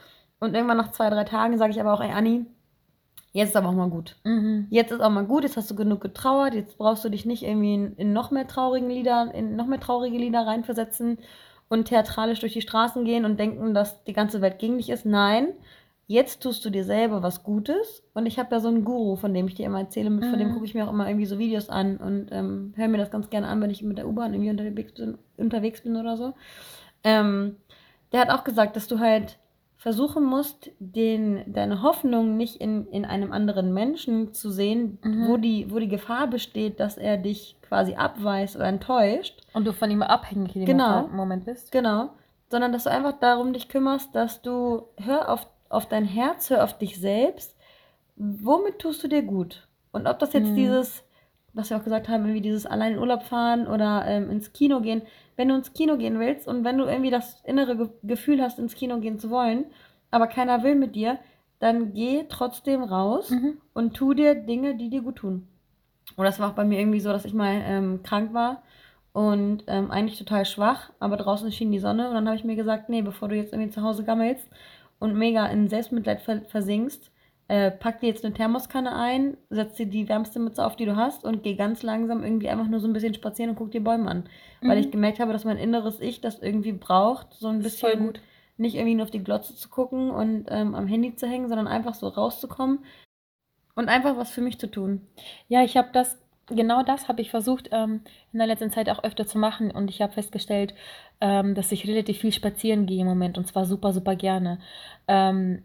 Und 0.42 0.54
irgendwann 0.54 0.76
nach 0.76 0.90
zwei, 0.90 1.08
drei 1.08 1.22
Tagen 1.22 1.56
sage 1.56 1.70
ich 1.70 1.80
aber 1.80 1.94
auch, 1.94 2.00
ey 2.00 2.10
Anni, 2.10 2.46
jetzt 3.32 3.50
ist 3.50 3.56
aber 3.56 3.68
auch 3.68 3.74
mal 3.74 3.88
gut. 3.88 4.16
Mhm. 4.24 4.66
Jetzt 4.70 4.90
ist 4.90 5.00
auch 5.00 5.08
mal 5.08 5.24
gut, 5.24 5.44
jetzt 5.44 5.56
hast 5.56 5.70
du 5.70 5.76
genug 5.76 6.00
getrauert, 6.00 6.54
jetzt 6.54 6.78
brauchst 6.78 7.04
du 7.04 7.10
dich 7.10 7.24
nicht 7.24 7.44
irgendwie 7.44 7.74
in, 7.74 7.96
in 7.96 8.12
noch 8.12 8.32
mehr 8.32 8.48
traurigen 8.48 8.90
Lieder, 8.90 9.32
in 9.32 9.54
noch 9.54 9.66
mehr 9.66 9.78
traurige 9.78 10.18
Lieder 10.18 10.44
reinversetzen 10.44 11.18
und 11.68 11.84
theatralisch 11.86 12.40
durch 12.40 12.54
die 12.54 12.60
Straßen 12.60 13.04
gehen 13.04 13.24
und 13.24 13.38
denken, 13.38 13.72
dass 13.72 14.02
die 14.02 14.12
ganze 14.12 14.40
Welt 14.40 14.58
gegen 14.58 14.78
dich 14.78 14.90
ist. 14.90 15.06
Nein, 15.06 15.46
jetzt 16.08 16.42
tust 16.42 16.64
du 16.64 16.70
dir 16.70 16.82
selber 16.82 17.22
was 17.22 17.44
Gutes. 17.44 18.02
Und 18.12 18.26
ich 18.26 18.40
habe 18.40 18.52
ja 18.52 18.58
so 18.60 18.66
einen 18.66 18.84
Guru, 18.84 19.14
von 19.14 19.32
dem 19.32 19.46
ich 19.46 19.54
dir 19.54 19.66
immer 19.66 19.78
erzähle, 19.78 20.10
mit, 20.10 20.24
von 20.24 20.40
dem 20.40 20.48
Mhm. 20.48 20.52
gucke 20.54 20.64
ich 20.64 20.74
mir 20.74 20.84
auch 20.84 20.92
immer 20.92 21.06
irgendwie 21.06 21.26
so 21.26 21.38
Videos 21.38 21.68
an 21.68 21.98
und 21.98 22.26
ähm, 22.32 22.72
höre 22.74 22.88
mir 22.88 22.98
das 22.98 23.12
ganz 23.12 23.30
gerne 23.30 23.46
an, 23.46 23.60
wenn 23.60 23.70
ich 23.70 23.84
mit 23.84 23.96
der 23.96 24.08
U-Bahn 24.08 24.34
irgendwie 24.34 24.50
unterwegs 24.50 24.92
bin, 24.92 25.18
unterwegs 25.36 25.82
bin 25.82 25.94
oder 25.96 26.16
so. 26.16 26.34
Ähm, 27.04 27.56
der 28.10 28.20
hat 28.22 28.30
auch 28.30 28.42
gesagt, 28.44 28.74
dass 28.74 28.88
du 28.88 28.98
halt 28.98 29.38
versuchen 29.82 30.22
musst, 30.22 30.70
den, 30.78 31.42
deine 31.52 31.82
Hoffnung 31.82 32.36
nicht 32.36 32.60
in, 32.60 32.86
in 32.86 33.04
einem 33.04 33.32
anderen 33.32 33.74
Menschen 33.74 34.32
zu 34.32 34.48
sehen, 34.52 34.98
Mhm. 35.02 35.26
wo, 35.26 35.36
die, 35.38 35.68
wo 35.72 35.80
die 35.80 35.88
Gefahr 35.88 36.28
besteht, 36.28 36.78
dass 36.78 36.96
er 36.96 37.16
dich 37.16 37.56
quasi 37.62 37.94
abweist 37.96 38.54
oder 38.54 38.66
enttäuscht. 38.66 39.40
Und 39.54 39.64
du 39.66 39.72
von 39.72 39.90
ihm 39.90 40.02
abhängig 40.02 40.54
in 40.54 40.60
dem 40.62 40.66
Genau. 40.78 41.08
Moment 41.08 41.46
bist? 41.46 41.72
Genau. 41.72 42.10
Sondern 42.48 42.70
dass 42.72 42.84
du 42.84 42.90
einfach 42.90 43.14
darum 43.18 43.52
dich 43.52 43.68
kümmerst, 43.68 44.14
dass 44.14 44.40
du 44.40 44.84
hör 44.98 45.28
auf, 45.28 45.48
auf 45.68 45.86
dein 45.86 46.04
Herz, 46.04 46.48
hör 46.50 46.62
auf 46.62 46.78
dich 46.78 47.00
selbst. 47.00 47.56
Womit 48.14 48.78
tust 48.78 49.02
du 49.02 49.08
dir 49.08 49.22
gut? 49.22 49.66
Und 49.90 50.06
ob 50.06 50.20
das 50.20 50.32
jetzt 50.32 50.50
Mhm. 50.50 50.54
dieses, 50.54 51.02
was 51.54 51.70
wir 51.70 51.76
auch 51.76 51.84
gesagt 51.84 52.08
haben, 52.08 52.24
irgendwie 52.24 52.40
dieses 52.40 52.66
allein 52.66 52.92
in 52.94 52.98
Urlaub 52.98 53.22
fahren 53.24 53.66
oder 53.66 54.04
ähm, 54.06 54.30
ins 54.30 54.52
Kino 54.52 54.80
gehen, 54.80 55.02
wenn 55.36 55.48
du 55.48 55.54
ins 55.54 55.72
Kino 55.72 55.96
gehen 55.96 56.18
willst 56.18 56.48
und 56.48 56.64
wenn 56.64 56.78
du 56.78 56.84
irgendwie 56.84 57.10
das 57.10 57.40
innere 57.44 57.76
Ge 57.76 57.88
Gefühl 58.02 58.42
hast, 58.42 58.58
ins 58.58 58.74
Kino 58.74 58.98
gehen 59.00 59.18
zu 59.18 59.30
wollen, 59.30 59.66
aber 60.10 60.26
keiner 60.26 60.62
will 60.62 60.74
mit 60.74 60.94
dir, 60.94 61.18
dann 61.58 61.92
geh 61.94 62.24
trotzdem 62.28 62.82
raus 62.82 63.30
Mhm. 63.30 63.58
und 63.74 63.94
tu 63.94 64.14
dir 64.14 64.34
Dinge, 64.34 64.74
die 64.76 64.90
dir 64.90 65.02
gut 65.02 65.16
tun. 65.16 65.46
Und 66.16 66.24
das 66.24 66.38
war 66.40 66.50
auch 66.50 66.54
bei 66.54 66.64
mir 66.64 66.78
irgendwie 66.80 67.00
so, 67.00 67.10
dass 67.12 67.24
ich 67.24 67.34
mal 67.34 67.62
ähm, 67.64 68.02
krank 68.02 68.34
war 68.34 68.62
und 69.12 69.64
ähm, 69.68 69.90
eigentlich 69.90 70.18
total 70.18 70.44
schwach, 70.44 70.90
aber 71.00 71.16
draußen 71.16 71.52
schien 71.52 71.70
die 71.72 71.78
Sonne 71.78 72.08
und 72.08 72.14
dann 72.14 72.26
habe 72.26 72.36
ich 72.36 72.44
mir 72.44 72.56
gesagt, 72.56 72.88
nee, 72.88 73.02
bevor 73.02 73.28
du 73.28 73.36
jetzt 73.36 73.52
irgendwie 73.52 73.70
zu 73.70 73.82
Hause 73.82 74.04
gammelst 74.04 74.48
und 74.98 75.14
mega 75.16 75.46
in 75.46 75.68
Selbstmitleid 75.68 76.20
ver 76.20 76.40
versinkst, 76.48 77.10
äh, 77.52 77.70
pack 77.70 78.00
dir 78.00 78.06
jetzt 78.06 78.24
eine 78.24 78.32
Thermoskanne 78.32 78.96
ein, 78.96 79.36
setz 79.50 79.74
dir 79.74 79.84
die 79.84 80.08
wärmste 80.08 80.40
Mütze 80.40 80.64
auf, 80.64 80.74
die 80.74 80.86
du 80.86 80.96
hast 80.96 81.22
und 81.22 81.42
geh 81.42 81.54
ganz 81.54 81.82
langsam 81.82 82.24
irgendwie 82.24 82.48
einfach 82.48 82.66
nur 82.66 82.80
so 82.80 82.88
ein 82.88 82.94
bisschen 82.94 83.12
spazieren 83.12 83.50
und 83.50 83.56
guck 83.56 83.70
dir 83.70 83.84
Bäume 83.84 84.10
an. 84.10 84.24
Weil 84.62 84.78
Mhm. 84.78 84.84
ich 84.84 84.90
gemerkt 84.90 85.20
habe, 85.20 85.34
dass 85.34 85.44
mein 85.44 85.58
inneres 85.58 86.00
Ich 86.00 86.22
das 86.22 86.38
irgendwie 86.40 86.72
braucht, 86.72 87.34
so 87.34 87.48
ein 87.48 87.62
Das 87.62 87.74
bisschen 87.74 88.06
gut. 88.06 88.20
nicht 88.56 88.74
irgendwie 88.74 88.94
nur 88.94 89.04
auf 89.04 89.10
die 89.10 89.22
Glotze 89.22 89.54
zu 89.54 89.68
gucken 89.68 90.10
und 90.10 90.46
ähm, 90.48 90.74
am 90.74 90.86
Handy 90.86 91.14
zu 91.14 91.26
hängen, 91.26 91.48
sondern 91.48 91.68
einfach 91.68 91.92
so 91.94 92.08
rauszukommen 92.08 92.78
und 93.74 93.88
einfach 93.90 94.16
was 94.16 94.30
für 94.30 94.40
mich 94.40 94.58
zu 94.58 94.70
tun. 94.70 95.02
Ja, 95.48 95.62
ich 95.62 95.76
habe 95.76 95.88
das, 95.92 96.18
genau 96.48 96.82
das 96.82 97.08
habe 97.08 97.20
ich 97.20 97.30
versucht 97.30 97.68
ähm, 97.72 98.00
in 98.32 98.38
der 98.38 98.46
letzten 98.46 98.70
Zeit 98.70 98.88
auch 98.88 99.04
öfter 99.04 99.26
zu 99.26 99.38
machen 99.38 99.70
und 99.70 99.90
ich 99.90 100.00
habe 100.00 100.12
festgestellt, 100.14 100.74
ähm, 101.20 101.54
dass 101.54 101.70
ich 101.72 101.86
relativ 101.86 102.18
viel 102.18 102.32
spazieren 102.32 102.86
gehe 102.86 103.02
im 103.02 103.06
Moment 103.06 103.36
und 103.36 103.46
zwar 103.46 103.66
super, 103.66 103.92
super 103.92 104.16
gerne. 104.16 104.58
Ähm, 105.06 105.62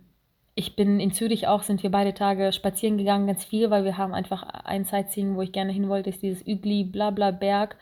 ich 0.57 0.75
bin 0.75 0.99
in 0.99 1.11
Zürich 1.11 1.47
auch, 1.47 1.61
sind 1.61 1.83
wir 1.83 1.91
beide 1.91 2.15
Tage 2.15 2.51
spazieren 2.51 2.97
gegangen, 2.97 3.27
ganz 3.27 3.45
viel, 3.45 3.69
weil 3.69 3.85
wir 3.85 3.95
haben 3.97 4.15
einfach 4.15 4.41
ein 4.41 4.85
Sightseeing, 4.85 5.35
wo 5.35 5.43
ich 5.43 5.51
gerne 5.51 5.71
hin 5.71 5.87
wollte, 5.87 6.09
ist 6.09 6.23
dieses 6.23 6.45
Ügli, 6.47 6.83
Blabla 6.83 7.29
Berg. 7.29 7.77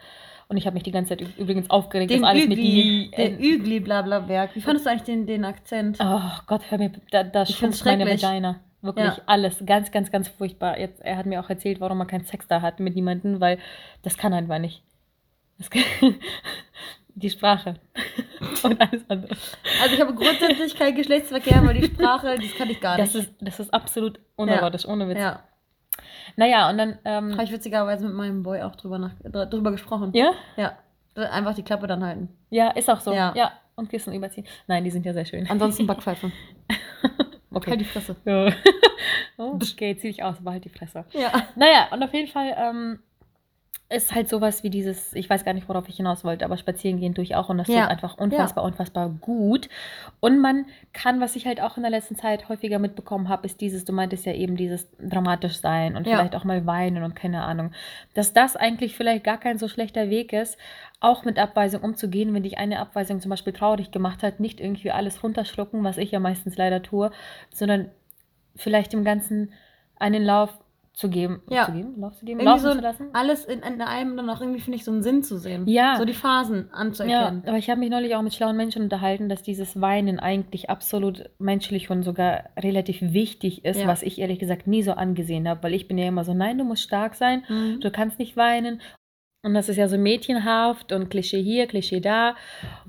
Und 0.50 0.58
ich 0.58 0.66
habe 0.66 0.74
mich 0.74 0.84
die 0.84 0.92
ganze 0.92 1.16
Zeit 1.16 1.26
übrigens 1.38 1.70
aufgeregt, 1.70 2.12
Den 2.12 2.22
dass 2.22 2.30
alles 2.32 2.44
Ügli, 2.44 3.08
mit 3.10 3.18
den 3.18 3.38
die. 3.38 3.50
Ügli, 3.50 3.80
bla 3.80 4.02
bla 4.02 4.20
Berg. 4.20 4.56
Wie 4.56 4.62
fandest 4.62 4.86
du 4.86 4.90
eigentlich 4.92 5.04
den, 5.04 5.26
den 5.26 5.46
Akzent? 5.46 5.98
Oh 6.02 6.20
Gott, 6.48 6.70
hör 6.70 6.78
mir, 6.78 6.92
da, 7.12 7.24
da 7.24 7.46
schrumpft 7.46 7.86
meine. 7.86 8.06
Vagina. 8.06 8.60
Wirklich 8.82 9.06
Ja. 9.06 9.18
alles. 9.26 9.64
Ganz, 9.66 9.90
ganz, 9.92 10.12
ganz 10.12 10.28
furchtbar. 10.28 10.78
Jetzt, 10.78 11.02
er 11.02 11.16
hat 11.16 11.26
mir 11.26 11.40
auch 11.40 11.50
erzählt, 11.50 11.80
warum 11.80 12.02
er 12.02 12.06
keinen 12.08 12.26
Sex 12.26 12.46
da 12.50 12.62
hat 12.62 12.82
mit 12.82 12.94
niemandem, 12.96 13.40
weil 13.40 13.58
das 14.04 14.18
kann 14.18 14.34
einfach 14.34 14.60
nicht. 14.60 14.84
Das 15.58 15.70
kann, 15.70 15.82
die 17.16 17.30
Sprache 17.30 17.76
und 18.66 18.82
alles 18.82 19.04
andere. 19.10 19.36
Also 19.82 19.96
ich 19.96 20.02
habe 20.02 20.14
grundsätzlich 20.14 20.76
keinen 20.76 20.96
Geschlechtsverkehr, 20.96 21.66
weil 21.66 21.76
die 21.80 21.86
Sprache, 21.88 22.36
das 22.36 22.56
kann 22.58 22.70
ich 22.70 22.82
gar 22.82 22.98
nicht. 22.98 23.14
Das 23.16 23.16
ist, 23.24 23.34
das 23.40 23.60
ist 23.60 23.74
absolut 23.74 24.20
unerotisch, 24.36 24.86
ohne 24.88 25.08
Witz. 25.10 25.18
ja, 25.20 25.40
Naja, 26.36 26.70
und 26.70 26.78
dann. 26.78 27.00
Ähm, 27.06 27.34
habe 27.34 27.44
ich 27.44 27.52
witzigerweise 27.52 28.06
mit 28.06 28.14
meinem 28.16 28.44
Boy 28.44 28.62
auch 28.62 28.76
drüber, 28.76 28.98
nach, 29.00 29.12
dr- 29.24 29.46
drüber 29.46 29.72
gesprochen. 29.72 30.12
ja? 30.14 30.32
Ja. 30.58 30.78
Einfach 31.16 31.54
die 31.56 31.64
Klappe 31.64 31.88
dann 31.88 32.04
halten. 32.04 32.28
Ja, 32.50 32.72
ist 32.72 32.90
auch 32.90 33.00
so. 33.00 33.14
Ja. 33.14 33.34
Ja. 33.38 33.54
Und 33.78 33.90
Kissen 33.90 34.14
überziehen. 34.14 34.46
Nein, 34.68 34.84
die 34.84 34.92
sind 34.92 35.06
ja 35.06 35.14
sehr 35.14 35.24
schön. 35.26 35.48
Ansonsten 35.50 35.88
Backpfeife. 35.88 36.32
Okay. 37.52 37.70
Halt 37.72 37.80
die 37.80 37.86
Fresse. 37.86 38.18
Ja. 38.26 38.50
okay, 39.38 39.96
zieh 39.98 40.08
dich 40.10 40.24
aus, 40.24 40.36
aber 40.40 40.52
halt 40.52 40.66
die 40.66 40.70
Fresse. 40.70 41.06
Ja. 41.14 41.32
Naja, 41.56 41.88
und 41.92 42.04
auf 42.04 42.14
jeden 42.14 42.28
Fall 42.28 42.54
ähm, 42.58 43.00
ist 43.88 44.16
halt 44.16 44.28
sowas 44.28 44.64
wie 44.64 44.72
dieses, 44.72 45.14
ich 45.14 45.30
weiß 45.30 45.46
gar 45.46 45.54
nicht, 45.54 45.70
worauf 45.70 45.88
ich 45.88 45.98
hinaus 45.98 46.24
wollte, 46.24 46.44
aber 46.44 46.58
spazieren 46.58 47.00
gehen 47.00 47.14
tue 47.14 47.24
ich 47.24 47.36
auch 47.36 47.50
und 47.50 47.60
das 47.60 47.68
Ja. 47.68 47.82
tut 47.84 47.92
einfach 47.92 48.18
unfassbar, 48.18 48.64
unfassbar 48.64 49.10
gut. 49.10 49.70
Und 50.20 50.40
man 50.42 50.66
kann, 50.92 51.22
was 51.22 51.36
ich 51.36 51.46
halt 51.46 51.62
auch 51.62 51.78
in 51.78 51.84
der 51.84 51.92
letzten 51.92 52.16
Zeit 52.16 52.50
häufiger 52.50 52.80
mitbekommen 52.80 53.30
habe, 53.30 53.46
ist 53.46 53.62
dieses, 53.62 53.86
du 53.86 53.94
meintest 53.94 54.26
ja 54.26 54.34
eben 54.34 54.56
dieses 54.58 54.90
dramatisch 54.98 55.58
sein 55.60 55.96
und 55.96 56.08
Ja. 56.08 56.16
vielleicht 56.16 56.36
auch 56.36 56.44
mal 56.46 56.66
weinen 56.66 57.04
und 57.04 57.16
keine 57.16 57.44
Ahnung, 57.44 57.72
dass 58.16 58.34
das 58.34 58.56
eigentlich 58.56 58.96
vielleicht 58.96 59.24
gar 59.24 59.38
kein 59.40 59.60
so 59.60 59.68
schlechter 59.68 60.10
Weg 60.10 60.34
ist, 60.34 60.58
auch 61.00 61.24
mit 61.24 61.38
Abweisung 61.38 61.82
umzugehen, 61.84 62.34
wenn 62.34 62.42
dich 62.44 62.58
eine 62.58 62.80
Abweisung 62.80 63.20
zum 63.22 63.30
Beispiel 63.30 63.54
traurig 63.54 63.92
gemacht 63.92 64.24
hat, 64.24 64.40
nicht 64.40 64.60
irgendwie 64.60 64.90
alles 64.90 65.22
runterschlucken, 65.22 65.84
was 65.84 65.98
ich 65.98 66.10
ja 66.10 66.20
meistens 66.20 66.58
leider 66.58 66.82
tue, 66.82 67.12
sondern 67.54 67.92
vielleicht 68.56 68.94
dem 68.94 69.04
Ganzen 69.04 69.54
einen 69.98 70.24
Lauf 70.24 70.58
zu 70.96 71.10
geben. 71.10 71.42
Ja. 71.50 71.66
Zu 71.66 71.74
geben? 71.74 71.94
Lauf 72.00 72.16
zu 72.16 72.26
geben? 72.26 72.40
Irgendwie 72.40 72.52
Laufen 72.64 72.64
so 72.64 72.76
zu 72.76 72.82
lassen? 72.82 73.08
alles 73.14 73.46
in, 73.46 73.60
in 73.60 73.82
einem 73.82 74.16
dann 74.16 74.30
auch 74.30 74.40
irgendwie, 74.42 74.62
finde 74.62 74.78
ich, 74.78 74.86
so 74.86 74.92
einen 74.92 75.04
Sinn 75.04 75.24
zu 75.24 75.38
sehen. 75.38 75.68
Ja. 75.68 75.98
So 75.98 76.06
die 76.06 76.14
Phasen 76.14 76.68
Ja, 76.72 76.74
anzuerkennen. 76.78 77.44
aber 77.46 77.58
ich 77.58 77.70
habe 77.70 77.80
mich 77.82 77.90
neulich 77.90 78.16
auch 78.16 78.22
mit 78.22 78.34
schlauen 78.34 78.56
Menschen 78.56 78.82
unterhalten, 78.84 79.28
dass 79.28 79.44
dieses 79.44 79.82
Weinen 79.82 80.20
eigentlich 80.20 80.70
absolut 80.70 81.30
menschlich 81.38 81.90
und 81.90 82.04
sogar 82.04 82.46
relativ 82.58 83.02
wichtig 83.02 83.66
ist, 83.66 83.82
Ja. 83.82 83.88
was 83.88 84.04
ich 84.04 84.20
ehrlich 84.20 84.40
gesagt 84.40 84.68
nie 84.68 84.84
so 84.84 84.94
angesehen 84.94 85.48
habe, 85.50 85.64
weil 85.64 85.74
ich 85.74 85.88
bin 85.88 85.98
ja 85.98 86.08
immer 86.08 86.24
so, 86.24 86.34
nein, 86.34 86.58
du 86.58 86.64
musst 86.64 86.84
stark 86.84 87.16
sein, 87.16 87.44
Mhm. 87.50 87.80
du 87.82 87.92
kannst 87.92 88.18
nicht 88.18 88.38
weinen. 88.38 88.82
Und 89.44 89.54
das 89.54 89.70
ist 89.70 89.78
ja 89.78 89.88
so 89.88 89.98
mädchenhaft 89.98 90.92
und 90.92 91.10
Klischee 91.10 91.44
hier, 91.44 91.68
Klischee 91.68 92.00
da. 92.00 92.36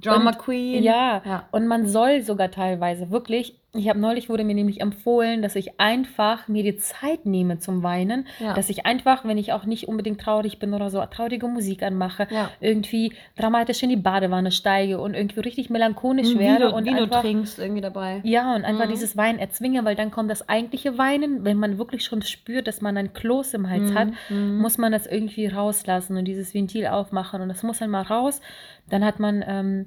Drama 0.00 0.30
und, 0.30 0.38
Queen. 0.38 0.82
Ja, 0.82 1.20
Ja. 1.24 1.48
und 1.52 1.66
man 1.66 1.86
soll 1.86 2.22
sogar 2.22 2.50
teilweise 2.50 3.10
wirklich, 3.10 3.60
ich 3.74 3.88
habe 3.90 3.98
neulich 3.98 4.30
wurde 4.30 4.42
mir 4.42 4.54
nämlich 4.54 4.80
empfohlen, 4.80 5.42
dass 5.42 5.54
ich 5.54 5.78
einfach 5.78 6.48
mir 6.48 6.62
die 6.62 6.76
Zeit 6.76 7.26
nehme 7.26 7.58
zum 7.58 7.82
Weinen, 7.82 8.26
Ja. 8.38 8.54
dass 8.54 8.70
ich 8.70 8.86
einfach, 8.86 9.24
wenn 9.26 9.36
ich 9.36 9.52
auch 9.52 9.64
nicht 9.66 9.86
unbedingt 9.86 10.18
traurig 10.20 10.58
bin 10.58 10.72
oder 10.72 10.88
so, 10.88 11.04
traurige 11.06 11.46
Musik 11.46 11.82
anmache, 11.82 12.26
Ja. 12.30 12.50
irgendwie 12.60 13.12
dramatisch 13.36 13.82
in 13.82 13.90
die 13.90 13.96
Badewanne 13.96 14.50
steige 14.50 14.98
und 14.98 15.12
irgendwie 15.14 15.40
richtig 15.40 15.68
melancholisch 15.68 16.28
Ein 16.30 16.38
werde 16.38 16.66
Vino, 16.68 16.76
und 16.76 16.84
Vino 16.86 17.02
einfach 17.02 17.20
trinkst 17.20 17.58
irgendwie 17.58 17.82
dabei. 17.82 18.20
ja, 18.24 18.54
und 18.54 18.64
einfach 18.64 18.86
Mhm. 18.86 18.90
dieses 18.90 19.14
Weinen 19.16 19.38
erzwinge, 19.38 19.84
weil 19.84 19.94
dann 19.94 20.10
kommt 20.10 20.30
das 20.30 20.48
eigentliche 20.48 20.96
Weinen, 20.96 21.44
wenn 21.44 21.58
man 21.58 21.76
wirklich 21.76 22.02
schon 22.04 22.22
spürt, 22.22 22.66
dass 22.68 22.80
man 22.80 22.96
ein 22.96 23.12
Kloß 23.12 23.52
im 23.54 23.68
Hals 23.68 23.92
hat, 23.94 24.08
Mhm. 24.30 24.56
muss 24.58 24.78
man 24.78 24.90
das 24.92 25.06
irgendwie 25.06 25.48
rauslassen 25.48 26.16
und 26.16 26.24
dieses 26.24 26.54
Ventil 26.54 26.86
aufmachen 26.86 27.42
und 27.42 27.48
das 27.50 27.62
muss 27.62 27.80
dann 27.80 27.90
mal 27.90 28.02
raus. 28.02 28.40
Dann 28.88 29.04
hat 29.04 29.20
man 29.20 29.44
ähm, 29.46 29.86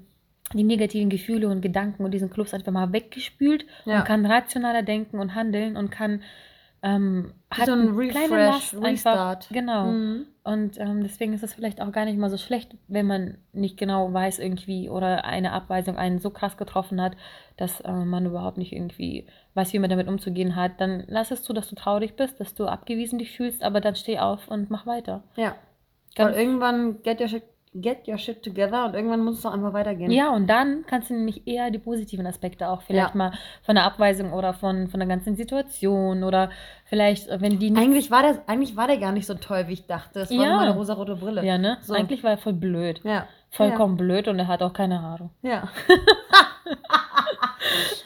die 0.53 0.63
negativen 0.63 1.09
Gefühle 1.09 1.47
und 1.49 1.61
Gedanken 1.61 2.03
und 2.03 2.11
diesen 2.11 2.29
Kloß 2.29 2.53
einfach 2.53 2.71
mal 2.71 2.91
weggespült 2.91 3.65
Ja. 3.85 3.99
und 3.99 4.05
kann 4.05 4.25
rationaler 4.25 4.83
denken 4.83 5.19
und 5.19 5.35
handeln 5.35 5.77
und 5.77 5.91
kann 5.91 6.21
ähm, 6.81 7.33
Wie 7.55 7.65
so 7.65 7.73
ein 7.73 7.89
Refresh, 7.89 8.29
Last 8.29 8.73
einfach. 8.75 8.85
Restart. 8.85 9.47
Genau. 9.51 9.87
Mhm. 9.87 10.25
Und 10.45 10.79
ähm, 10.79 11.03
deswegen 11.03 11.33
ist 11.33 11.43
es 11.43 11.53
vielleicht 11.53 11.81
auch 11.81 11.91
gar 11.91 12.05
nicht 12.05 12.17
mal 12.17 12.29
so 12.29 12.37
schlecht, 12.37 12.71
wenn 12.87 13.05
man 13.05 13.37
nicht 13.51 13.77
genau 13.77 14.13
weiß 14.13 14.39
irgendwie 14.39 14.89
oder 14.89 15.25
eine 15.25 15.51
Abweisung 15.51 15.97
einen 15.97 16.19
so 16.19 16.29
krass 16.29 16.55
getroffen 16.55 17.01
hat, 17.01 17.17
dass 17.57 17.81
äh, 17.81 17.91
man 17.91 18.25
überhaupt 18.25 18.57
nicht 18.57 18.71
irgendwie 18.71 19.27
weiß, 19.55 19.73
wie 19.73 19.79
man 19.79 19.89
damit 19.89 20.07
umzugehen 20.07 20.55
hat. 20.55 20.79
Dann 20.79 21.03
lass 21.07 21.31
es 21.31 21.43
zu, 21.43 21.51
dass 21.51 21.67
du 21.69 21.75
traurig 21.75 22.15
bist, 22.15 22.39
dass 22.39 22.55
du 22.55 22.65
abgewiesen 22.65 23.19
dich 23.19 23.35
fühlst, 23.35 23.61
aber 23.61 23.81
dann 23.81 23.95
steh 23.95 24.17
auf 24.19 24.47
und 24.47 24.69
mach 24.71 24.85
weiter. 24.87 25.21
Ja. 25.35 25.55
Ganz- 26.15 26.33
Weil 26.33 26.41
irgendwann 26.41 27.03
get 27.03 27.19
your, 27.19 27.27
shit, 27.27 27.43
get 27.75 28.07
your 28.07 28.17
shit 28.17 28.41
together 28.43 28.85
und 28.85 28.95
irgendwann 28.95 29.23
muss 29.23 29.35
es 29.37 29.41
doch 29.43 29.53
einfach 29.53 29.73
weitergehen. 29.73 30.09
Ja, 30.11 30.31
und 30.31 30.47
dann 30.47 30.83
kannst 30.87 31.09
du 31.09 31.13
nämlich 31.13 31.45
eher 31.47 31.69
die 31.69 31.77
positiven 31.77 32.25
Aspekte 32.25 32.67
auch 32.67 32.81
vielleicht 32.81 33.11
Ja. 33.13 33.17
mal 33.17 33.31
von 33.63 33.75
der 33.75 33.83
Abweisung 33.83 34.33
oder 34.33 34.53
von, 34.53 34.87
von 34.87 34.99
der 34.99 35.07
ganzen 35.07 35.35
Situation 35.35 36.23
oder 36.23 36.49
vielleicht, 36.85 37.27
äh, 37.27 37.39
wenn 37.41 37.59
die 37.59 37.69
nicht. 37.69 37.81
Eigentlich 37.81 38.09
war, 38.09 38.23
der, 38.23 38.41
eigentlich 38.47 38.75
war 38.75 38.87
der 38.87 38.97
gar 38.97 39.11
nicht 39.11 39.27
so 39.27 39.35
toll, 39.35 39.65
wie 39.67 39.73
ich 39.73 39.85
dachte. 39.85 40.21
Es 40.21 40.31
war 40.31 40.37
Ja. 40.37 40.47
nur 40.49 40.57
meine 40.57 40.73
rosarote 40.75 41.15
Brille. 41.15 41.45
Ja, 41.45 41.59
ne? 41.59 41.77
So. 41.81 41.93
Eigentlich 41.93 42.23
war 42.23 42.31
er 42.31 42.37
voll 42.39 42.53
blöd. 42.53 43.01
Ja. 43.03 43.27
Vollkommen 43.51 43.97
blöd 43.97 44.27
und 44.27 44.37
er 44.39 44.47
hat 44.47 44.61
auch 44.63 44.73
keine 44.73 45.01
Haare. 45.01 45.29
Ja. 45.41 45.69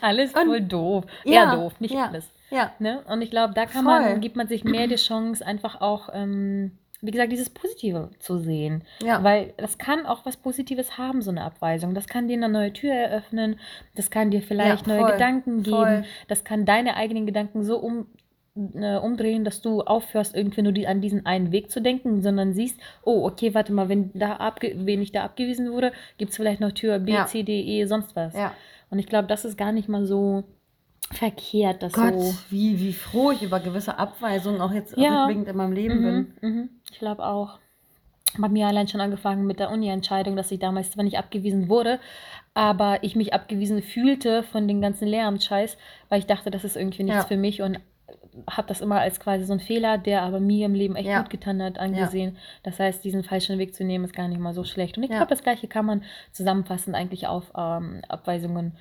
Alles 0.00 0.34
Und- 0.34 0.46
voll 0.46 0.60
doof. 0.60 1.04
Ja, 1.24 1.44
Eher 1.44 1.56
doof, 1.56 1.80
nicht 1.80 1.94
ja. 1.94 2.06
alles. 2.06 2.30
Ja. 2.50 2.72
Ne? 2.78 3.02
Und 3.08 3.22
ich 3.22 3.30
glaube, 3.30 3.54
da 3.54 3.66
kann 3.66 3.84
Voll. 3.84 4.00
man, 4.00 4.20
gibt 4.20 4.36
man 4.36 4.48
sich 4.48 4.64
mehr 4.64 4.86
die 4.86 4.96
Chance, 4.96 5.44
einfach 5.46 5.80
auch, 5.80 6.08
ähm, 6.12 6.72
wie 7.06 7.10
gesagt, 7.10 7.32
dieses 7.32 7.50
Positive 7.50 8.10
zu 8.18 8.38
sehen. 8.38 8.82
Ja. 9.02 9.22
Weil 9.22 9.52
das 9.56 9.78
kann 9.78 10.06
auch 10.06 10.24
was 10.26 10.36
Positives 10.36 10.96
haben, 10.98 11.22
so 11.22 11.30
eine 11.30 11.42
Abweisung. 11.42 11.94
Das 11.94 12.06
kann 12.08 12.28
dir 12.28 12.36
eine 12.36 12.48
neue 12.48 12.72
Tür 12.72 12.92
eröffnen, 12.92 13.58
das 13.94 14.10
kann 14.10 14.30
dir 14.30 14.42
vielleicht 14.42 14.86
Ja, 14.86 14.94
neue 15.00 15.12
Gedanken 15.12 15.62
geben, 15.62 15.76
voll. 15.76 16.04
das 16.28 16.44
kann 16.44 16.64
deine 16.64 16.96
eigenen 16.96 17.26
Gedanken 17.26 17.62
so 17.62 17.76
um, 17.78 18.06
äh, 18.56 18.96
umdrehen, 18.96 19.44
dass 19.44 19.60
du 19.60 19.82
aufhörst, 19.82 20.34
irgendwie 20.34 20.62
nur 20.62 20.72
die, 20.72 20.86
an 20.86 21.00
diesen 21.00 21.26
einen 21.26 21.52
Weg 21.52 21.70
zu 21.70 21.80
denken, 21.82 22.22
sondern 22.22 22.52
siehst, 22.54 22.80
oh, 23.04 23.26
okay, 23.26 23.52
warte 23.54 23.72
mal, 23.72 23.88
wenn, 23.88 24.10
da 24.14 24.36
abge 24.36 24.74
wenn 24.86 25.02
ich 25.02 25.12
da 25.12 25.24
abgewiesen 25.24 25.72
wurde, 25.72 25.92
gibt 26.18 26.30
es 26.30 26.36
vielleicht 26.36 26.60
noch 26.60 26.72
Tür 26.72 26.98
B, 27.00 27.12
Ja. 27.12 27.26
C, 27.26 27.42
D, 27.42 27.60
E, 27.60 27.84
sonst 27.86 28.16
was. 28.16 28.34
ja. 28.34 28.52
Und 28.90 28.98
ich 29.00 29.06
glaube, 29.06 29.26
das 29.26 29.44
ist 29.44 29.58
gar 29.58 29.72
nicht 29.72 29.88
mal 29.88 30.04
so 30.06 30.44
verkehrt, 31.12 31.82
das 31.82 31.92
Gott, 31.92 32.14
so. 32.14 32.34
wie, 32.50 32.80
wie 32.80 32.92
froh 32.92 33.30
ich 33.30 33.42
über 33.42 33.60
gewisse 33.60 33.98
Abweisungen 33.98 34.60
auch 34.60 34.72
jetzt 34.72 34.96
Ja. 34.96 35.24
rückblickend 35.26 35.48
in 35.48 35.56
meinem 35.56 35.72
Leben 35.72 36.02
bin. 36.02 36.34
Mhm, 36.42 36.48
mhm. 36.48 36.68
Ich 36.90 36.98
glaube 36.98 37.24
auch. 37.24 37.58
Bei 38.36 38.48
mir 38.48 38.66
allein 38.66 38.88
schon 38.88 39.00
angefangen 39.00 39.46
mit 39.46 39.60
der 39.60 39.70
Uni-Entscheidung, 39.70 40.34
dass 40.34 40.50
ich 40.50 40.58
damals 40.58 40.90
zwar 40.90 41.04
nicht 41.04 41.18
abgewiesen 41.18 41.68
wurde, 41.68 42.00
aber 42.52 42.98
ich 43.02 43.14
mich 43.14 43.32
abgewiesen 43.32 43.80
fühlte 43.80 44.42
von 44.42 44.66
den 44.66 44.80
ganzen 44.80 45.06
Lehramtsscheiß, 45.06 45.76
weil 46.08 46.18
ich 46.18 46.26
dachte, 46.26 46.50
das 46.50 46.64
ist 46.64 46.74
irgendwie 46.76 47.04
nichts 47.04 47.22
Ja. 47.22 47.28
für 47.28 47.36
mich 47.36 47.62
und 47.62 47.78
habe 48.50 48.66
das 48.66 48.80
immer 48.80 48.98
als 49.00 49.20
quasi 49.20 49.44
so 49.44 49.52
einen 49.52 49.60
Fehler, 49.60 49.98
der 49.98 50.22
aber 50.22 50.40
mir 50.40 50.66
im 50.66 50.74
Leben 50.74 50.96
echt 50.96 51.08
Ja. 51.08 51.20
gut 51.20 51.30
getan 51.30 51.62
hat, 51.62 51.78
angesehen. 51.78 52.36
Das 52.64 52.80
heißt, 52.80 53.04
diesen 53.04 53.22
falschen 53.22 53.58
Weg 53.58 53.72
zu 53.72 53.84
nehmen, 53.84 54.04
ist 54.04 54.14
gar 54.16 54.26
nicht 54.26 54.40
mal 54.40 54.52
so 54.52 54.64
schlecht. 54.64 54.96
Und 54.96 55.04
ich 55.04 55.10
Ja. 55.10 55.18
glaube, 55.18 55.30
das 55.30 55.44
Gleiche 55.44 55.68
kann 55.68 55.86
man 55.86 56.02
zusammenfassend 56.32 56.96
eigentlich 56.96 57.28
auf 57.28 57.52
ähm, 57.56 58.02
Abweisungen 58.08 58.72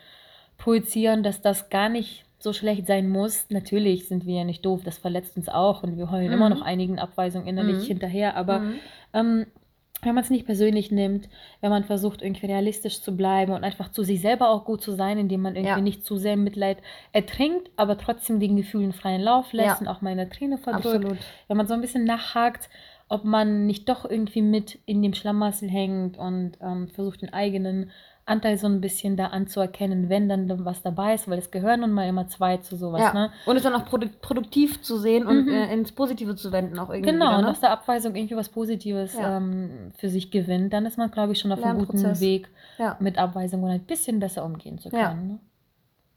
projizieren, 0.58 1.24
dass 1.24 1.42
das 1.42 1.70
gar 1.70 1.90
nicht 1.90 2.26
so 2.40 2.54
schlecht 2.54 2.88
sein 2.88 3.10
muss. 3.10 3.46
Natürlich 3.50 4.08
sind 4.08 4.26
wir 4.26 4.36
ja 4.40 4.44
nicht 4.44 4.66
doof, 4.66 4.82
das 4.84 4.98
verletzt 4.98 5.38
uns 5.38 5.48
auch 5.50 5.84
und 5.84 5.98
wir 5.98 6.12
heulen 6.12 6.28
Mhm. 6.28 6.34
immer 6.34 6.50
noch 6.50 6.62
einigen 6.62 7.00
Abweisungen 7.00 7.48
innerlich 7.48 7.78
Mhm. 7.78 7.84
hinterher, 7.88 8.36
aber 8.36 8.60
Mhm. 8.60 8.74
ähm, 9.14 9.46
wenn 10.02 10.16
man 10.16 10.24
es 10.26 10.30
nicht 10.30 10.46
persönlich 10.46 10.92
nimmt, 10.92 11.30
wenn 11.62 11.70
man 11.70 11.86
versucht, 11.86 12.22
irgendwie 12.22 12.48
realistisch 12.48 13.00
zu 13.02 13.16
bleiben 13.16 13.54
und 13.54 13.64
einfach 13.64 13.90
zu 13.90 14.04
sich 14.04 14.20
selber 14.20 14.50
auch 14.50 14.66
gut 14.66 14.82
zu 14.82 14.92
sein, 14.92 15.18
indem 15.18 15.42
man 15.42 15.56
irgendwie 15.56 15.70
Ja. 15.70 15.82
nicht 15.82 16.06
zu 16.06 16.18
sehr 16.18 16.34
im 16.34 16.44
Mitleid 16.44 16.80
ertrinkt, 17.14 17.72
aber 17.78 17.98
trotzdem 17.98 18.42
den 18.42 18.58
Gefühlen 18.58 18.92
freien 18.92 19.22
Lauf 19.22 19.54
lässt 19.54 19.76
Ja. 19.76 19.78
und 19.80 19.88
auch 19.88 20.02
mal 20.02 20.10
eine 20.10 20.28
Träne 20.28 20.58
verdrückt. 20.58 20.86
Absolut. 21.06 21.18
Wenn 21.48 21.56
man 21.56 21.68
so 21.68 21.74
ein 21.74 21.80
bisschen 21.80 22.04
nachhakt, 22.04 22.70
ob 23.08 23.24
man 23.24 23.66
nicht 23.66 23.88
doch 23.88 24.04
irgendwie 24.04 24.42
mit 24.42 24.80
in 24.86 25.02
dem 25.02 25.14
Schlamassel 25.14 25.70
hängt 25.70 26.18
und 26.18 26.58
ähm, 26.62 26.90
versucht, 26.90 27.22
den 27.22 27.32
eigenen 27.32 27.90
Anteil 28.26 28.58
so 28.58 28.68
ein 28.68 28.80
bisschen 28.80 29.18
da 29.18 29.28
anzuerkennen, 29.28 30.08
wenn 30.08 30.30
dann 30.30 30.64
was 30.64 30.82
dabei 30.82 31.14
ist, 31.16 31.28
weil 31.30 31.40
es 31.40 31.52
gehören 31.52 31.82
nun 31.82 31.92
mal 31.92 32.08
immer 32.08 32.28
zwei 32.28 32.56
zu 32.58 32.78
sowas, 32.78 33.02
ja. 33.02 33.14
ne? 33.14 33.32
Und 33.46 33.58
es 33.58 33.64
dann 33.64 33.74
auch 33.74 33.86
produ 33.86 34.08
produktiv 34.22 34.82
zu 34.82 34.98
sehen 34.98 35.26
und 35.28 35.46
Mhm. 35.46 35.50
äh, 35.52 35.74
ins 35.74 35.92
Positive 35.92 36.36
zu 36.36 36.52
wenden 36.54 36.80
auch 36.80 36.90
irgendwie. 36.90 37.12
Genau, 37.12 37.26
wieder, 37.28 37.38
und 37.40 37.44
ne? 37.44 37.50
aus 37.52 37.60
der 37.60 37.72
Abweisung 37.72 38.16
irgendwie 38.16 38.38
was 38.38 38.48
Positives 38.48 39.14
Ja. 39.16 39.38
ähm, 39.38 39.92
für 39.98 40.08
sich 40.10 40.32
gewinnt, 40.32 40.72
dann 40.72 40.86
ist 40.86 40.98
man, 40.98 41.12
glaube 41.12 41.34
ich, 41.34 41.40
schon 41.40 41.52
auf 41.52 41.62
einem 41.64 41.80
guten. 41.86 42.20
Weg, 42.22 42.48
Ja. 42.78 42.96
mit 43.00 43.18
Abweisung 43.18 43.62
und 43.64 43.72
ein 43.72 43.82
bisschen 43.84 44.20
besser 44.20 44.46
umgehen 44.46 44.78
zu 44.80 44.90
können. 44.90 45.28
Ne? 45.28 45.40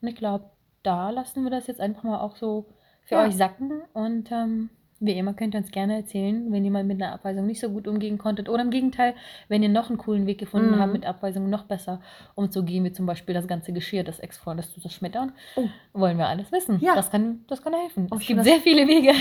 Und 0.03 0.09
ich 0.09 0.15
glaube, 0.17 0.45
da 0.85 1.11
lassen 1.11 1.43
wir 1.43 1.51
das 1.51 1.67
jetzt 1.67 1.81
einfach 1.81 2.05
mal 2.05 2.19
auch 2.21 2.37
so 2.37 2.67
für 3.03 3.17
euch 3.17 3.37
sacken. 3.37 3.83
Und 3.95 4.31
ähm, 4.31 4.71
wie 5.01 5.13
immer 5.13 5.35
könnt 5.35 5.55
ihr 5.55 5.59
uns 5.61 5.71
gerne 5.71 5.97
erzählen, 5.97 6.51
wenn 6.53 6.65
ihr 6.65 6.71
mal 6.71 6.85
mit 6.85 7.03
einer 7.03 7.13
Abweisung 7.13 7.47
nicht 7.47 7.61
so 7.61 7.69
gut 7.71 7.87
umgehen 7.87 8.17
konntet. 8.19 8.49
Oder 8.49 8.63
im 8.63 8.71
Gegenteil, 8.71 9.15
wenn 9.49 9.63
ihr 9.63 9.69
noch 9.69 9.89
einen 9.91 9.99
coolen 9.99 10.27
Weg 10.27 10.39
gefunden 10.39 10.73
Mhm. 10.77 10.79
habt, 10.79 10.93
mit 10.93 11.05
Abweisung 11.07 11.51
noch 11.51 11.65
besser 11.65 12.01
umzugehen, 12.35 12.85
wie 12.85 12.93
zum 12.93 13.05
Beispiel 13.07 13.35
das 13.35 13.47
ganze 13.47 13.73
Geschirr 13.73 14.05
des 14.05 14.19
Ex-Freundes 14.21 14.73
zu 14.73 14.81
zerschmettern. 14.81 15.33
Oh. 15.57 15.69
Wollen 15.93 16.19
wir 16.19 16.27
alles 16.29 16.51
wissen. 16.53 16.79
Ja. 16.81 16.95
Das 16.95 17.11
kann, 17.11 17.45
das 17.49 17.63
kann 17.63 17.75
helfen. 17.75 18.09
Oh, 18.11 18.17
es 18.19 18.27
gibt 18.27 18.43
sehr 18.45 18.61
viele 18.61 18.87
Wege. 18.89 19.13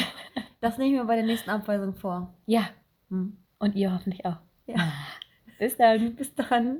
Das 0.62 0.78
nehme 0.78 0.92
ich 0.94 1.00
mir 1.00 1.06
bei 1.06 1.16
der 1.16 1.26
nächsten 1.26 1.50
Abweisung 1.50 1.94
vor. 1.94 2.34
Ja, 2.46 2.70
Hm. 3.10 3.38
und 3.60 3.76
ihr 3.76 3.94
hoffentlich 3.94 4.26
auch. 4.26 4.38
Ja. 4.68 4.76
Bis 5.60 5.78
dann. 5.78 6.16
Bis 6.16 6.34
dann. 6.36 6.80